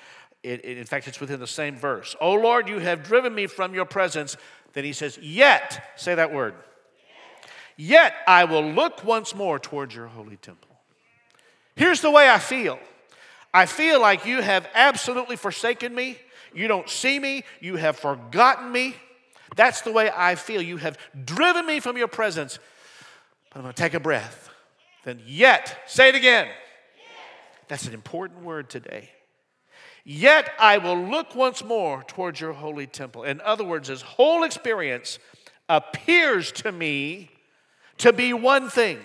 It, 0.43 0.65
it, 0.65 0.77
in 0.77 0.85
fact, 0.85 1.07
it's 1.07 1.19
within 1.19 1.39
the 1.39 1.47
same 1.47 1.75
verse. 1.75 2.15
Oh 2.19 2.33
Lord, 2.33 2.67
you 2.67 2.79
have 2.79 3.03
driven 3.03 3.33
me 3.33 3.47
from 3.47 3.73
your 3.73 3.85
presence. 3.85 4.35
Then 4.73 4.83
he 4.83 4.93
says, 4.93 5.17
Yet, 5.17 5.93
say 5.95 6.15
that 6.15 6.33
word. 6.33 6.55
Yet 7.77 8.13
I 8.27 8.43
will 8.43 8.63
look 8.63 9.03
once 9.03 9.33
more 9.33 9.57
towards 9.57 9.95
your 9.95 10.07
holy 10.07 10.37
temple. 10.37 10.69
Here's 11.75 12.01
the 12.01 12.11
way 12.11 12.29
I 12.29 12.39
feel 12.39 12.77
I 13.53 13.65
feel 13.65 14.01
like 14.01 14.25
you 14.25 14.41
have 14.41 14.67
absolutely 14.73 15.35
forsaken 15.35 15.93
me. 15.93 16.17
You 16.53 16.67
don't 16.67 16.89
see 16.89 17.19
me. 17.19 17.43
You 17.61 17.77
have 17.77 17.97
forgotten 17.97 18.71
me. 18.71 18.95
That's 19.55 19.81
the 19.81 19.91
way 19.91 20.09
I 20.13 20.35
feel. 20.35 20.61
You 20.61 20.77
have 20.77 20.97
driven 21.25 21.65
me 21.65 21.79
from 21.79 21.97
your 21.97 22.07
presence. 22.07 22.59
But 23.49 23.59
I'm 23.59 23.63
going 23.63 23.73
to 23.73 23.81
take 23.81 23.93
a 23.93 23.99
breath. 23.99 24.49
Then, 25.03 25.21
yet, 25.25 25.83
say 25.85 26.09
it 26.09 26.15
again. 26.15 26.47
That's 27.67 27.87
an 27.87 27.93
important 27.93 28.43
word 28.43 28.69
today. 28.69 29.09
Yet 30.05 30.51
I 30.59 30.79
will 30.79 31.01
look 31.01 31.33
once 31.33 31.63
more 31.63 32.03
towards 32.03 32.39
your 32.39 32.53
holy 32.53 32.87
temple. 32.87 33.23
In 33.23 33.39
other 33.41 33.63
words, 33.63 33.87
this 33.87 34.01
whole 34.01 34.43
experience 34.43 35.17
appears 35.69 36.51
to 36.51 36.71
me 36.71 37.29
to 37.99 38.11
be 38.11 38.33
one 38.33 38.69
thing. 38.69 38.99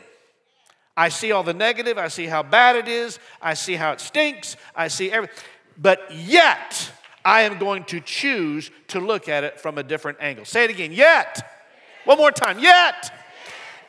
I 0.96 1.10
see 1.10 1.30
all 1.30 1.44
the 1.44 1.54
negative, 1.54 1.96
I 1.96 2.08
see 2.08 2.26
how 2.26 2.42
bad 2.42 2.74
it 2.74 2.88
is, 2.88 3.20
I 3.40 3.54
see 3.54 3.74
how 3.74 3.92
it 3.92 4.00
stinks, 4.00 4.56
I 4.74 4.88
see 4.88 5.12
everything. 5.12 5.36
But 5.76 6.12
yet, 6.12 6.90
I 7.28 7.42
am 7.42 7.58
going 7.58 7.84
to 7.84 8.00
choose 8.00 8.70
to 8.86 9.00
look 9.00 9.28
at 9.28 9.44
it 9.44 9.60
from 9.60 9.76
a 9.76 9.82
different 9.82 10.16
angle. 10.18 10.46
Say 10.46 10.64
it 10.64 10.70
again, 10.70 10.92
yet. 10.92 11.46
One 12.06 12.16
more 12.16 12.32
time, 12.32 12.58
yet. 12.58 13.12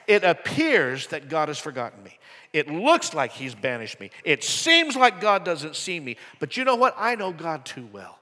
It 0.08 0.26
appears 0.26 1.08
that 1.08 1.30
God 1.30 1.48
has 1.48 1.58
forgotten 1.58 2.04
me. 2.04 2.20
It 2.52 2.70
looks 2.70 3.14
like 3.14 3.32
He's 3.32 3.56
banished 3.56 3.98
me. 4.02 4.12
It 4.26 4.44
seems 4.44 4.98
like 4.98 5.22
God 5.22 5.46
doesn't 5.46 5.78
see 5.78 6.02
me. 6.02 6.18
But 6.42 6.58
you 6.58 6.66
know 6.66 6.76
what? 6.76 6.96
I 6.98 7.16
know 7.16 7.32
God 7.32 7.64
too 7.64 7.88
well. 7.94 8.20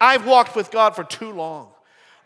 I've 0.00 0.24
walked 0.24 0.54
with 0.54 0.70
God 0.70 0.94
for 0.94 1.02
too 1.02 1.32
long. 1.32 1.72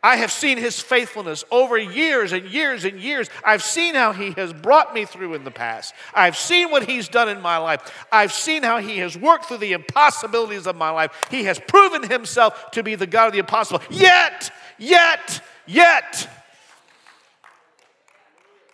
I 0.09 0.17
have 0.17 0.33
seen 0.33 0.57
his 0.57 0.81
faithfulness 0.81 1.45
over 1.51 1.77
years 1.77 2.33
and 2.33 2.47
years 2.49 2.87
and 2.87 2.99
years. 2.99 3.29
I've 3.45 3.63
seen 3.63 3.95
how 3.95 4.13
he 4.15 4.31
has 4.39 4.55
brought 4.55 4.95
me 4.95 5.05
through 5.05 5.35
in 5.35 5.45
the 5.45 5.51
past. 5.51 5.93
I've 6.15 6.35
seen 6.35 6.71
what 6.71 6.89
he's 6.89 7.11
done 7.11 7.29
in 7.29 7.43
my 7.43 7.59
life. 7.59 8.07
I've 8.11 8.33
seen 8.33 8.63
how 8.63 8.79
he 8.79 9.01
has 9.01 9.19
worked 9.19 9.45
through 9.45 9.59
the 9.59 9.75
impossibilities 9.75 10.67
of 10.67 10.77
my 10.77 10.89
life. 10.89 11.29
He 11.31 11.45
has 11.45 11.61
proven 11.61 12.09
himself 12.09 12.71
to 12.71 12.83
be 12.83 12.95
the 12.95 13.07
God 13.07 13.27
of 13.27 13.33
the 13.35 13.39
impossible. 13.41 13.83
Yet, 13.91 14.51
yet, 14.79 15.45
yet, 15.67 16.27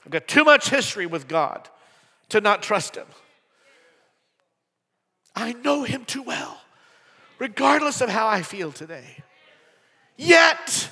I've 0.06 0.12
got 0.12 0.28
too 0.28 0.44
much 0.44 0.70
history 0.70 1.06
with 1.06 1.26
God 1.26 1.68
to 2.28 2.40
not 2.40 2.62
trust 2.62 2.94
him. 2.94 3.08
I 5.34 5.52
know 5.52 5.82
him 5.82 6.04
too 6.04 6.22
well, 6.22 6.60
regardless 7.40 8.00
of 8.00 8.08
how 8.08 8.28
I 8.28 8.42
feel 8.42 8.70
today. 8.70 9.16
Yet, 10.16 10.90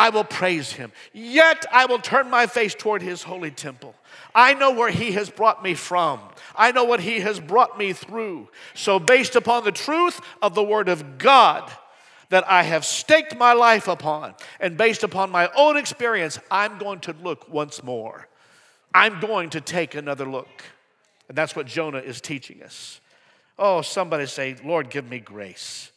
I 0.00 0.08
will 0.08 0.24
praise 0.24 0.72
him. 0.72 0.92
Yet 1.12 1.66
I 1.70 1.84
will 1.84 1.98
turn 1.98 2.30
my 2.30 2.46
face 2.46 2.74
toward 2.74 3.02
his 3.02 3.22
holy 3.22 3.50
temple. 3.50 3.94
I 4.34 4.54
know 4.54 4.70
where 4.70 4.88
he 4.88 5.12
has 5.12 5.28
brought 5.28 5.62
me 5.62 5.74
from. 5.74 6.20
I 6.56 6.72
know 6.72 6.84
what 6.84 7.00
he 7.00 7.20
has 7.20 7.38
brought 7.38 7.76
me 7.76 7.92
through. 7.92 8.48
So, 8.72 8.98
based 8.98 9.36
upon 9.36 9.64
the 9.64 9.72
truth 9.72 10.18
of 10.40 10.54
the 10.54 10.62
word 10.62 10.88
of 10.88 11.18
God 11.18 11.70
that 12.30 12.50
I 12.50 12.62
have 12.62 12.86
staked 12.86 13.36
my 13.36 13.52
life 13.52 13.88
upon, 13.88 14.34
and 14.58 14.78
based 14.78 15.04
upon 15.04 15.30
my 15.30 15.50
own 15.54 15.76
experience, 15.76 16.38
I'm 16.50 16.78
going 16.78 17.00
to 17.00 17.14
look 17.22 17.46
once 17.52 17.82
more. 17.82 18.26
I'm 18.94 19.20
going 19.20 19.50
to 19.50 19.60
take 19.60 19.94
another 19.94 20.24
look. 20.24 20.64
And 21.28 21.36
that's 21.36 21.54
what 21.54 21.66
Jonah 21.66 21.98
is 21.98 22.22
teaching 22.22 22.62
us. 22.62 23.02
Oh, 23.58 23.82
somebody 23.82 24.24
say, 24.24 24.56
Lord, 24.64 24.88
give 24.88 25.10
me 25.10 25.18
grace. 25.18 25.92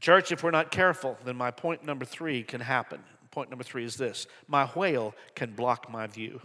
Church, 0.00 0.30
if 0.30 0.42
we're 0.42 0.50
not 0.50 0.70
careful, 0.70 1.18
then 1.24 1.36
my 1.36 1.50
point 1.50 1.84
number 1.84 2.04
three 2.04 2.42
can 2.42 2.60
happen. 2.60 3.00
Point 3.30 3.50
number 3.50 3.64
three 3.64 3.84
is 3.84 3.96
this 3.96 4.26
my 4.46 4.66
whale 4.66 5.14
can 5.34 5.52
block 5.52 5.90
my 5.90 6.06
view. 6.06 6.40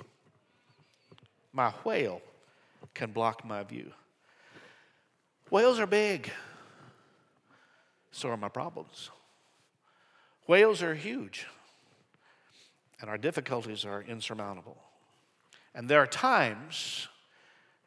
My 1.52 1.70
whale 1.84 2.22
can 2.94 3.12
block 3.12 3.46
my 3.46 3.64
view. 3.64 3.92
Whales 5.50 5.80
are 5.80 5.86
big, 5.86 6.32
so 8.12 8.30
are 8.30 8.38
my 8.38 8.50
problems. 8.50 9.12
Whales 10.48 10.82
are 10.82 10.96
huge, 10.96 11.46
and 13.00 13.10
our 13.10 13.18
difficulties 13.18 13.86
are 13.86 14.02
insurmountable. 14.02 14.78
And 15.76 15.88
there 15.88 16.00
are 16.00 16.08
times, 16.08 17.08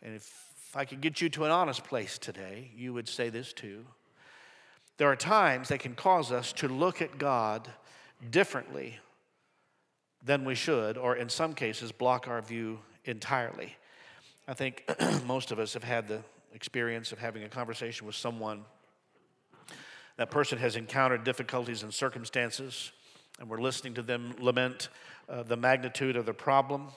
and 0.00 0.14
if 0.14 0.33
I 0.74 0.85
could 0.85 1.00
get 1.00 1.20
you 1.20 1.29
to 1.31 1.44
an 1.44 1.50
honest 1.50 1.85
place 1.85 2.18
today, 2.18 2.70
you 2.76 2.92
would 2.92 3.09
say 3.09 3.31
this 3.31 3.52
too 3.52 3.85
there 4.99 5.11
are 5.11 5.17
times 5.17 5.69
that 5.69 5.81
can 5.81 5.95
cause 5.95 6.33
us 6.33 6.53
to 6.55 6.69
look 6.69 7.03
at 7.03 7.19
God 7.19 7.71
differently 8.31 8.99
than 10.25 10.45
we 10.45 10.55
should, 10.55 10.97
or 10.97 11.17
in 11.17 11.29
some 11.29 11.55
cases, 11.55 11.93
block 11.93 12.27
our 12.29 12.41
view 12.41 12.79
entirely. 13.05 13.77
I 14.49 14.55
think 14.55 14.85
most 15.27 15.53
of 15.53 15.59
us 15.59 15.75
have 15.75 15.85
had 15.85 16.09
the 16.09 16.21
experience 16.55 17.13
of 17.13 17.19
having 17.19 17.45
a 17.45 17.49
conversation 17.49 18.07
with 18.07 18.17
someone. 18.17 18.65
That 20.17 20.31
person 20.31 20.59
has 20.59 20.77
encountered 20.77 21.25
difficulties 21.25 21.83
and 21.83 21.93
circumstances, 21.93 22.93
and 23.39 23.49
we're 23.49 23.61
listening 23.61 23.95
to 23.95 24.03
them 24.03 24.35
lament 24.41 24.89
uh, 25.29 25.43
the 25.43 25.57
magnitude 25.57 26.17
of 26.17 26.25
the 26.25 26.33
problem 26.33 26.89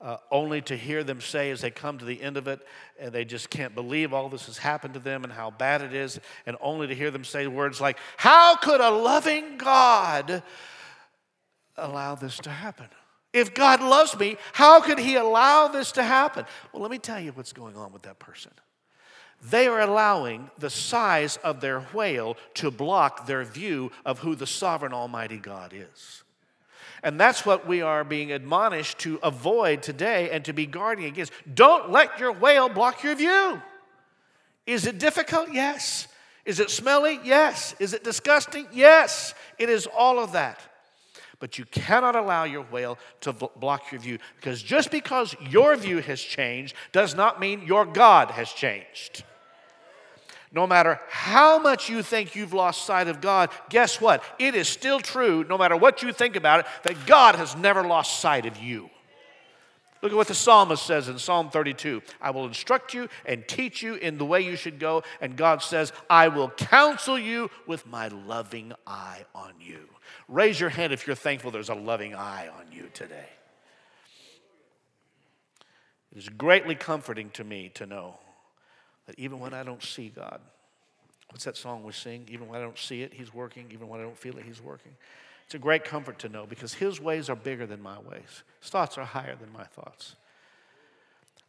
uh, 0.00 0.18
only 0.30 0.60
to 0.62 0.76
hear 0.76 1.02
them 1.02 1.20
say 1.20 1.50
as 1.50 1.62
they 1.62 1.70
come 1.70 1.98
to 1.98 2.04
the 2.04 2.20
end 2.20 2.36
of 2.36 2.46
it, 2.48 2.60
and 2.98 3.12
they 3.12 3.24
just 3.24 3.48
can't 3.48 3.74
believe 3.74 4.12
all 4.12 4.28
this 4.28 4.46
has 4.46 4.58
happened 4.58 4.94
to 4.94 5.00
them 5.00 5.24
and 5.24 5.32
how 5.32 5.50
bad 5.50 5.80
it 5.82 5.94
is, 5.94 6.20
and 6.44 6.56
only 6.60 6.86
to 6.86 6.94
hear 6.94 7.10
them 7.10 7.24
say 7.24 7.46
words 7.46 7.80
like, 7.80 7.98
How 8.16 8.56
could 8.56 8.80
a 8.80 8.90
loving 8.90 9.56
God 9.56 10.42
allow 11.76 12.14
this 12.14 12.36
to 12.38 12.50
happen? 12.50 12.86
If 13.32 13.54
God 13.54 13.80
loves 13.80 14.18
me, 14.18 14.36
how 14.52 14.80
could 14.80 14.98
He 14.98 15.16
allow 15.16 15.68
this 15.68 15.92
to 15.92 16.02
happen? 16.02 16.44
Well, 16.72 16.82
let 16.82 16.90
me 16.90 16.98
tell 16.98 17.20
you 17.20 17.32
what's 17.32 17.52
going 17.52 17.76
on 17.76 17.92
with 17.92 18.02
that 18.02 18.18
person. 18.18 18.52
They 19.42 19.66
are 19.66 19.80
allowing 19.80 20.50
the 20.58 20.70
size 20.70 21.36
of 21.38 21.60
their 21.60 21.80
whale 21.80 22.36
to 22.54 22.70
block 22.70 23.26
their 23.26 23.44
view 23.44 23.92
of 24.04 24.20
who 24.20 24.34
the 24.34 24.46
sovereign 24.46 24.92
Almighty 24.92 25.36
God 25.36 25.72
is. 25.74 26.22
And 27.02 27.20
that's 27.20 27.44
what 27.44 27.66
we 27.66 27.82
are 27.82 28.04
being 28.04 28.32
admonished 28.32 28.98
to 29.00 29.18
avoid 29.22 29.82
today 29.82 30.30
and 30.30 30.44
to 30.44 30.52
be 30.52 30.66
guarding 30.66 31.04
against. 31.04 31.32
Don't 31.54 31.90
let 31.90 32.18
your 32.18 32.32
whale 32.32 32.68
block 32.68 33.02
your 33.02 33.14
view. 33.14 33.60
Is 34.66 34.86
it 34.86 34.98
difficult? 34.98 35.52
Yes. 35.52 36.08
Is 36.44 36.60
it 36.60 36.70
smelly? 36.70 37.20
Yes. 37.24 37.74
Is 37.78 37.92
it 37.92 38.04
disgusting? 38.04 38.66
Yes. 38.72 39.34
It 39.58 39.68
is 39.68 39.86
all 39.86 40.18
of 40.18 40.32
that. 40.32 40.60
But 41.38 41.58
you 41.58 41.66
cannot 41.66 42.16
allow 42.16 42.44
your 42.44 42.62
whale 42.62 42.98
to 43.20 43.32
block 43.32 43.92
your 43.92 44.00
view 44.00 44.18
because 44.36 44.62
just 44.62 44.90
because 44.90 45.36
your 45.50 45.76
view 45.76 45.98
has 45.98 46.20
changed 46.20 46.74
does 46.92 47.14
not 47.14 47.40
mean 47.40 47.62
your 47.66 47.84
God 47.84 48.30
has 48.30 48.50
changed. 48.52 49.22
No 50.52 50.66
matter 50.66 51.00
how 51.08 51.58
much 51.58 51.90
you 51.90 52.02
think 52.02 52.34
you've 52.34 52.54
lost 52.54 52.86
sight 52.86 53.08
of 53.08 53.20
God, 53.20 53.50
guess 53.68 54.00
what? 54.00 54.22
It 54.38 54.54
is 54.54 54.68
still 54.68 55.00
true, 55.00 55.44
no 55.48 55.58
matter 55.58 55.76
what 55.76 56.02
you 56.02 56.12
think 56.12 56.36
about 56.36 56.60
it, 56.60 56.66
that 56.84 57.06
God 57.06 57.34
has 57.34 57.56
never 57.56 57.82
lost 57.82 58.20
sight 58.20 58.46
of 58.46 58.56
you. 58.58 58.90
Look 60.02 60.12
at 60.12 60.16
what 60.16 60.28
the 60.28 60.34
psalmist 60.34 60.86
says 60.86 61.08
in 61.08 61.18
Psalm 61.18 61.50
32 61.50 62.02
I 62.20 62.30
will 62.30 62.46
instruct 62.46 62.94
you 62.94 63.08
and 63.24 63.46
teach 63.48 63.82
you 63.82 63.94
in 63.94 64.18
the 64.18 64.24
way 64.24 64.40
you 64.40 64.54
should 64.54 64.78
go. 64.78 65.02
And 65.20 65.36
God 65.36 65.62
says, 65.62 65.92
I 66.08 66.28
will 66.28 66.50
counsel 66.50 67.18
you 67.18 67.50
with 67.66 67.86
my 67.86 68.08
loving 68.08 68.72
eye 68.86 69.24
on 69.34 69.54
you. 69.60 69.88
Raise 70.28 70.60
your 70.60 70.70
hand 70.70 70.92
if 70.92 71.06
you're 71.06 71.16
thankful 71.16 71.50
there's 71.50 71.70
a 71.70 71.74
loving 71.74 72.14
eye 72.14 72.48
on 72.48 72.70
you 72.72 72.88
today. 72.92 73.28
It 76.12 76.18
is 76.18 76.28
greatly 76.28 76.74
comforting 76.74 77.30
to 77.30 77.44
me 77.44 77.70
to 77.74 77.86
know 77.86 78.18
that 79.06 79.18
even 79.18 79.38
when 79.40 79.54
I 79.54 79.62
don't 79.62 79.82
see 79.82 80.08
God, 80.14 80.40
what's 81.30 81.44
that 81.44 81.56
song 81.56 81.84
we 81.84 81.92
sing? 81.92 82.26
Even 82.30 82.48
when 82.48 82.60
I 82.60 82.62
don't 82.62 82.78
see 82.78 83.02
it, 83.02 83.14
He's 83.14 83.32
working. 83.32 83.66
Even 83.72 83.88
when 83.88 84.00
I 84.00 84.02
don't 84.02 84.18
feel 84.18 84.36
it, 84.38 84.44
He's 84.44 84.62
working. 84.62 84.92
It's 85.44 85.54
a 85.54 85.58
great 85.58 85.84
comfort 85.84 86.18
to 86.20 86.28
know 86.28 86.46
because 86.46 86.74
His 86.74 87.00
ways 87.00 87.30
are 87.30 87.36
bigger 87.36 87.66
than 87.66 87.80
my 87.80 87.98
ways, 87.98 88.42
His 88.60 88.70
thoughts 88.70 88.98
are 88.98 89.04
higher 89.04 89.36
than 89.36 89.52
my 89.52 89.64
thoughts. 89.64 90.16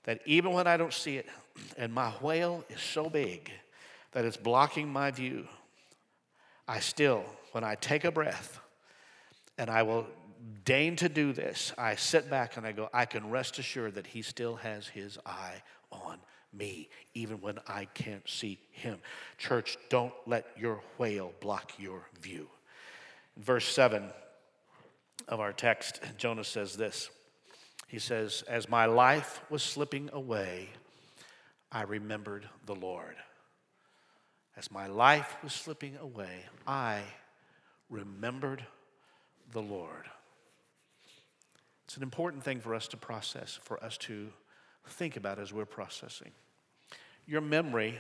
That 0.04 0.22
even 0.26 0.54
when 0.54 0.68
I 0.68 0.78
don't 0.78 0.94
see 0.94 1.18
it, 1.18 1.28
and 1.78 1.94
my 1.94 2.12
whale 2.22 2.64
is 2.70 2.82
so 2.82 3.10
big 3.10 3.52
that 4.12 4.24
it's 4.24 4.38
blocking 4.38 4.88
my 4.88 5.12
view, 5.12 5.48
I 6.68 6.80
still, 6.80 7.24
when 7.52 7.64
I 7.64 7.76
take 7.76 8.04
a 8.04 8.12
breath, 8.12 8.60
and 9.58 9.70
I 9.70 9.84
will 9.84 10.06
deign 10.66 10.96
to 10.98 11.10
do 11.10 11.34
this, 11.34 11.74
I 11.78 11.96
sit 11.96 12.30
back 12.30 12.58
and 12.58 12.66
I 12.66 12.72
go, 12.72 12.90
I 12.94 13.06
can 13.06 13.30
rest 13.30 13.58
assured 13.58 13.96
that 13.96 14.08
He 14.08 14.22
still 14.22 14.58
has 14.58 14.88
His 14.88 15.18
eye 15.26 15.64
on 15.92 16.20
me, 16.54 16.90
even 17.14 17.42
when 17.42 17.60
I 17.68 17.86
can't 17.86 18.28
see 18.28 18.60
Him. 18.72 19.00
Church, 19.38 19.78
don't 19.90 20.14
let 20.26 20.46
your 20.58 20.82
whale 20.98 21.34
block 21.40 21.74
your 21.78 22.08
view. 22.20 22.48
verse 23.38 23.68
7 23.68 24.10
of 25.28 25.40
our 25.40 25.54
text, 25.54 26.00
Jonah 26.18 26.44
says 26.44 26.76
this 26.76 27.10
He 27.88 28.00
says, 28.00 28.44
As 28.48 28.70
my 28.70 28.86
life 28.86 29.42
was 29.50 29.64
slipping 29.64 30.10
away, 30.14 30.70
I 31.72 31.84
remembered 31.84 32.48
the 32.66 32.76
Lord. 32.76 33.16
As 34.56 34.72
my 34.72 34.88
life 34.88 35.38
was 35.44 35.54
slipping 35.54 35.98
away, 35.98 36.46
I 36.66 37.02
remembered 37.90 38.66
the 39.52 39.62
Lord. 39.62 40.06
It's 41.86 41.96
an 41.96 42.04
important 42.04 42.44
thing 42.44 42.60
for 42.60 42.74
us 42.74 42.88
to 42.90 42.98
process, 42.98 43.60
for 43.64 43.82
us 43.84 43.98
to 44.00 44.30
think 44.90 45.18
about 45.18 45.40
as 45.40 45.54
we're 45.54 45.66
processing. 45.66 46.32
Your 47.26 47.42
memory, 47.42 48.00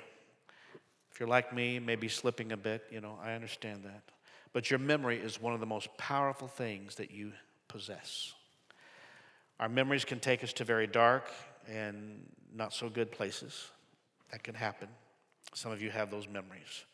if 1.11 1.19
you're 1.19 1.29
like 1.29 1.53
me, 1.53 1.79
maybe 1.79 2.07
slipping 2.07 2.51
a 2.51 2.57
bit, 2.57 2.85
you 2.91 3.01
know, 3.01 3.17
I 3.23 3.33
understand 3.33 3.83
that. 3.83 4.03
But 4.53 4.69
your 4.69 4.79
memory 4.79 5.17
is 5.17 5.41
one 5.41 5.53
of 5.53 5.59
the 5.59 5.65
most 5.65 5.95
powerful 5.97 6.47
things 6.47 6.95
that 6.95 7.11
you 7.11 7.33
possess. 7.67 8.33
Our 9.59 9.69
memories 9.69 10.05
can 10.05 10.19
take 10.19 10.43
us 10.43 10.53
to 10.53 10.63
very 10.63 10.87
dark 10.87 11.31
and 11.67 12.25
not 12.55 12.73
so 12.73 12.89
good 12.89 13.11
places. 13.11 13.69
That 14.31 14.43
can 14.43 14.55
happen. 14.55 14.87
Some 15.53 15.71
of 15.71 15.81
you 15.81 15.89
have 15.89 16.11
those 16.11 16.27
memories. 16.27 16.85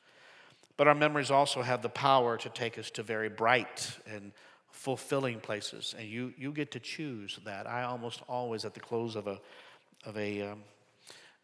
But 0.78 0.88
our 0.88 0.96
memories 0.96 1.30
also 1.30 1.62
have 1.62 1.82
the 1.82 1.90
power 1.90 2.38
to 2.38 2.50
take 2.50 2.78
us 2.80 2.90
to 2.92 3.04
very 3.04 3.30
bright 3.30 3.98
and 4.08 4.32
fulfilling 4.72 5.40
places. 5.40 5.94
And 5.98 6.08
you, 6.08 6.34
you 6.38 6.52
get 6.52 6.72
to 6.72 6.80
choose 6.80 7.40
that. 7.46 7.68
I 7.68 7.84
almost 7.84 8.22
always, 8.28 8.66
at 8.66 8.74
the 8.74 8.80
close 8.80 9.16
of 9.16 9.28
a, 9.28 9.40
of 10.06 10.18
a, 10.18 10.42
um, 10.42 10.60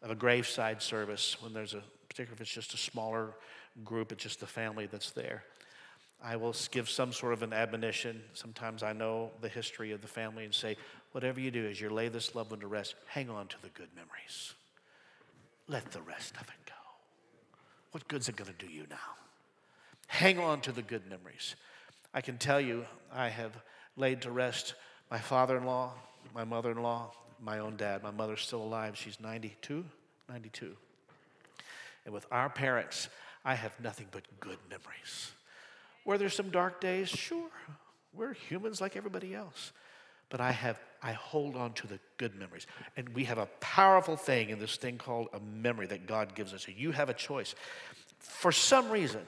of 0.02 0.10
a 0.10 0.14
graveside 0.14 0.82
service, 0.82 1.36
when 1.40 1.52
there's 1.52 1.74
a, 1.74 1.82
particularly 2.08 2.36
if 2.36 2.40
it's 2.40 2.52
just 2.52 2.74
a 2.74 2.76
smaller 2.76 3.34
group, 3.84 4.12
it's 4.12 4.22
just 4.22 4.40
the 4.40 4.46
family 4.46 4.86
that's 4.86 5.10
there, 5.10 5.44
I 6.22 6.36
will 6.36 6.54
give 6.70 6.88
some 6.90 7.12
sort 7.12 7.32
of 7.32 7.42
an 7.42 7.52
admonition. 7.52 8.20
Sometimes 8.34 8.82
I 8.82 8.92
know 8.92 9.30
the 9.40 9.48
history 9.48 9.92
of 9.92 10.02
the 10.02 10.08
family 10.08 10.44
and 10.44 10.54
say, 10.54 10.76
whatever 11.12 11.40
you 11.40 11.50
do 11.50 11.66
as 11.66 11.80
you 11.80 11.88
lay 11.88 12.08
this 12.08 12.34
loved 12.34 12.50
one 12.50 12.60
to 12.60 12.66
rest, 12.66 12.94
hang 13.06 13.30
on 13.30 13.46
to 13.48 13.56
the 13.62 13.70
good 13.70 13.88
memories. 13.96 14.54
Let 15.66 15.90
the 15.92 16.02
rest 16.02 16.34
of 16.34 16.42
it 16.42 16.66
go. 16.66 16.74
What 17.92 18.06
good's 18.08 18.28
it 18.28 18.36
going 18.36 18.52
to 18.52 18.66
do 18.66 18.70
you 18.70 18.84
now? 18.90 18.96
Hang 20.08 20.38
on 20.38 20.60
to 20.62 20.72
the 20.72 20.82
good 20.82 21.08
memories. 21.08 21.54
I 22.12 22.20
can 22.20 22.36
tell 22.36 22.60
you, 22.60 22.84
I 23.12 23.28
have 23.28 23.52
laid 23.96 24.22
to 24.22 24.30
rest 24.30 24.74
my 25.10 25.18
father 25.18 25.56
in 25.56 25.64
law, 25.64 25.92
my 26.34 26.44
mother 26.44 26.72
in 26.72 26.82
law, 26.82 27.12
my 27.42 27.58
own 27.58 27.76
dad. 27.76 28.02
My 28.02 28.10
mother's 28.10 28.42
still 28.42 28.62
alive. 28.62 28.96
She's 28.96 29.20
92, 29.20 29.84
92. 30.28 30.76
And 32.04 32.14
with 32.14 32.26
our 32.30 32.48
parents, 32.48 33.08
I 33.44 33.54
have 33.54 33.72
nothing 33.80 34.06
but 34.10 34.22
good 34.40 34.58
memories. 34.68 35.32
Were 36.04 36.18
there 36.18 36.28
some 36.28 36.50
dark 36.50 36.80
days? 36.80 37.08
Sure. 37.08 37.50
We're 38.14 38.32
humans 38.32 38.80
like 38.80 38.96
everybody 38.96 39.34
else. 39.34 39.72
But 40.28 40.40
I 40.40 40.52
have 40.52 40.78
I 41.02 41.12
hold 41.12 41.56
on 41.56 41.72
to 41.74 41.86
the 41.86 41.98
good 42.18 42.34
memories. 42.34 42.66
And 42.96 43.08
we 43.10 43.24
have 43.24 43.38
a 43.38 43.46
powerful 43.60 44.16
thing 44.16 44.50
in 44.50 44.58
this 44.58 44.76
thing 44.76 44.98
called 44.98 45.28
a 45.32 45.40
memory 45.40 45.86
that 45.86 46.06
God 46.06 46.34
gives 46.34 46.52
us. 46.52 46.66
You 46.68 46.92
have 46.92 47.08
a 47.08 47.14
choice. 47.14 47.54
For 48.18 48.52
some 48.52 48.90
reason, 48.90 49.22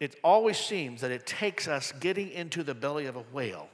it 0.00 0.16
always 0.24 0.58
seems 0.58 1.02
that 1.02 1.12
it 1.12 1.24
takes 1.26 1.68
us 1.68 1.92
getting 1.92 2.30
into 2.30 2.64
the 2.64 2.74
belly 2.74 3.06
of 3.06 3.14
a 3.14 3.24
whale 3.32 3.68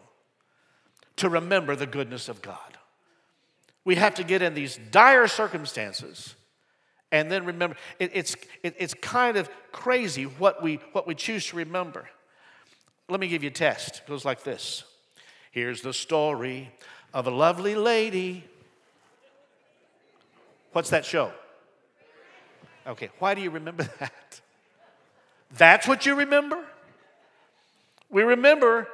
to 1.16 1.28
remember 1.28 1.74
the 1.74 1.86
goodness 1.86 2.28
of 2.28 2.42
God. 2.42 2.76
We 3.88 3.94
have 3.94 4.16
to 4.16 4.22
get 4.22 4.42
in 4.42 4.52
these 4.52 4.78
dire 4.90 5.26
circumstances 5.26 6.34
and 7.10 7.30
then 7.30 7.46
remember. 7.46 7.74
It, 7.98 8.10
it's, 8.12 8.36
it, 8.62 8.74
it's 8.78 8.92
kind 8.92 9.38
of 9.38 9.48
crazy 9.72 10.24
what 10.24 10.62
we, 10.62 10.74
what 10.92 11.06
we 11.06 11.14
choose 11.14 11.46
to 11.46 11.56
remember. 11.56 12.06
Let 13.08 13.18
me 13.18 13.28
give 13.28 13.42
you 13.42 13.48
a 13.48 13.50
test. 13.50 14.02
It 14.02 14.06
goes 14.06 14.26
like 14.26 14.44
this 14.44 14.84
Here's 15.52 15.80
the 15.80 15.94
story 15.94 16.70
of 17.14 17.26
a 17.26 17.30
lovely 17.30 17.76
lady. 17.76 18.44
What's 20.72 20.90
that 20.90 21.06
show? 21.06 21.32
Okay, 22.86 23.08
why 23.20 23.34
do 23.34 23.40
you 23.40 23.48
remember 23.48 23.84
that? 24.00 24.42
That's 25.56 25.88
what 25.88 26.04
you 26.04 26.14
remember? 26.14 26.62
We 28.10 28.22
remember 28.22 28.86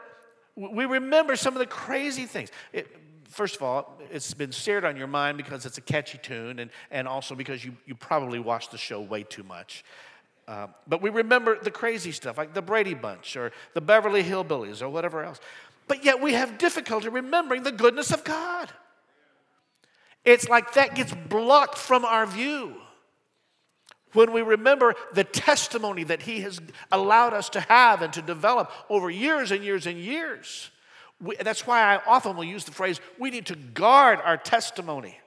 we 0.55 0.85
remember 0.85 1.35
some 1.35 1.55
of 1.55 1.59
the 1.59 1.67
crazy 1.67 2.27
things. 2.27 2.53
It, 2.73 2.87
first 3.35 3.57
of 3.57 3.63
all, 3.63 3.99
it's 4.11 4.33
been 4.33 4.53
seared 4.53 4.85
on 4.85 4.97
your 4.97 5.07
mind 5.07 5.37
because 5.37 5.67
it's 5.67 5.79
a 5.79 5.83
catchy 5.83 6.19
tune 6.19 6.59
and, 6.59 6.71
and 6.91 7.09
also 7.09 7.35
because 7.35 7.65
you, 7.65 7.77
you 7.85 7.95
probably 7.95 8.39
watched 8.39 8.71
the 8.71 8.79
show 8.79 9.01
way 9.01 9.25
too 9.25 9.43
much. 9.43 9.85
Uh, 10.47 10.69
but 10.87 11.03
we 11.03 11.11
remember 11.11 11.59
the 11.59 11.71
crazy 11.71 12.13
stuff 12.13 12.39
like 12.39 12.55
the 12.55 12.63
Brady 12.63 12.95
Bunch 12.95 13.37
or 13.37 13.53
the 13.73 13.81
Beverly 13.81 14.23
Hillbillies 14.23 14.83
or 14.83 14.89
whatever 14.89 15.25
else. 15.25 15.41
But 15.89 16.05
yet 16.05 16.21
we 16.21 16.35
have 16.35 16.59
difficulty 16.59 17.09
remembering 17.09 17.63
the 17.63 17.73
goodness 17.73 18.13
of 18.13 18.25
God. 18.25 18.71
It's 20.25 20.49
like 20.49 20.75
that 20.75 20.95
gets 20.95 21.13
blocked 21.29 21.77
from 21.77 22.05
our 22.05 22.27
view 22.27 22.75
when 24.13 24.33
we 24.33 24.43
remember 24.43 24.95
the 25.13 25.25
testimony 25.25 26.05
that 26.05 26.23
He 26.23 26.41
has 26.41 26.61
allowed 26.93 27.35
us 27.35 27.51
to 27.51 27.61
have 27.61 28.01
and 28.01 28.13
to 28.13 28.23
develop 28.23 28.71
over 28.89 29.11
years 29.11 29.51
and 29.51 29.63
years 29.63 29.87
and 29.87 29.99
years. 29.99 30.71
We, 31.23 31.37
that's 31.37 31.67
why 31.67 31.83
I 31.83 32.01
often 32.07 32.37
will 32.37 32.45
use 32.45 32.65
the 32.65 32.73
phrase, 32.73 33.01
we 33.19 33.31
need 33.31 33.47
to 33.47 33.57
guard 33.57 34.21
our 34.25 34.37
testimony. 34.37 35.19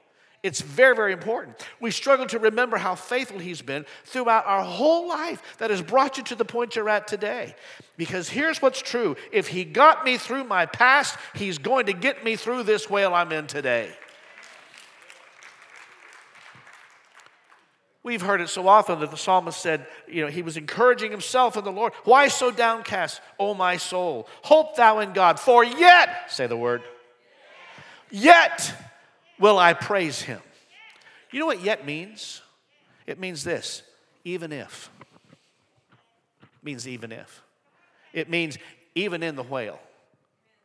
It's 0.42 0.60
very, 0.60 0.94
very 0.94 1.12
important. 1.12 1.56
We 1.80 1.90
struggle 1.90 2.26
to 2.26 2.38
remember 2.38 2.76
how 2.76 2.94
faithful 2.94 3.40
He's 3.40 3.60
been 3.60 3.84
throughout 4.04 4.46
our 4.46 4.62
whole 4.62 5.08
life 5.08 5.42
that 5.58 5.70
has 5.70 5.82
brought 5.82 6.16
you 6.16 6.22
to 6.24 6.36
the 6.36 6.44
point 6.44 6.76
you're 6.76 6.88
at 6.88 7.08
today. 7.08 7.56
Because 7.96 8.28
here's 8.28 8.62
what's 8.62 8.80
true 8.80 9.16
if 9.32 9.48
He 9.48 9.64
got 9.64 10.04
me 10.04 10.16
through 10.16 10.44
my 10.44 10.66
past, 10.66 11.16
He's 11.34 11.58
going 11.58 11.86
to 11.86 11.92
get 11.92 12.24
me 12.24 12.36
through 12.36 12.62
this 12.62 12.88
whale 12.88 13.14
I'm 13.14 13.32
in 13.32 13.48
today. 13.48 13.90
We've 18.04 18.22
heard 18.22 18.40
it 18.40 18.48
so 18.48 18.68
often 18.68 19.00
that 19.00 19.10
the 19.10 19.16
psalmist 19.16 19.60
said, 19.60 19.86
you 20.06 20.22
know, 20.22 20.30
he 20.30 20.42
was 20.42 20.56
encouraging 20.56 21.10
himself 21.10 21.56
in 21.56 21.64
the 21.64 21.72
Lord. 21.72 21.92
Why 22.04 22.28
so 22.28 22.50
downcast, 22.50 23.20
O 23.38 23.54
my 23.54 23.76
soul? 23.76 24.28
Hope 24.42 24.76
thou 24.76 25.00
in 25.00 25.12
God, 25.12 25.40
for 25.40 25.64
yet, 25.64 26.30
say 26.30 26.46
the 26.46 26.56
word, 26.56 26.82
yet 28.10 28.72
will 29.38 29.58
I 29.58 29.74
praise 29.74 30.22
him. 30.22 30.40
You 31.30 31.40
know 31.40 31.46
what 31.46 31.60
yet 31.60 31.84
means? 31.84 32.40
It 33.06 33.18
means 33.18 33.44
this 33.44 33.82
even 34.24 34.52
if. 34.52 34.90
It 36.42 36.48
means 36.64 36.86
even 36.86 37.12
if. 37.12 37.42
It 38.12 38.30
means 38.30 38.58
even 38.94 39.22
in 39.22 39.36
the 39.36 39.42
whale. 39.42 39.80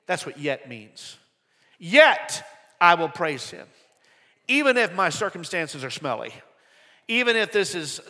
That's 0.06 0.26
what 0.26 0.38
yet 0.38 0.70
means. 0.70 1.18
Yet 1.80 2.46
I 2.80 2.96
will 2.96 3.10
praise 3.10 3.50
him, 3.50 3.68
even 4.48 4.78
if 4.78 4.94
my 4.94 5.10
circumstances 5.10 5.84
are 5.84 5.90
smelly 5.90 6.34
even 7.08 7.36
if 7.36 7.52
this 7.52 7.76
is, 7.76 8.02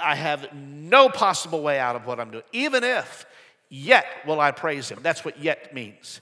I 0.00 0.14
have 0.14 0.52
no 0.54 1.08
possible 1.08 1.62
way 1.62 1.78
out 1.78 1.96
of 1.96 2.06
what 2.06 2.18
I'm 2.18 2.30
doing, 2.30 2.44
even 2.52 2.84
if, 2.84 3.26
yet 3.68 4.06
will 4.26 4.40
I 4.40 4.50
praise 4.50 4.88
him. 4.88 5.00
That's 5.02 5.24
what 5.24 5.38
yet 5.38 5.74
means. 5.74 6.20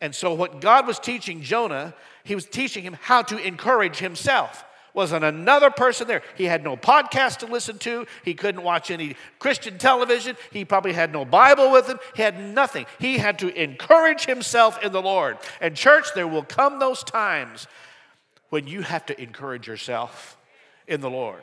And 0.00 0.14
so, 0.14 0.34
what 0.34 0.60
God 0.60 0.86
was 0.86 0.98
teaching 0.98 1.42
Jonah, 1.42 1.94
he 2.24 2.34
was 2.34 2.44
teaching 2.46 2.82
him 2.82 2.98
how 3.00 3.22
to 3.22 3.38
encourage 3.38 3.98
himself. 3.98 4.64
Wasn't 4.94 5.24
another 5.24 5.70
person 5.70 6.06
there. 6.06 6.22
He 6.34 6.44
had 6.44 6.62
no 6.62 6.76
podcast 6.76 7.38
to 7.38 7.46
listen 7.46 7.78
to. 7.78 8.06
He 8.24 8.34
couldn't 8.34 8.62
watch 8.62 8.90
any 8.90 9.16
Christian 9.38 9.78
television. 9.78 10.36
He 10.50 10.66
probably 10.66 10.92
had 10.92 11.12
no 11.12 11.24
Bible 11.24 11.70
with 11.70 11.86
him. 11.86 11.98
He 12.14 12.20
had 12.20 12.38
nothing. 12.38 12.84
He 12.98 13.16
had 13.16 13.38
to 13.38 13.62
encourage 13.62 14.26
himself 14.26 14.82
in 14.82 14.92
the 14.92 15.00
Lord. 15.00 15.38
And, 15.60 15.74
church, 15.74 16.08
there 16.14 16.28
will 16.28 16.42
come 16.42 16.78
those 16.78 17.02
times 17.04 17.68
when 18.50 18.66
you 18.66 18.82
have 18.82 19.06
to 19.06 19.18
encourage 19.22 19.66
yourself 19.66 20.36
in 20.86 21.00
the 21.00 21.08
Lord. 21.08 21.42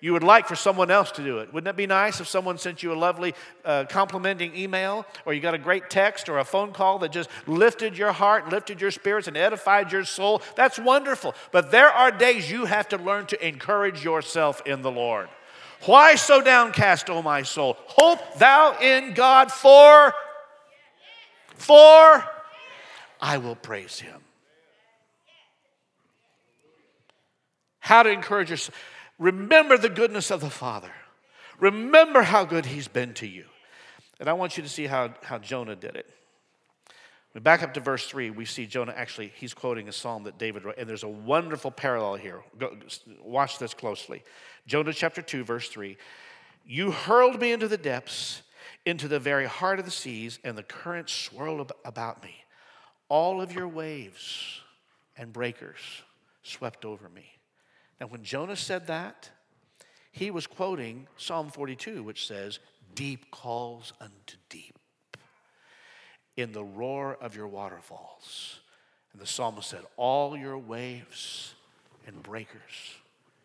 You 0.00 0.12
would 0.12 0.22
like 0.22 0.46
for 0.46 0.54
someone 0.54 0.92
else 0.92 1.10
to 1.12 1.24
do 1.24 1.38
it. 1.38 1.52
Wouldn't 1.52 1.68
it 1.68 1.76
be 1.76 1.86
nice 1.86 2.20
if 2.20 2.28
someone 2.28 2.56
sent 2.56 2.84
you 2.84 2.92
a 2.92 2.94
lovely 2.94 3.34
uh, 3.64 3.84
complimenting 3.88 4.54
email 4.54 5.04
or 5.26 5.34
you 5.34 5.40
got 5.40 5.54
a 5.54 5.58
great 5.58 5.90
text 5.90 6.28
or 6.28 6.38
a 6.38 6.44
phone 6.44 6.72
call 6.72 7.00
that 7.00 7.10
just 7.10 7.28
lifted 7.46 7.98
your 7.98 8.12
heart, 8.12 8.48
lifted 8.48 8.80
your 8.80 8.92
spirits, 8.92 9.26
and 9.26 9.36
edified 9.36 9.90
your 9.90 10.04
soul? 10.04 10.40
That's 10.54 10.78
wonderful. 10.78 11.34
But 11.50 11.72
there 11.72 11.88
are 11.88 12.12
days 12.12 12.48
you 12.48 12.66
have 12.66 12.88
to 12.90 12.96
learn 12.96 13.26
to 13.26 13.46
encourage 13.46 14.04
yourself 14.04 14.62
in 14.64 14.82
the 14.82 14.90
Lord. 14.90 15.28
Why 15.84 16.14
so 16.14 16.40
downcast, 16.40 17.10
O 17.10 17.20
my 17.20 17.42
soul? 17.42 17.76
Hope 17.86 18.38
thou 18.38 18.78
in 18.80 19.14
God 19.14 19.50
for 19.50 20.14
for 21.54 22.24
I 23.20 23.38
will 23.38 23.56
praise 23.56 23.98
him. 23.98 24.20
How 27.80 28.04
to 28.04 28.10
encourage 28.10 28.50
yourself. 28.50 28.76
Remember 29.18 29.76
the 29.76 29.88
goodness 29.88 30.30
of 30.30 30.40
the 30.40 30.50
Father. 30.50 30.92
Remember 31.58 32.22
how 32.22 32.44
good 32.44 32.66
he's 32.66 32.88
been 32.88 33.14
to 33.14 33.26
you. 33.26 33.46
And 34.20 34.28
I 34.28 34.32
want 34.32 34.56
you 34.56 34.62
to 34.62 34.68
see 34.68 34.86
how, 34.86 35.14
how 35.22 35.38
Jonah 35.38 35.76
did 35.76 35.96
it. 35.96 36.08
We 37.34 37.40
back 37.40 37.62
up 37.62 37.74
to 37.74 37.80
verse 37.80 38.06
3, 38.06 38.30
we 38.30 38.46
see 38.46 38.66
Jonah 38.66 38.94
actually, 38.96 39.32
he's 39.36 39.54
quoting 39.54 39.88
a 39.88 39.92
psalm 39.92 40.24
that 40.24 40.38
David 40.38 40.64
wrote, 40.64 40.76
and 40.78 40.88
there's 40.88 41.02
a 41.02 41.08
wonderful 41.08 41.70
parallel 41.70 42.14
here. 42.16 42.42
Go, 42.58 42.76
watch 43.22 43.58
this 43.58 43.74
closely. 43.74 44.24
Jonah 44.66 44.92
chapter 44.92 45.20
2, 45.20 45.44
verse 45.44 45.68
3. 45.68 45.96
You 46.64 46.90
hurled 46.90 47.40
me 47.40 47.52
into 47.52 47.68
the 47.68 47.76
depths, 47.76 48.42
into 48.86 49.08
the 49.08 49.20
very 49.20 49.46
heart 49.46 49.78
of 49.78 49.84
the 49.84 49.90
seas, 49.90 50.38
and 50.42 50.56
the 50.56 50.62
currents 50.62 51.12
swirled 51.12 51.72
about 51.84 52.22
me. 52.22 52.34
All 53.08 53.40
of 53.40 53.52
your 53.52 53.68
waves 53.68 54.60
and 55.16 55.32
breakers 55.32 55.78
swept 56.42 56.84
over 56.84 57.08
me. 57.08 57.37
Now, 58.00 58.06
when 58.06 58.22
Jonah 58.22 58.56
said 58.56 58.86
that, 58.86 59.30
he 60.12 60.30
was 60.30 60.46
quoting 60.46 61.06
Psalm 61.16 61.50
42, 61.50 62.02
which 62.02 62.26
says, 62.26 62.58
Deep 62.94 63.30
calls 63.30 63.92
unto 64.00 64.36
deep 64.48 64.78
in 66.36 66.52
the 66.52 66.64
roar 66.64 67.16
of 67.20 67.36
your 67.36 67.48
waterfalls. 67.48 68.60
And 69.12 69.20
the 69.20 69.26
psalmist 69.26 69.68
said, 69.68 69.82
All 69.96 70.36
your 70.36 70.58
waves 70.58 71.54
and 72.06 72.22
breakers 72.22 72.96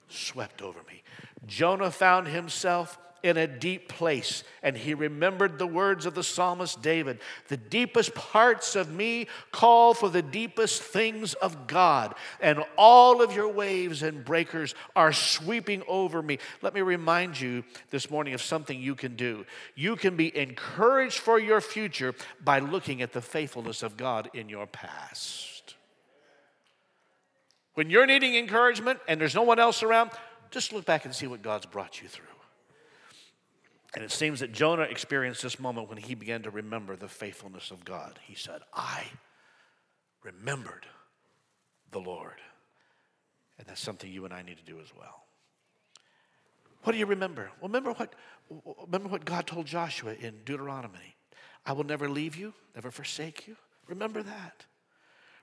swept 0.07 0.61
over 0.61 0.79
me. 0.87 1.01
Jonah 1.45 1.91
found 1.91 2.27
himself 2.27 2.97
in 3.23 3.37
a 3.37 3.47
deep 3.47 3.87
place, 3.87 4.43
and 4.61 4.75
he 4.75 4.93
remembered 4.93 5.57
the 5.57 5.65
words 5.65 6.05
of 6.05 6.13
the 6.13 6.23
psalmist 6.23 6.81
David 6.81 7.19
The 7.47 7.57
deepest 7.57 8.13
parts 8.13 8.75
of 8.75 8.91
me 8.91 9.27
call 9.51 9.93
for 9.93 10.09
the 10.09 10.21
deepest 10.21 10.83
things 10.83 11.33
of 11.35 11.65
God, 11.65 12.13
and 12.41 12.63
all 12.77 13.21
of 13.21 13.33
your 13.33 13.47
waves 13.47 14.03
and 14.03 14.25
breakers 14.25 14.75
are 14.95 15.13
sweeping 15.13 15.83
over 15.87 16.21
me. 16.21 16.37
Let 16.61 16.73
me 16.73 16.81
remind 16.81 17.39
you 17.39 17.63
this 17.89 18.11
morning 18.11 18.33
of 18.33 18.41
something 18.41 18.79
you 18.79 18.93
can 18.93 19.15
do. 19.15 19.45
You 19.73 19.95
can 19.95 20.17
be 20.17 20.35
encouraged 20.37 21.19
for 21.19 21.39
your 21.39 21.61
future 21.61 22.13
by 22.43 22.59
looking 22.59 23.01
at 23.01 23.13
the 23.13 23.21
faithfulness 23.21 23.83
of 23.83 23.95
God 23.95 24.29
in 24.33 24.49
your 24.49 24.67
past. 24.67 25.75
When 27.75 27.89
you're 27.89 28.05
needing 28.05 28.35
encouragement 28.35 28.99
and 29.07 29.19
there's 29.19 29.33
no 29.33 29.43
one 29.43 29.59
else 29.59 29.81
around, 29.81 30.11
just 30.51 30.73
look 30.73 30.85
back 30.85 31.05
and 31.05 31.15
see 31.15 31.25
what 31.25 31.41
God's 31.41 31.65
brought 31.65 32.01
you 32.01 32.07
through. 32.07 32.25
And 33.95 34.03
it 34.03 34.11
seems 34.11 34.39
that 34.39 34.51
Jonah 34.51 34.83
experienced 34.83 35.43
this 35.43 35.59
moment 35.59 35.87
when 35.87 35.99
he 35.99 36.15
began 36.15 36.41
to 36.43 36.49
remember 36.49 36.95
the 36.95 37.07
faithfulness 37.07 37.69
of 37.69 37.85
God. 37.85 38.19
He 38.23 38.33
said, 38.33 38.61
I 38.73 39.03
remembered 40.23 40.87
the 41.91 41.99
Lord. 41.99 42.41
And 43.57 43.67
that's 43.67 43.81
something 43.81 44.11
you 44.11 44.25
and 44.25 44.33
I 44.33 44.41
need 44.41 44.57
to 44.57 44.63
do 44.63 44.79
as 44.79 44.87
well. 44.97 45.23
What 46.83 46.93
do 46.93 46.97
you 46.97 47.05
remember? 47.05 47.51
Well, 47.61 47.69
remember 47.69 47.93
what, 47.93 48.13
remember 48.87 49.09
what 49.09 49.25
God 49.25 49.45
told 49.45 49.67
Joshua 49.67 50.13
in 50.13 50.39
Deuteronomy 50.43 51.15
I 51.65 51.71
will 51.71 51.85
never 51.85 52.09
leave 52.09 52.35
you, 52.35 52.53
never 52.75 52.91
forsake 52.91 53.47
you. 53.47 53.55
Remember 53.87 54.21
that. 54.21 54.65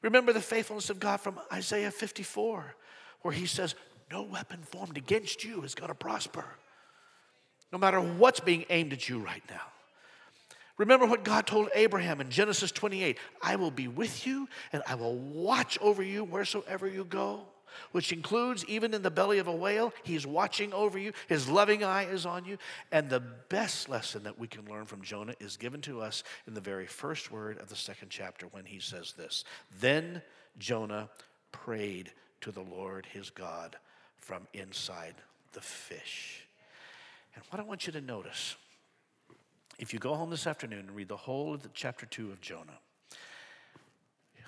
Remember 0.03 0.35
the 0.35 0.41
faithfulness 0.41 0.91
of 0.91 1.01
God 1.01 1.19
from 1.19 1.41
Isaiah 1.51 1.91
54, 1.91 2.75
where 3.23 3.33
he 3.33 3.47
says, 3.47 3.75
No 4.11 4.23
weapon 4.23 4.61
formed 4.63 4.99
against 4.99 5.45
you 5.45 5.63
is 5.63 5.75
going 5.75 5.89
to 5.89 5.95
prosper 5.95 6.45
no 7.73 7.79
matter 7.79 8.01
what's 8.01 8.41
being 8.41 8.65
aimed 8.71 8.93
at 8.93 9.09
you 9.09 9.19
right 9.19 9.43
now. 9.49 9.61
Remember 10.81 11.05
what 11.05 11.25
God 11.25 11.47
told 11.47 11.69
Abraham 11.75 12.23
in 12.23 12.31
Genesis 12.31 12.73
28 12.73 13.19
I 13.43 13.57
will 13.57 13.71
be 13.71 13.87
with 13.87 14.27
you 14.27 14.49
and 14.73 14.83
I 14.87 14.95
will 14.95 15.17
watch 15.17 15.79
over 15.83 16.03
you 16.03 16.25
wheresoever 16.25 16.89
you 16.89 17.05
go, 17.05 17.43
which 17.93 18.13
includes 18.13 18.65
even 18.65 18.95
in 18.95 19.03
the 19.03 19.11
belly 19.11 19.39
of 19.41 19.47
a 19.47 19.55
whale, 19.55 19.93
He's 20.05 20.27
watching 20.27 20.73
over 20.73 20.99
you. 20.99 21.13
His 21.29 21.51
loving 21.51 21.85
eye 21.85 22.05
is 22.05 22.25
on 22.25 22.47
you. 22.47 22.57
And 22.91 23.11
the 23.11 23.21
best 23.21 23.91
lesson 23.91 24.23
that 24.23 24.39
we 24.39 24.49
can 24.49 24.65
learn 24.71 24.87
from 24.87 25.03
Jonah 25.03 25.35
is 25.39 25.59
given 25.59 25.83
to 25.83 26.01
us 26.01 26.25
in 26.47 26.55
the 26.55 26.63
very 26.63 26.87
first 26.87 27.31
word 27.31 27.59
of 27.59 27.69
the 27.69 27.77
second 27.77 28.09
chapter 28.09 28.47
when 28.47 28.65
he 28.65 28.81
says 28.81 29.13
this 29.13 29.45
Then 29.81 30.23
Jonah 30.59 31.11
prayed 31.53 32.11
to 32.41 32.53
the 32.53 32.63
Lord 32.63 33.05
his 33.05 33.29
God 33.29 33.77
from 34.17 34.47
inside 34.55 35.17
the 35.53 35.61
fish. 35.61 36.47
And 37.35 37.45
what 37.51 37.61
I 37.61 37.63
want 37.63 37.87
you 37.87 37.93
to 37.93 38.01
notice, 38.01 38.57
if 39.79 39.93
you 39.93 39.99
go 39.99 40.15
home 40.15 40.31
this 40.31 40.47
afternoon 40.47 40.81
and 40.81 40.97
read 40.97 41.09
the 41.09 41.17
whole 41.17 41.55
of 41.55 41.63
the 41.63 41.71
chapter 41.73 42.07
2 42.07 42.31
of 42.31 42.41
Jonah, 42.41 42.79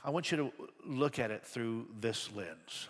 I 0.04 0.10
want 0.10 0.30
you 0.30 0.36
to 0.36 0.52
look 0.84 1.18
at 1.18 1.30
it 1.30 1.44
through 1.44 1.86
this 2.00 2.28
lens. 2.34 2.88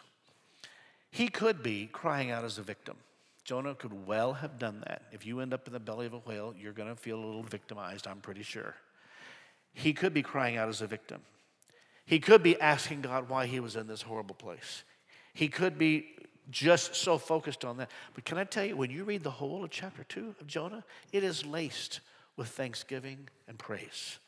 He 1.11 1.29
could 1.29 1.63
be 1.63 1.87
crying 1.87 2.31
out 2.31 2.45
as 2.45 2.57
a 2.57 2.63
victim. 2.63 2.97
Jonah 3.45 3.75
could 3.75 4.07
well 4.07 4.33
have 4.35 4.59
done 4.59 4.83
that. 4.87 5.03
If 5.13 5.27
you 5.27 5.41
end 5.41 5.53
up 5.53 5.67
in 5.67 5.73
the 5.73 5.81
belly 5.81 6.07
of 6.07 6.15
a 6.15 6.19
whale, 6.19 6.55
you're 6.57 6.73
going 6.73 6.89
to 6.89 6.97
feel 6.97 7.19
a 7.19 7.25
little 7.25 7.43
victimized, 7.43 8.07
I'm 8.07 8.21
pretty 8.21 8.43
sure. 8.43 8.75
He 9.75 9.93
could 9.93 10.15
be 10.15 10.23
crying 10.23 10.57
out 10.57 10.69
as 10.69 10.81
a 10.81 10.87
victim. 10.87 11.21
He 12.07 12.19
could 12.19 12.43
be 12.43 12.61
asking 12.61 13.03
God 13.03 13.29
why 13.29 13.47
he 13.47 13.61
was 13.61 13.77
in 13.77 13.87
this 13.87 14.03
horrible 14.03 14.35
place. 14.35 14.85
He 15.35 15.49
could 15.49 15.79
be 15.79 16.17
just 16.53 16.95
so 16.95 17.19
focused 17.19 17.65
on 17.65 17.79
that. 17.79 17.91
But 18.15 18.25
can 18.25 18.39
I 18.39 18.45
tell 18.45 18.65
you, 18.65 18.77
when 18.77 18.91
you 18.91 19.03
read 19.03 19.25
the 19.25 19.31
whole 19.31 19.65
of 19.65 19.71
chapter 19.71 20.05
2 20.05 20.37
of 20.41 20.47
Jonah, 20.47 20.85
it 21.13 21.25
is 21.25 21.45
laced 21.45 22.01
with 22.37 22.49
thanksgiving 22.49 23.29
and 23.49 23.59
praise. 23.59 24.19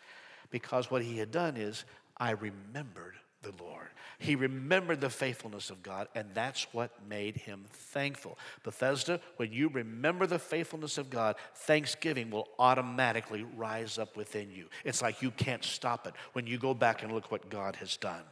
Because 0.51 0.91
what 0.91 1.03
he 1.03 1.19
had 1.19 1.31
done 1.31 1.57
is, 1.57 1.85
I 2.17 2.31
remembered 2.31 3.15
the 3.43 3.53
Lord. 3.63 3.89
He 4.19 4.37
remembered 4.37 5.01
the 5.01 5.11
faithfulness 5.11 5.69
of 5.69 5.83
God, 5.83 6.09
and 6.15 6.29
that's 6.33 6.67
what 6.73 6.91
made 7.09 7.37
him 7.37 7.65
thankful. 7.69 8.39
Bethesda, 8.63 9.21
when 9.37 9.53
you 9.53 9.69
remember 9.69 10.27
the 10.27 10.39
faithfulness 10.39 10.97
of 10.97 11.11
God, 11.11 11.37
thanksgiving 11.55 12.31
will 12.31 12.49
automatically 12.59 13.45
rise 13.57 13.99
up 13.99 14.17
within 14.17 14.51
you. 14.51 14.67
It's 14.85 15.03
like 15.03 15.21
you 15.21 15.31
can't 15.31 15.65
stop 15.65 16.07
it 16.07 16.15
when 16.33 16.47
you 16.47 16.59
go 16.59 16.73
back 16.73 17.03
and 17.03 17.13
look 17.13 17.31
what 17.31 17.51
God 17.51 17.77
has 17.77 17.97
done 17.97 18.23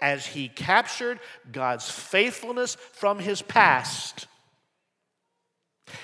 as 0.00 0.26
he 0.26 0.48
captured 0.48 1.20
God's 1.50 1.90
faithfulness 1.90 2.76
from 2.92 3.18
his 3.18 3.42
past, 3.42 4.26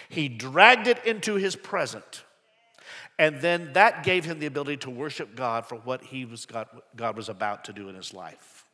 he 0.09 0.29
dragged 0.29 0.87
it 0.87 1.05
into 1.05 1.35
his 1.35 1.57
present. 1.57 2.25
And 3.19 3.41
then 3.41 3.75
that 3.75 4.03
gave 4.03 4.25
him 4.25 4.39
the 4.39 4.47
ability 4.47 4.79
to 4.79 4.91
worship 4.91 5.37
God 5.37 5.67
for 5.67 5.77
what 5.77 6.03
he 6.03 6.25
was 6.25 6.47
God, 6.47 6.69
God 6.97 7.17
was 7.17 7.29
about 7.29 7.65
to 7.65 7.73
do 7.73 7.89
in 7.89 7.95
his 7.95 8.15
life. 8.15 8.65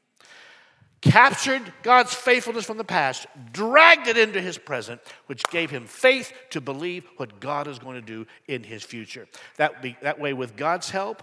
Captured 1.02 1.62
God's 1.82 2.14
faithfulness 2.14 2.64
from 2.64 2.78
the 2.78 2.84
past, 2.84 3.26
dragged 3.52 4.06
it 4.06 4.16
into 4.16 4.40
his 4.40 4.56
present, 4.56 5.00
which 5.26 5.42
gave 5.50 5.70
him 5.70 5.86
faith 5.86 6.32
to 6.50 6.60
believe 6.60 7.04
what 7.16 7.38
God 7.38 7.68
is 7.68 7.78
going 7.78 7.96
to 7.96 8.00
do 8.00 8.26
in 8.48 8.62
his 8.62 8.82
future. 8.82 9.26
That, 9.56 9.82
be, 9.82 9.96
that 10.02 10.18
way, 10.18 10.32
with 10.32 10.56
God's 10.56 10.90
help, 10.90 11.22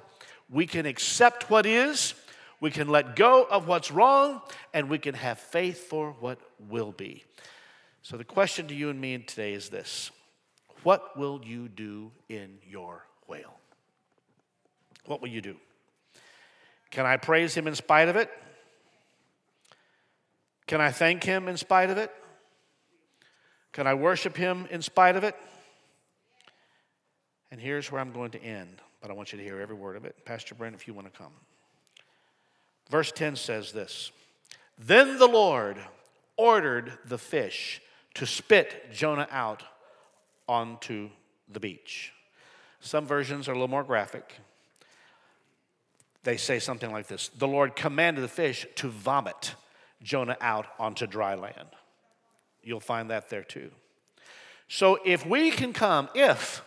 we 0.49 0.67
can 0.67 0.85
accept 0.85 1.49
what 1.49 1.65
is 1.65 2.13
we 2.63 2.71
can 2.71 2.87
let 2.87 3.17
go 3.17 3.43
of 3.43 3.67
what's 3.67 3.91
wrong 3.91 4.41
and 4.73 4.89
we 4.89 4.97
can 4.97 5.15
have 5.15 5.37
faith 5.37 5.79
for 5.89 6.15
what 6.21 6.39
will 6.69 6.93
be. 6.93 7.25
So, 8.03 8.15
the 8.15 8.23
question 8.23 8.69
to 8.69 8.73
you 8.73 8.89
and 8.89 9.01
me 9.01 9.17
today 9.17 9.51
is 9.51 9.67
this 9.67 10.11
What 10.83 11.17
will 11.17 11.41
you 11.43 11.67
do 11.67 12.13
in 12.29 12.59
your 12.65 13.05
whale? 13.27 13.59
What 15.05 15.21
will 15.21 15.27
you 15.27 15.41
do? 15.41 15.57
Can 16.89 17.05
I 17.05 17.17
praise 17.17 17.53
him 17.53 17.67
in 17.67 17.75
spite 17.75 18.07
of 18.07 18.15
it? 18.15 18.31
Can 20.65 20.79
I 20.79 20.91
thank 20.91 21.21
him 21.21 21.49
in 21.49 21.57
spite 21.57 21.89
of 21.89 21.97
it? 21.97 22.13
Can 23.73 23.87
I 23.87 23.93
worship 23.95 24.37
him 24.37 24.69
in 24.71 24.81
spite 24.81 25.17
of 25.17 25.25
it? 25.25 25.35
And 27.51 27.59
here's 27.59 27.91
where 27.91 27.99
I'm 27.99 28.13
going 28.13 28.31
to 28.31 28.41
end, 28.41 28.81
but 29.01 29.11
I 29.11 29.15
want 29.15 29.33
you 29.33 29.37
to 29.37 29.43
hear 29.43 29.59
every 29.59 29.75
word 29.75 29.97
of 29.97 30.05
it. 30.05 30.15
Pastor 30.23 30.55
Brent, 30.55 30.75
if 30.75 30.87
you 30.87 30.93
want 30.93 31.11
to 31.11 31.19
come. 31.19 31.33
Verse 32.93 33.11
10 33.11 33.37
says 33.37 33.71
this 33.71 34.11
Then 34.77 35.17
the 35.17 35.25
Lord 35.25 35.79
ordered 36.37 36.93
the 37.05 37.17
fish 37.17 37.81
to 38.13 38.27
spit 38.27 38.93
Jonah 38.93 39.27
out 39.31 39.63
onto 40.47 41.09
the 41.51 41.59
beach. 41.59 42.13
Some 42.81 43.07
versions 43.07 43.47
are 43.47 43.53
a 43.53 43.55
little 43.55 43.67
more 43.67 43.83
graphic. 43.83 44.35
They 46.21 46.37
say 46.37 46.59
something 46.59 46.91
like 46.91 47.07
this 47.07 47.29
The 47.29 47.47
Lord 47.47 47.75
commanded 47.75 48.21
the 48.21 48.27
fish 48.27 48.67
to 48.75 48.89
vomit 48.89 49.55
Jonah 50.03 50.37
out 50.39 50.67
onto 50.77 51.07
dry 51.07 51.33
land. 51.33 51.69
You'll 52.61 52.79
find 52.79 53.09
that 53.09 53.27
there 53.27 53.43
too. 53.43 53.71
So 54.67 54.99
if 55.03 55.25
we 55.25 55.49
can 55.49 55.73
come, 55.73 56.09
if 56.13 56.63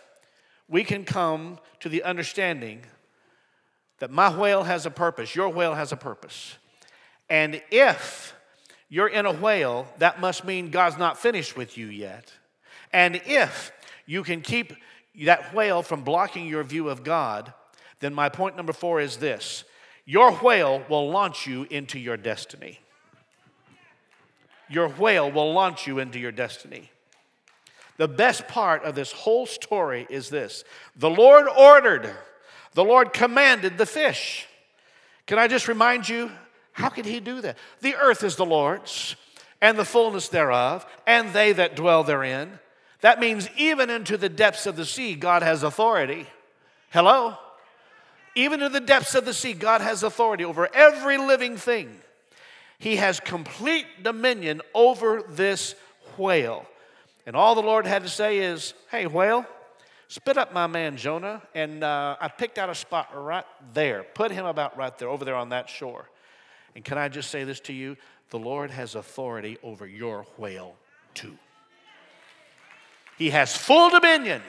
we 0.67 0.83
can 0.83 1.05
come 1.05 1.59
to 1.79 1.87
the 1.87 2.03
understanding 2.03 2.81
that 3.99 4.11
my 4.11 4.35
whale 4.35 4.63
has 4.63 4.85
a 4.85 4.91
purpose, 4.91 5.35
your 5.35 5.49
whale 5.49 5.75
has 5.75 5.91
a 5.91 5.97
purpose. 5.97 6.55
And 7.29 7.61
if 7.71 8.33
you're 8.89 9.07
in 9.07 9.25
a 9.25 9.33
whale, 9.33 9.87
that 9.97 10.19
must 10.19 10.45
mean 10.45 10.69
God's 10.69 10.97
not 10.97 11.17
finished 11.17 11.57
with 11.57 11.77
you 11.77 11.87
yet. 11.87 12.31
And 12.93 13.21
if 13.25 13.71
you 14.05 14.23
can 14.23 14.41
keep 14.41 14.73
that 15.23 15.53
whale 15.53 15.81
from 15.81 16.03
blocking 16.03 16.47
your 16.47 16.63
view 16.63 16.89
of 16.89 17.03
God, 17.03 17.53
then 17.99 18.13
my 18.13 18.29
point 18.29 18.55
number 18.55 18.73
four 18.73 19.01
is 19.01 19.17
this 19.17 19.63
your 20.05 20.31
whale 20.31 20.83
will 20.87 21.09
launch 21.09 21.47
you 21.47 21.67
into 21.69 21.99
your 21.99 22.15
destiny. 22.15 22.79
Your 24.69 24.89
whale 24.89 25.29
will 25.31 25.53
launch 25.53 25.87
you 25.87 25.99
into 25.99 26.19
your 26.19 26.31
destiny. 26.31 26.91
The 27.97 28.07
best 28.07 28.47
part 28.47 28.83
of 28.83 28.95
this 28.95 29.11
whole 29.11 29.45
story 29.45 30.07
is 30.09 30.29
this 30.29 30.63
the 30.95 31.09
Lord 31.09 31.47
ordered, 31.47 32.09
the 32.77 32.85
Lord 32.85 33.11
commanded 33.11 33.79
the 33.79 33.87
fish. 33.87 34.45
Can 35.25 35.39
I 35.39 35.47
just 35.47 35.67
remind 35.67 36.07
you, 36.07 36.29
how 36.73 36.89
could 36.89 37.05
He 37.05 37.19
do 37.19 37.41
that? 37.41 37.57
The 37.81 37.95
earth 37.95 38.23
is 38.23 38.35
the 38.35 38.45
Lord's, 38.45 39.15
and 39.59 39.79
the 39.79 39.83
fullness 39.83 40.27
thereof, 40.27 40.85
and 41.07 41.33
they 41.33 41.53
that 41.53 41.75
dwell 41.75 42.03
therein. 42.03 42.59
That 43.01 43.19
means 43.19 43.49
even 43.57 43.89
into 43.89 44.15
the 44.15 44.29
depths 44.29 44.67
of 44.67 44.75
the 44.75 44.85
sea, 44.85 45.15
God 45.15 45.41
has 45.41 45.63
authority. 45.63 46.27
Hello? 46.91 47.37
Even 48.35 48.61
in 48.61 48.71
the 48.71 48.79
depths 48.79 49.15
of 49.15 49.25
the 49.25 49.33
sea, 49.33 49.53
God 49.53 49.81
has 49.81 50.03
authority 50.03 50.45
over 50.45 50.69
every 50.71 51.17
living 51.17 51.57
thing. 51.57 51.89
He 52.77 52.97
has 52.97 53.19
complete 53.19 53.87
dominion 54.03 54.61
over 54.75 55.23
this 55.27 55.73
whale. 56.15 56.67
And 57.25 57.35
all 57.35 57.55
the 57.55 57.63
Lord 57.63 57.87
had 57.87 58.03
to 58.03 58.09
say 58.09 58.37
is, 58.37 58.75
Hey, 58.91 59.07
whale, 59.07 59.47
spit 60.07 60.37
up 60.37 60.53
my 60.53 60.67
man 60.67 60.97
Jonah. 60.97 61.41
And 61.53 61.83
uh, 61.83 62.17
I 62.19 62.27
picked 62.27 62.57
out 62.57 62.69
a 62.69 62.75
spot 62.75 63.09
right 63.13 63.45
there. 63.73 64.03
Put 64.03 64.31
him 64.31 64.45
about 64.45 64.77
right 64.77 64.97
there, 64.97 65.09
over 65.09 65.25
there 65.25 65.35
on 65.35 65.49
that 65.49 65.69
shore. 65.69 66.09
And 66.75 66.83
can 66.83 66.97
I 66.97 67.09
just 67.09 67.29
say 67.29 67.43
this 67.43 67.59
to 67.61 67.73
you? 67.73 67.97
The 68.29 68.39
Lord 68.39 68.71
has 68.71 68.95
authority 68.95 69.57
over 69.63 69.87
your 69.87 70.25
whale 70.37 70.75
too. 71.13 71.37
He 73.17 73.31
has 73.31 73.55
full 73.55 73.89
dominion 73.89 74.41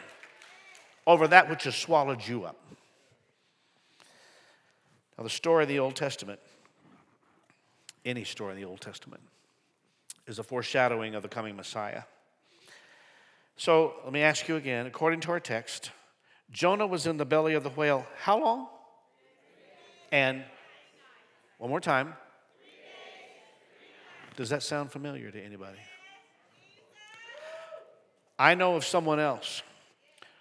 over 1.07 1.29
that 1.29 1.49
which 1.49 1.65
has 1.65 1.75
swallowed 1.75 2.27
you 2.27 2.45
up. 2.45 2.57
Now, 5.17 5.25
the 5.25 5.31
story 5.31 5.65
of 5.65 5.69
the 5.69 5.79
Old 5.79 5.97
Testament, 5.97 6.39
any 8.05 8.25
story 8.25 8.53
in 8.53 8.61
the 8.61 8.67
Old 8.67 8.81
Testament, 8.81 9.23
is 10.27 10.39
a 10.39 10.43
foreshadowing 10.43 11.15
of 11.15 11.23
the 11.23 11.29
coming 11.29 11.57
Messiah. 11.57 12.03
So 13.59 13.95
let 14.05 14.13
me 14.13 14.23
ask 14.23 14.47
you 14.47 14.55
again 14.55 14.87
according 14.87 15.19
to 15.23 15.33
our 15.33 15.41
text, 15.41 15.91
Jonah 16.53 16.87
was 16.87 17.09
in 17.09 17.17
the 17.17 17.25
belly 17.25 17.55
of 17.55 17.65
the 17.65 17.71
whale 17.71 18.07
how 18.21 18.41
long? 18.41 18.69
And 20.13 20.45
one 21.59 21.69
more 21.69 21.81
time. 21.81 22.15
Does 24.37 24.51
that 24.51 24.63
sound 24.63 24.93
familiar 24.93 25.33
to 25.33 25.45
anybody? 25.45 25.79
I 28.39 28.55
know 28.55 28.77
of 28.77 28.85
someone 28.85 29.19
else 29.19 29.65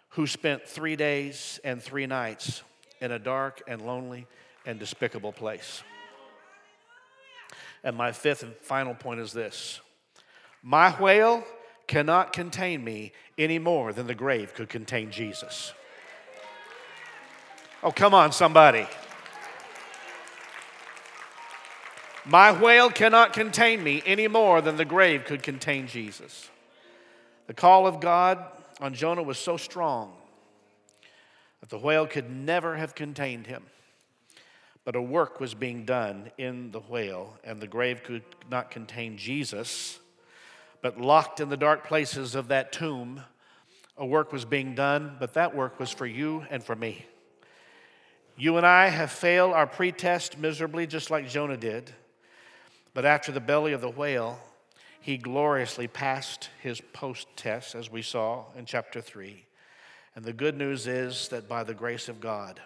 who 0.10 0.28
spent 0.28 0.68
three 0.68 0.96
days 0.96 1.60
and 1.64 1.82
three 1.82 2.06
nights 2.06 2.62
in 3.02 3.12
a 3.12 3.18
dark 3.18 3.64
and 3.68 3.82
lonely 3.82 4.28
and 4.64 4.78
despicable 4.78 5.34
place. 5.34 5.82
And 7.84 7.98
my 7.98 8.12
fifth 8.12 8.44
and 8.44 8.56
final 8.58 8.94
point 8.94 9.20
is 9.22 9.34
this 9.34 9.82
My 10.62 10.92
whale 10.92 11.44
cannot 11.88 12.34
contain 12.34 12.84
me 12.84 13.12
any 13.38 13.60
more 13.60 13.94
than 13.94 14.08
the 14.08 14.16
grave 14.16 14.54
could 14.54 14.70
contain 14.70 15.10
Jesus. 15.12 15.74
Oh, 17.82 17.92
come 17.92 18.14
on, 18.14 18.32
somebody. 18.32 18.88
My 22.26 22.52
whale 22.52 22.90
cannot 22.90 23.32
contain 23.32 23.82
me 23.82 24.04
any 24.06 24.28
more 24.28 24.60
than 24.60 24.76
the 24.76 24.84
grave 24.84 25.24
could 25.24 25.42
contain 25.42 25.88
Jesus. 25.88 26.50
The 27.48 27.54
call 27.54 27.88
of 27.88 28.02
God 28.02 28.44
on 28.82 28.94
Jonah 28.94 29.24
was 29.24 29.38
so 29.38 29.56
strong 29.56 30.12
that 31.62 31.70
the 31.70 31.78
whale 31.78 32.06
could 32.06 32.30
never 32.30 32.76
have 32.76 32.96
contained 32.96 33.48
him. 33.48 33.64
But 34.84 34.96
a 34.96 35.02
work 35.02 35.40
was 35.40 35.54
being 35.54 35.86
done 35.86 36.32
in 36.38 36.72
the 36.72 36.80
whale, 36.80 37.38
and 37.44 37.62
the 37.62 37.68
grave 37.68 38.04
could 38.04 38.24
not 38.50 38.72
contain 38.72 39.18
Jesus. 39.18 40.00
But 40.82 41.00
locked 41.00 41.40
in 41.40 41.50
the 41.50 41.58
dark 41.58 41.88
places 41.88 42.36
of 42.36 42.50
that 42.50 42.72
tomb, 42.72 43.22
a 43.98 44.06
work 44.06 44.32
was 44.32 44.46
being 44.46 44.76
done, 44.76 45.16
but 45.20 45.34
that 45.34 45.56
work 45.56 45.80
was 45.80 45.92
for 45.92 46.06
you 46.06 46.46
and 46.50 46.64
for 46.64 46.76
me. 46.76 47.06
You 48.38 48.58
and 48.58 48.66
I 48.66 48.90
have 48.90 49.12
failed 49.12 49.54
our 49.54 49.66
pretest 49.66 50.38
miserably, 50.38 50.86
just 50.86 51.10
like 51.10 51.28
Jonah 51.28 51.58
did. 51.58 51.92
But 52.94 53.06
after 53.06 53.32
the 53.32 53.40
belly 53.40 53.74
of 53.74 53.82
the 53.82 53.90
whale, 53.90 54.40
he 55.02 55.18
gloriously 55.18 55.88
passed 55.88 56.50
his 56.62 56.82
post 56.94 57.28
test, 57.36 57.74
as 57.74 57.90
we 57.90 58.02
saw 58.02 58.46
in 58.56 58.66
chapter 58.66 59.02
3. 59.02 59.44
And 60.16 60.24
the 60.24 60.34
good 60.34 60.58
news 60.58 60.86
is 60.86 61.28
that 61.30 61.48
by 61.48 61.64
the 61.64 61.74
grace 61.74 62.10
of 62.10 62.20
God, 62.20 62.60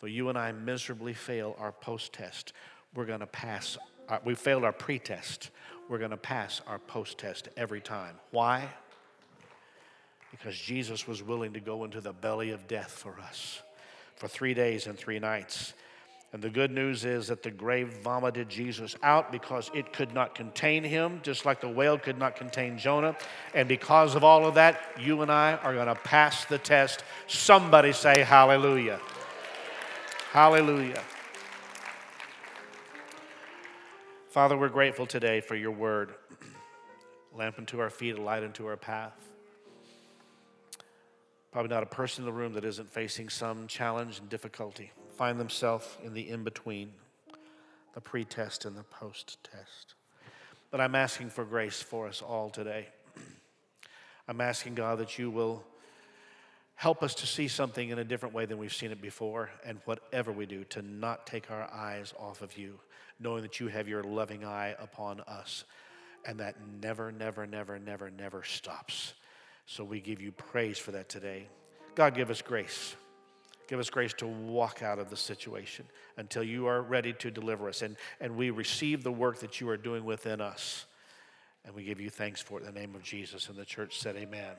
Though 0.00 0.06
you 0.06 0.30
and 0.30 0.38
I 0.38 0.52
miserably 0.52 1.12
fail 1.12 1.54
our 1.58 1.72
post 1.72 2.12
test, 2.12 2.52
we're 2.94 3.04
going 3.04 3.20
to 3.20 3.26
pass. 3.26 3.76
Our, 4.08 4.16
uh, 4.16 4.20
we 4.24 4.34
failed 4.34 4.64
our 4.64 4.72
pre 4.72 4.98
test. 4.98 5.50
We're 5.90 5.98
going 5.98 6.12
to 6.12 6.16
pass 6.16 6.60
our 6.68 6.78
post 6.78 7.18
test 7.18 7.48
every 7.56 7.80
time. 7.80 8.14
Why? 8.30 8.68
Because 10.30 10.56
Jesus 10.56 11.08
was 11.08 11.20
willing 11.20 11.52
to 11.54 11.60
go 11.60 11.82
into 11.82 12.00
the 12.00 12.12
belly 12.12 12.50
of 12.50 12.68
death 12.68 12.92
for 12.92 13.18
us 13.18 13.60
for 14.14 14.28
three 14.28 14.54
days 14.54 14.86
and 14.86 14.96
three 14.96 15.18
nights. 15.18 15.74
And 16.32 16.40
the 16.40 16.48
good 16.48 16.70
news 16.70 17.04
is 17.04 17.26
that 17.26 17.42
the 17.42 17.50
grave 17.50 17.92
vomited 18.04 18.48
Jesus 18.48 18.94
out 19.02 19.32
because 19.32 19.68
it 19.74 19.92
could 19.92 20.14
not 20.14 20.36
contain 20.36 20.84
him, 20.84 21.18
just 21.24 21.44
like 21.44 21.60
the 21.60 21.68
whale 21.68 21.98
could 21.98 22.18
not 22.18 22.36
contain 22.36 22.78
Jonah. 22.78 23.16
And 23.52 23.68
because 23.68 24.14
of 24.14 24.22
all 24.22 24.46
of 24.46 24.54
that, 24.54 24.80
you 24.96 25.22
and 25.22 25.32
I 25.32 25.54
are 25.54 25.74
going 25.74 25.88
to 25.88 25.96
pass 25.96 26.44
the 26.44 26.58
test. 26.58 27.02
Somebody 27.26 27.92
say 27.92 28.22
hallelujah. 28.22 29.00
Hallelujah. 30.30 31.02
Father, 34.30 34.56
we're 34.56 34.68
grateful 34.68 35.06
today 35.06 35.40
for 35.40 35.56
your 35.56 35.72
word. 35.72 36.14
Lamp 37.34 37.58
unto 37.58 37.80
our 37.80 37.90
feet, 37.90 38.16
a 38.16 38.22
light 38.22 38.44
unto 38.44 38.64
our 38.64 38.76
path. 38.76 39.28
Probably 41.50 41.68
not 41.68 41.82
a 41.82 41.86
person 41.86 42.22
in 42.22 42.26
the 42.26 42.32
room 42.32 42.52
that 42.52 42.64
isn't 42.64 42.88
facing 42.88 43.28
some 43.28 43.66
challenge 43.66 44.20
and 44.20 44.28
difficulty. 44.28 44.92
Find 45.16 45.40
themselves 45.40 45.98
in 46.04 46.14
the 46.14 46.28
in 46.28 46.44
between, 46.44 46.92
the 47.94 48.00
pre 48.00 48.24
test 48.24 48.66
and 48.66 48.76
the 48.76 48.84
post 48.84 49.42
test. 49.42 49.94
But 50.70 50.80
I'm 50.80 50.94
asking 50.94 51.30
for 51.30 51.44
grace 51.44 51.82
for 51.82 52.06
us 52.06 52.22
all 52.22 52.50
today. 52.50 52.86
I'm 54.28 54.40
asking, 54.40 54.76
God, 54.76 54.98
that 54.98 55.18
you 55.18 55.28
will 55.32 55.64
Help 56.80 57.02
us 57.02 57.14
to 57.16 57.26
see 57.26 57.46
something 57.46 57.90
in 57.90 57.98
a 57.98 58.04
different 58.04 58.34
way 58.34 58.46
than 58.46 58.56
we've 58.56 58.72
seen 58.72 58.90
it 58.90 59.02
before, 59.02 59.50
and 59.66 59.78
whatever 59.84 60.32
we 60.32 60.46
do, 60.46 60.64
to 60.64 60.80
not 60.80 61.26
take 61.26 61.50
our 61.50 61.70
eyes 61.70 62.14
off 62.18 62.40
of 62.40 62.56
you, 62.56 62.80
knowing 63.20 63.42
that 63.42 63.60
you 63.60 63.68
have 63.68 63.88
your 63.88 64.02
loving 64.02 64.44
eye 64.44 64.74
upon 64.80 65.20
us, 65.20 65.64
and 66.26 66.40
that 66.40 66.56
never, 66.82 67.12
never, 67.12 67.46
never, 67.46 67.78
never, 67.78 68.10
never 68.10 68.42
stops. 68.42 69.14
So 69.66 69.84
we 69.84 70.00
give 70.00 70.20
you 70.20 70.32
praise 70.32 70.78
for 70.78 70.90
that 70.92 71.08
today. 71.08 71.46
God, 71.94 72.14
give 72.14 72.30
us 72.30 72.42
grace. 72.42 72.96
Give 73.68 73.78
us 73.78 73.88
grace 73.88 74.12
to 74.14 74.26
walk 74.26 74.82
out 74.82 74.98
of 74.98 75.10
the 75.10 75.16
situation 75.16 75.84
until 76.16 76.42
you 76.42 76.66
are 76.66 76.82
ready 76.82 77.12
to 77.14 77.30
deliver 77.30 77.68
us. 77.68 77.82
And, 77.82 77.96
and 78.20 78.36
we 78.36 78.50
receive 78.50 79.04
the 79.04 79.12
work 79.12 79.38
that 79.40 79.60
you 79.60 79.68
are 79.68 79.76
doing 79.76 80.04
within 80.04 80.40
us. 80.40 80.86
And 81.64 81.74
we 81.74 81.84
give 81.84 82.00
you 82.00 82.10
thanks 82.10 82.40
for 82.40 82.58
it 82.58 82.66
in 82.66 82.74
the 82.74 82.80
name 82.80 82.96
of 82.96 83.02
Jesus. 83.02 83.48
And 83.48 83.56
the 83.56 83.64
church 83.64 84.00
said, 84.00 84.16
Amen. 84.16 84.56